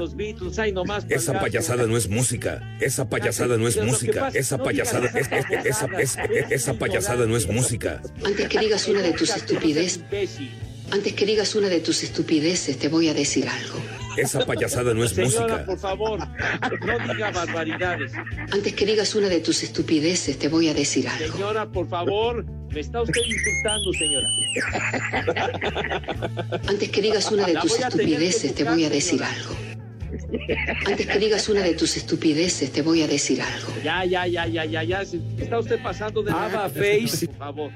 Esa 1.10 1.40
payasada 1.40 1.88
no 1.88 1.98
es 1.98 2.08
música. 2.08 2.62
Esa 2.80 3.08
payasada 3.10 3.58
no 3.58 3.68
es 3.68 3.78
música. 3.78 4.30
Esa 4.34 4.58
payasada 4.58 5.10
esa, 5.66 6.24
esa 6.26 6.74
payasada 6.76 7.26
no 7.26 7.36
es 7.36 7.48
música. 7.48 8.02
Antes 8.24 8.48
que 8.48 8.60
digas 8.60 8.88
una 8.88 9.02
de 9.02 9.14
tus 9.14 9.36
estupideces, 9.36 10.04
antes 10.96 11.14
que 11.14 11.26
digas 11.26 11.54
una 11.56 11.68
de 11.68 11.82
tus 11.82 12.04
estupideces, 12.04 12.80
te 12.80 12.88
voy 12.88 13.10
a 13.10 13.14
decir 13.14 13.48
algo. 13.50 13.80
Esa 14.16 14.46
payasada 14.46 14.94
no 14.94 15.04
es 15.04 15.12
Señora, 15.12 15.56
música. 15.56 15.66
por 15.66 15.78
favor, 15.78 16.20
no 16.20 17.14
diga 17.14 17.32
barbaridades. 17.32 18.14
Antes 18.50 18.74
que 18.74 18.86
digas 18.86 19.14
una 19.14 19.28
de 19.28 19.42
tus 19.42 19.62
estupideces, 19.62 20.40
te 20.40 20.48
voy 20.48 20.70
a 20.70 20.74
decir 20.74 21.06
algo. 21.10 21.34
Señora, 21.36 21.70
por 21.70 21.90
favor, 21.90 22.46
me 22.46 22.80
está 22.80 23.02
usted 23.02 23.22
insultando, 23.28 23.92
señora. 23.94 24.28
Antes 26.70 26.90
que 26.90 27.02
digas 27.02 27.30
una 27.30 27.46
de 27.46 27.54
La 27.56 27.62
tus 27.62 27.78
estupideces, 27.78 28.56
te 28.56 28.64
voy 28.64 28.86
a 28.86 28.90
decir 28.90 29.22
algo. 29.22 29.54
Antes 30.88 31.08
que 31.08 31.20
digas 31.20 31.50
una 31.50 31.62
de 31.62 31.74
tus 31.74 31.98
estupideces, 31.98 32.72
te 32.72 32.82
voy 32.82 33.02
a 33.04 33.08
decir 33.08 33.42
algo. 33.42 33.74
Ya, 33.84 34.06
ya, 34.06 34.26
ya, 34.28 34.48
ya, 34.48 34.64
ya, 34.64 34.82
ya. 34.84 35.02
Está 35.02 35.60
usted 35.60 35.82
pasando 35.84 36.24
de 36.24 36.32
Ava 36.32 36.70
face. 36.70 37.28
Por 37.28 37.36
favor. 37.38 37.72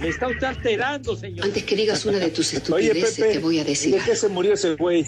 Me 0.00 0.08
está 0.08 0.28
usted 0.28 0.44
alterando, 0.46 1.16
señor. 1.16 1.44
Antes 1.46 1.64
que 1.64 1.76
digas 1.76 2.04
una 2.04 2.18
de 2.18 2.30
tus 2.30 2.48
Oye, 2.50 2.58
estupideces, 2.58 3.16
Pepe, 3.16 3.32
te 3.34 3.38
voy 3.40 3.58
a 3.58 3.64
decir 3.64 3.94
¿de 3.94 4.00
qué 4.00 4.14
se 4.14 4.28
murió 4.28 4.54
ese 4.54 4.74
güey? 4.76 5.04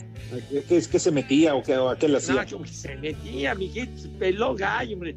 ¿Qué, 0.50 0.62
qué, 0.68 0.82
qué 0.90 0.98
se 0.98 1.10
metía 1.10 1.54
o 1.54 1.62
qué, 1.62 1.76
o 1.76 1.88
a 1.88 1.98
qué 1.98 2.08
le 2.08 2.18
hacía? 2.18 2.34
Nacho, 2.34 2.60
se 2.66 2.96
metía, 2.96 3.54
mijito, 3.54 3.96
se 3.96 4.08
peló 4.08 4.54
gallo, 4.54 4.94
hombre. 4.94 5.16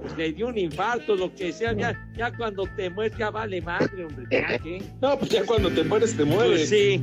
Pues 0.00 0.16
le 0.16 0.32
dio 0.32 0.48
un 0.48 0.58
infarto, 0.58 1.14
lo 1.14 1.34
que 1.34 1.52
sea. 1.52 1.72
Ya, 1.72 1.96
ya 2.16 2.36
cuando 2.36 2.66
te 2.76 2.90
mueres, 2.90 3.16
ya 3.16 3.30
vale 3.30 3.60
madre, 3.62 4.04
hombre. 4.04 4.82
No, 5.00 5.18
pues 5.18 5.30
ya 5.30 5.44
cuando 5.46 5.70
te 5.70 5.84
mueres, 5.84 6.16
te 6.16 6.24
mueres. 6.24 6.68
Pues 6.68 6.68
sí. 6.68 7.00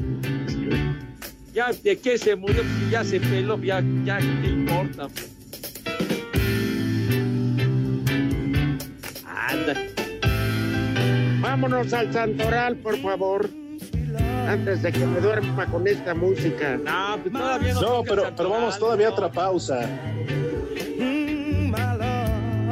Ya 1.54 1.72
de 1.72 1.98
qué 1.98 2.18
se 2.18 2.36
murió, 2.36 2.62
pues 2.62 2.92
ya 2.92 3.04
se 3.04 3.20
peló, 3.20 3.62
ya, 3.62 3.84
ya 4.06 4.20
qué 4.20 4.48
importa. 4.48 5.06
hombre? 5.06 5.24
Vámonos 11.42 11.92
al 11.94 12.14
Santoral, 12.14 12.78
por 12.78 12.98
favor. 12.98 13.50
Antes 14.48 14.82
de 14.84 14.92
que 14.92 15.06
me 15.06 15.20
duerma 15.20 15.66
con 15.66 15.88
esta 15.88 16.14
música. 16.14 16.78
No, 16.78 17.18
pues 17.22 17.34
todavía 17.34 17.74
no. 17.74 17.82
No, 17.82 18.04
pero, 18.04 18.32
pero 18.36 18.50
vamos 18.50 18.78
todavía 18.78 19.08
a 19.08 19.12
otra 19.12 19.32
pausa. 19.32 19.90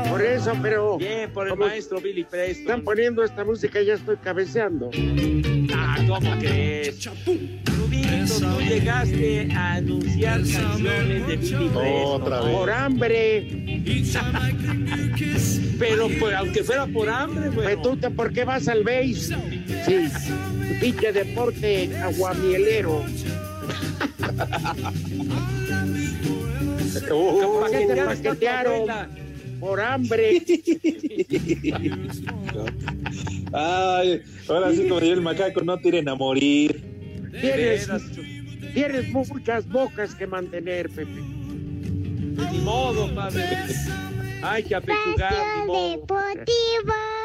Por 0.10 0.22
eso, 0.22 0.54
pero. 0.62 0.98
Bien, 0.98 1.32
por 1.32 1.48
el 1.48 1.52
como 1.52 1.66
maestro 1.66 2.00
Billy 2.00 2.24
Preston. 2.24 2.62
Están 2.62 2.84
poniendo 2.84 3.24
esta 3.24 3.44
música 3.44 3.82
y 3.82 3.88
ya 3.88 3.94
estoy 3.96 4.18
cabeceando. 4.18 4.90
Ah, 5.74 5.98
¿cómo 6.08 6.32
crees? 6.40 7.10
Rubito, 7.90 8.40
tú 8.40 8.62
llegaste 8.62 9.52
a 9.52 9.74
anunciar 9.74 10.42
canciones 10.42 11.28
de 11.28 11.38
Billy 11.38 11.70
Preston. 11.70 12.22
Otra 12.22 12.42
vez. 12.42 12.56
Por 12.56 12.72
hambre. 12.72 13.48
Pero 15.80 16.08
pues, 16.20 16.36
aunque 16.36 16.64
fuera 16.64 16.86
por 16.88 17.10
hambre, 17.10 17.50
güey. 17.50 17.76
Petute, 17.76 18.10
¿por 18.12 18.32
qué 18.32 18.44
vas 18.44 18.68
al 18.68 18.84
base? 18.84 19.36
Sí. 19.86 20.08
Pinche 20.80 21.12
deporte 21.12 21.98
aguamielero. 21.98 23.04
Uh, 27.12 27.62
¿Para 27.62 27.80
qué 27.80 27.86
te 27.86 28.04
paquetearon? 28.04 28.88
Por 29.60 29.80
hambre. 29.80 30.42
Ay, 33.54 34.22
ahora 34.48 34.72
sí 34.72 34.88
como 34.88 35.00
diría 35.00 35.14
el 35.14 35.22
macaco, 35.22 35.62
no 35.62 35.78
tiren 35.78 36.10
a 36.10 36.16
morir. 36.16 36.89
Tienes, 37.42 37.90
tienes 38.74 39.10
muchas 39.10 39.68
bocas 39.68 40.16
que 40.16 40.28
mantener, 40.28 40.90
Pepe. 40.90 41.22
Ni 42.52 42.60
modo, 42.60 43.14
padre. 43.14 43.46
Hay 44.42 44.64
que 44.64 44.76
apechugar, 44.76 45.34
ni 45.60 45.68
modo. 45.68 45.90
Deportivos. 45.92 47.19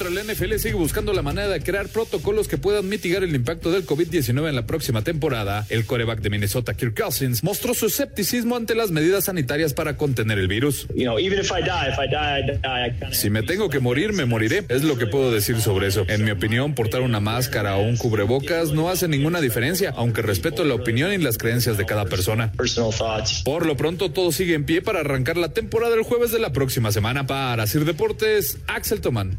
Mientras 0.00 0.26
la 0.26 0.32
NFL 0.32 0.54
sigue 0.56 0.74
buscando 0.76 1.12
la 1.12 1.20
manera 1.20 1.48
de 1.48 1.60
crear 1.60 1.88
protocolos 1.88 2.48
que 2.48 2.56
puedan 2.56 2.88
mitigar 2.88 3.22
el 3.22 3.34
impacto 3.34 3.70
del 3.70 3.84
COVID-19 3.84 4.48
en 4.48 4.54
la 4.54 4.64
próxima 4.64 5.02
temporada, 5.02 5.66
el 5.68 5.84
coreback 5.84 6.22
de 6.22 6.30
Minnesota, 6.30 6.72
Kirk 6.72 6.98
Cousins, 6.98 7.44
mostró 7.44 7.74
su 7.74 7.84
escepticismo 7.86 8.56
ante 8.56 8.74
las 8.74 8.92
medidas 8.92 9.24
sanitarias 9.24 9.74
para 9.74 9.98
contener 9.98 10.38
el 10.38 10.48
virus. 10.48 10.86
Si 13.12 13.28
me 13.28 13.42
tengo 13.42 13.68
que 13.68 13.78
morir, 13.78 14.14
me 14.14 14.24
moriré. 14.24 14.64
Es 14.70 14.84
lo 14.84 14.96
que 14.96 15.06
puedo 15.06 15.30
decir 15.30 15.60
sobre 15.60 15.88
eso. 15.88 16.06
En 16.08 16.24
mi 16.24 16.30
opinión, 16.30 16.74
portar 16.74 17.02
una 17.02 17.20
máscara 17.20 17.76
o 17.76 17.82
un 17.82 17.98
cubrebocas 17.98 18.72
no 18.72 18.88
hace 18.88 19.06
ninguna 19.06 19.42
diferencia, 19.42 19.92
aunque 19.96 20.22
respeto 20.22 20.64
la 20.64 20.76
opinión 20.76 21.12
y 21.12 21.18
las 21.18 21.36
creencias 21.36 21.76
de 21.76 21.84
cada 21.84 22.06
persona. 22.06 22.52
Por 23.44 23.66
lo 23.66 23.76
pronto, 23.76 24.10
todo 24.10 24.32
sigue 24.32 24.54
en 24.54 24.64
pie 24.64 24.80
para 24.80 25.00
arrancar 25.00 25.36
la 25.36 25.52
temporada 25.52 25.94
el 25.94 26.04
jueves 26.04 26.32
de 26.32 26.38
la 26.38 26.54
próxima 26.54 26.90
semana. 26.90 27.26
Para 27.26 27.66
Sir 27.66 27.84
Deportes, 27.84 28.56
Axel 28.66 29.02
Tomán. 29.02 29.36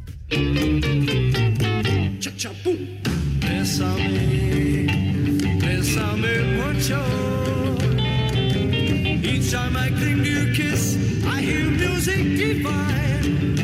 Bésame, 3.39 4.87
bésame 5.59 6.33
mucho. 6.57 6.99
Each 9.23 9.51
time 9.51 9.77
I 9.77 9.89
cling 9.89 10.23
to 10.23 10.29
your 10.29 10.53
kiss, 10.53 10.97
I 11.25 11.41
hear 11.41 11.69
music 11.69 12.35
divine. 12.35 13.55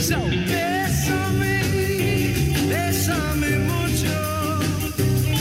So 0.00 0.16
bésame, 0.46 1.62
bésame 2.68 3.58
mucho. 3.58 4.14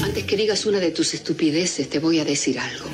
Antes 0.04 0.24
que 0.26 0.38
digas 0.38 0.66
una 0.66 0.80
de 0.80 0.92
tus 0.92 1.14
estupideces, 1.14 1.90
te 1.90 2.00
voy 2.00 2.20
a 2.20 2.26
decir 2.26 2.60
algo. 2.60 2.86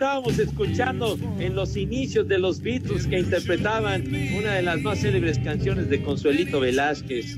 Estábamos 0.00 0.38
escuchando 0.38 1.18
en 1.40 1.54
los 1.54 1.76
inicios 1.76 2.26
de 2.26 2.38
los 2.38 2.62
Beatles 2.62 3.06
que 3.06 3.18
interpretaban 3.18 4.02
una 4.34 4.54
de 4.54 4.62
las 4.62 4.80
más 4.80 4.98
célebres 5.00 5.38
canciones 5.40 5.90
de 5.90 6.00
Consuelito 6.02 6.58
Velázquez. 6.58 7.36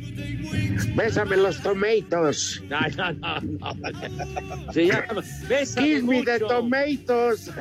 Bésame 0.95 1.39
los 1.39 1.61
tomatoes. 1.61 2.63
No, 2.71 2.79
no, 2.97 3.13
no, 3.15 3.41
no. 3.41 4.73
Se 4.73 4.87
llama 4.87 5.25
Bésame 5.49 5.89
Kiss 5.89 6.05
me 6.05 6.23
the 6.23 6.33
mucho. 6.35 6.47
tomatoes. 6.47 7.51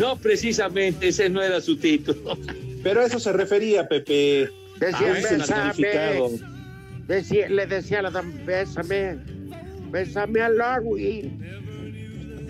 No, 0.00 0.16
precisamente, 0.16 1.08
ese 1.08 1.28
no 1.28 1.42
era 1.42 1.60
su 1.60 1.76
título. 1.76 2.36
Pero 2.82 3.02
a 3.02 3.06
eso 3.06 3.18
se 3.18 3.30
refería, 3.32 3.86
Pepe. 3.86 4.48
Decía, 4.80 4.98
Ah, 5.10 5.12
bésame. 5.12 5.44
significado. 5.44 6.30
Decía- 7.06 7.48
le 7.50 7.66
decía 7.66 7.98
a 7.98 8.02
la 8.02 8.10
dama, 8.10 8.32
bésame. 8.46 9.18
Bésame 9.92 10.40
a 10.40 10.48
Larry. 10.48 11.30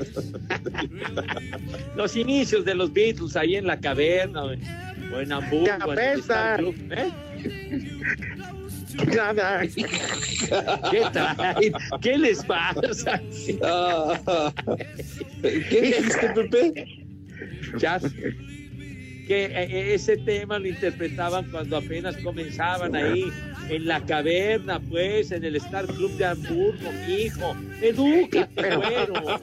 Los 1.97 2.17
inicios 2.17 2.65
de 2.65 2.75
los 2.75 2.93
Beatles 2.93 3.37
ahí 3.37 3.57
en 3.57 3.67
la 3.67 3.79
caverna, 3.79 4.45
o 4.45 4.53
en 4.53 5.33
Hamburgo. 5.33 5.93
En 5.93 5.99
¿eh? 6.93 7.13
Nada. 9.17 9.63
¿Qué 10.91 11.03
traen? 11.13 11.73
¿Qué 12.01 12.19
les 12.19 12.45
pasa? 12.45 13.21
¿Qué 15.43 15.81
dijiste, 15.81 16.29
Pepe? 16.35 16.87
Ya 17.79 17.99
que 19.27 19.45
eh, 19.47 19.95
ese 19.95 20.17
tema 20.19 20.59
lo 20.59 20.69
interpretaban 20.69 21.51
cuando 21.51 21.77
apenas 21.77 22.17
comenzaban 22.19 22.95
ahí 22.97 23.33
en 23.69 23.87
la 23.87 24.05
caverna, 24.05 24.81
pues, 24.81 25.33
en 25.33 25.45
el 25.45 25.57
Star 25.57 25.87
Club 25.87 26.11
de 26.17 26.25
Hamburgo, 26.27 26.91
hijo. 27.09 27.57
Edúcate, 27.81 28.77
bueno. 28.77 29.41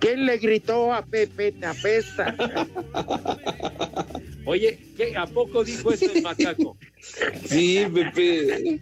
¿Quién 0.00 0.26
le 0.26 0.38
gritó 0.38 0.92
a 0.92 1.04
Pepe 1.04 1.52
te 1.52 1.66
apesta? 1.66 2.34
Oye, 4.44 4.78
¿qué, 4.96 5.16
¿a 5.16 5.26
poco 5.26 5.64
dijo 5.64 5.92
eso 5.92 6.10
el 6.12 6.22
macaco? 6.22 6.76
Sí, 7.44 7.86
Pepe. 7.92 8.80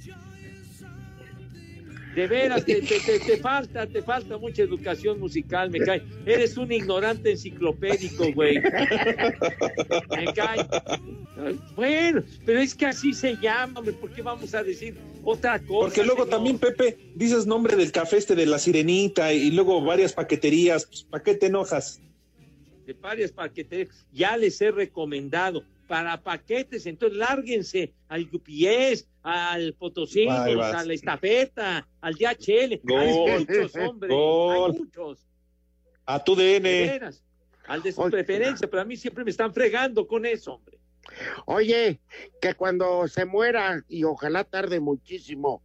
De 2.14 2.26
veras, 2.28 2.64
te, 2.64 2.80
te- 2.82 3.00
te- 3.00 3.18
te 3.18 3.36
falta, 3.38 3.86
te 3.86 4.00
falta 4.02 4.38
mucha 4.38 4.62
educación 4.62 5.18
musical, 5.18 5.70
me 5.70 5.80
cae. 5.80 6.02
Eres 6.24 6.56
un 6.56 6.70
ignorante 6.70 7.32
enciclopédico, 7.32 8.32
güey. 8.32 8.60
Me 10.16 10.32
cae. 10.34 10.66
Bueno, 11.74 12.22
pero 12.46 12.60
es 12.60 12.74
que 12.74 12.86
así 12.86 13.12
se 13.12 13.36
llama, 13.36 13.82
¿por 13.82 14.12
qué 14.12 14.22
vamos 14.22 14.54
a 14.54 14.62
decir 14.62 14.96
otra 15.24 15.58
cosa? 15.58 15.86
Porque 15.86 16.02
luego 16.04 16.24
señor? 16.24 16.30
también, 16.30 16.58
Pepe, 16.58 16.96
dices 17.16 17.46
nombre 17.46 17.74
del 17.76 17.90
café 17.90 18.18
este 18.18 18.34
de 18.36 18.46
la 18.46 18.58
sirenita 18.58 19.32
y 19.32 19.50
luego 19.50 19.82
varias 19.82 20.12
paqueterías. 20.12 20.86
Pues, 20.86 21.02
¿Para 21.04 21.22
qué 21.24 21.34
te 21.34 21.46
enojas? 21.46 22.00
de 22.86 22.92
varias 22.92 23.32
paqueterías, 23.32 24.06
ya 24.12 24.36
les 24.36 24.60
he 24.60 24.70
recomendado 24.70 25.64
para 25.86 26.22
paquetes, 26.22 26.86
entonces 26.86 27.18
lárguense 27.18 27.94
al 28.08 28.28
UPS, 28.32 29.06
al 29.22 29.74
Potosí, 29.74 30.26
vas. 30.26 30.74
a 30.74 30.84
la 30.84 30.94
estafeta, 30.94 31.88
al 32.00 32.14
DHL, 32.14 32.80
Gol. 32.82 33.00
hay 33.30 33.46
muchos, 33.46 33.76
hombre, 33.76 34.08
Gol. 34.08 34.72
hay 34.72 34.78
muchos, 34.78 35.26
A 36.06 36.22
tu 36.22 36.34
DN. 36.34 36.62
veras, 36.62 37.22
al 37.66 37.82
de 37.82 37.92
su 37.92 38.02
preferencia, 38.10 38.68
pero 38.68 38.82
a 38.82 38.84
mí 38.84 38.96
siempre 38.96 39.24
me 39.24 39.30
están 39.30 39.52
fregando 39.52 40.06
con 40.06 40.26
eso, 40.26 40.54
hombre. 40.54 40.78
Oye, 41.46 42.00
que 42.40 42.54
cuando 42.54 43.06
se 43.08 43.24
muera, 43.26 43.84
y 43.88 44.04
ojalá 44.04 44.44
tarde 44.44 44.80
muchísimo, 44.80 45.62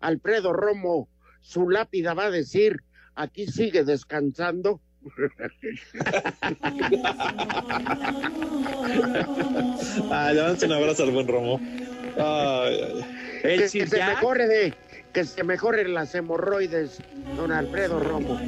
Alfredo 0.00 0.52
Romo, 0.52 1.08
su 1.40 1.68
lápida 1.68 2.14
va 2.14 2.26
a 2.26 2.30
decir, 2.30 2.82
aquí 3.14 3.46
sigue 3.46 3.84
descansando. 3.84 4.80
Ah, 10.10 10.32
le 10.32 10.40
damos 10.40 10.62
un 10.62 10.72
abrazo 10.72 11.02
al 11.02 11.10
buen 11.10 11.28
Romo. 11.28 11.60
Ay, 12.16 12.80
ay. 12.82 13.04
El 13.42 13.70
que, 13.70 13.78
que 13.80 13.86
se 13.86 14.04
mejore 14.04 14.46
de, 14.46 14.74
que 15.12 15.24
se 15.24 15.44
mejore 15.44 15.88
las 15.88 16.14
hemorroides, 16.14 16.98
don 17.36 17.52
Alfredo 17.52 18.00
Romo. 18.00 18.40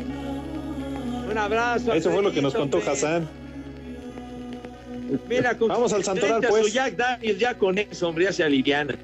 Un 1.31 1.39
abrazo. 1.39 1.93
Eso 1.93 2.11
fue 2.11 2.23
lo 2.23 2.33
que 2.33 2.43
nos 2.43 2.55
contó 2.55 2.79
Hassan. 2.79 3.29
Mira, 5.29 5.57
con 5.57 5.69
Vamos 5.69 5.93
al 5.93 6.05
Santoral, 6.05 6.43
pues. 6.49 6.73
Jack 6.73 6.97
Daniel, 6.97 7.39
ya 7.39 7.55
con 7.59 7.79
eso, 7.79 8.09
hombre, 8.09 8.25
ya 8.25 8.33
se 8.33 8.45
aliviana. 8.45 8.97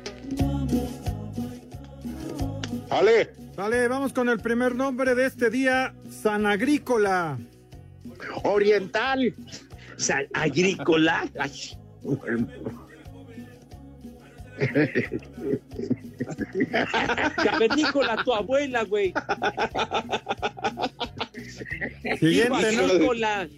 Ale. 2.90 3.45
Vale, 3.56 3.88
vamos 3.88 4.12
con 4.12 4.28
el 4.28 4.38
primer 4.38 4.74
nombre 4.74 5.14
de 5.14 5.24
este 5.24 5.48
día, 5.48 5.94
San 6.10 6.44
Agrícola. 6.44 7.38
Oriental. 8.42 9.34
San 9.96 10.26
Agrícola. 10.34 11.26
Ay. 11.38 11.50
Cavernícola, 17.42 18.22
tu 18.24 18.34
abuela, 18.34 18.82
güey. 18.84 19.14
Siguiente, 22.18 22.70
Digo, 22.70 22.82
¿no? 22.82 22.92
Agrícola. 22.92 23.48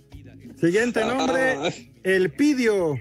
Siguiente 0.61 1.05
nombre, 1.05 1.57
El 2.05 2.30
Pidio. 2.30 2.94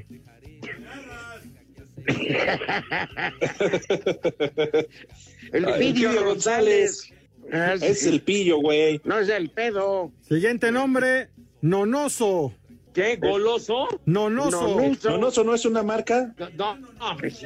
El 5.51 5.65
Ay, 5.65 5.93
Pidio 5.93 6.23
González. 6.23 7.11
Es 7.51 8.05
el 8.05 8.21
pillo, 8.21 8.59
güey. 8.59 8.99
No 9.03 9.19
es 9.19 9.29
el 9.29 9.49
pedo. 9.49 10.11
Siguiente 10.27 10.71
nombre, 10.71 11.29
Nonoso. 11.61 12.53
¿Qué? 12.93 13.15
¿Goloso? 13.17 13.87
Nonoso. 14.05 14.61
Nonoso. 14.61 15.09
¿Nonoso 15.09 15.43
no 15.43 15.53
es 15.53 15.65
una 15.65 15.83
marca? 15.83 16.33
No, 16.55 16.75
no, 16.75 16.89
sí. 17.29 17.45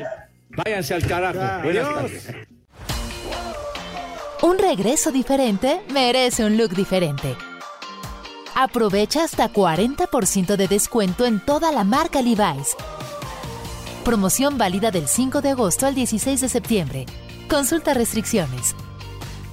Váyanse 0.50 0.94
al 0.94 1.06
carajo. 1.06 1.64
Buenas 1.64 1.86
adiós. 1.86 1.96
tardes. 1.96 2.48
Un 4.44 4.58
regreso 4.58 5.12
diferente 5.12 5.82
merece 5.94 6.44
un 6.44 6.58
look 6.58 6.72
diferente. 6.72 7.36
Aprovecha 8.56 9.24
hasta 9.24 9.52
40% 9.52 10.56
de 10.56 10.68
descuento 10.68 11.26
en 11.26 11.40
toda 11.40 11.72
la 11.72 11.84
marca 11.84 12.22
Levi's. 12.22 12.76
Promoción 14.04 14.58
válida 14.58 14.90
del 14.90 15.08
5 15.08 15.42
de 15.42 15.50
agosto 15.50 15.86
al 15.86 15.96
16 15.96 16.42
de 16.42 16.50
septiembre. 16.50 17.06
Consulta 17.52 17.94
restricciones. 17.94 18.78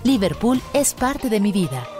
Liverpool 0.05 0.63
es 0.73 0.95
parte 0.95 1.29
de 1.29 1.41
mi 1.41 1.51
vida. 1.51 1.98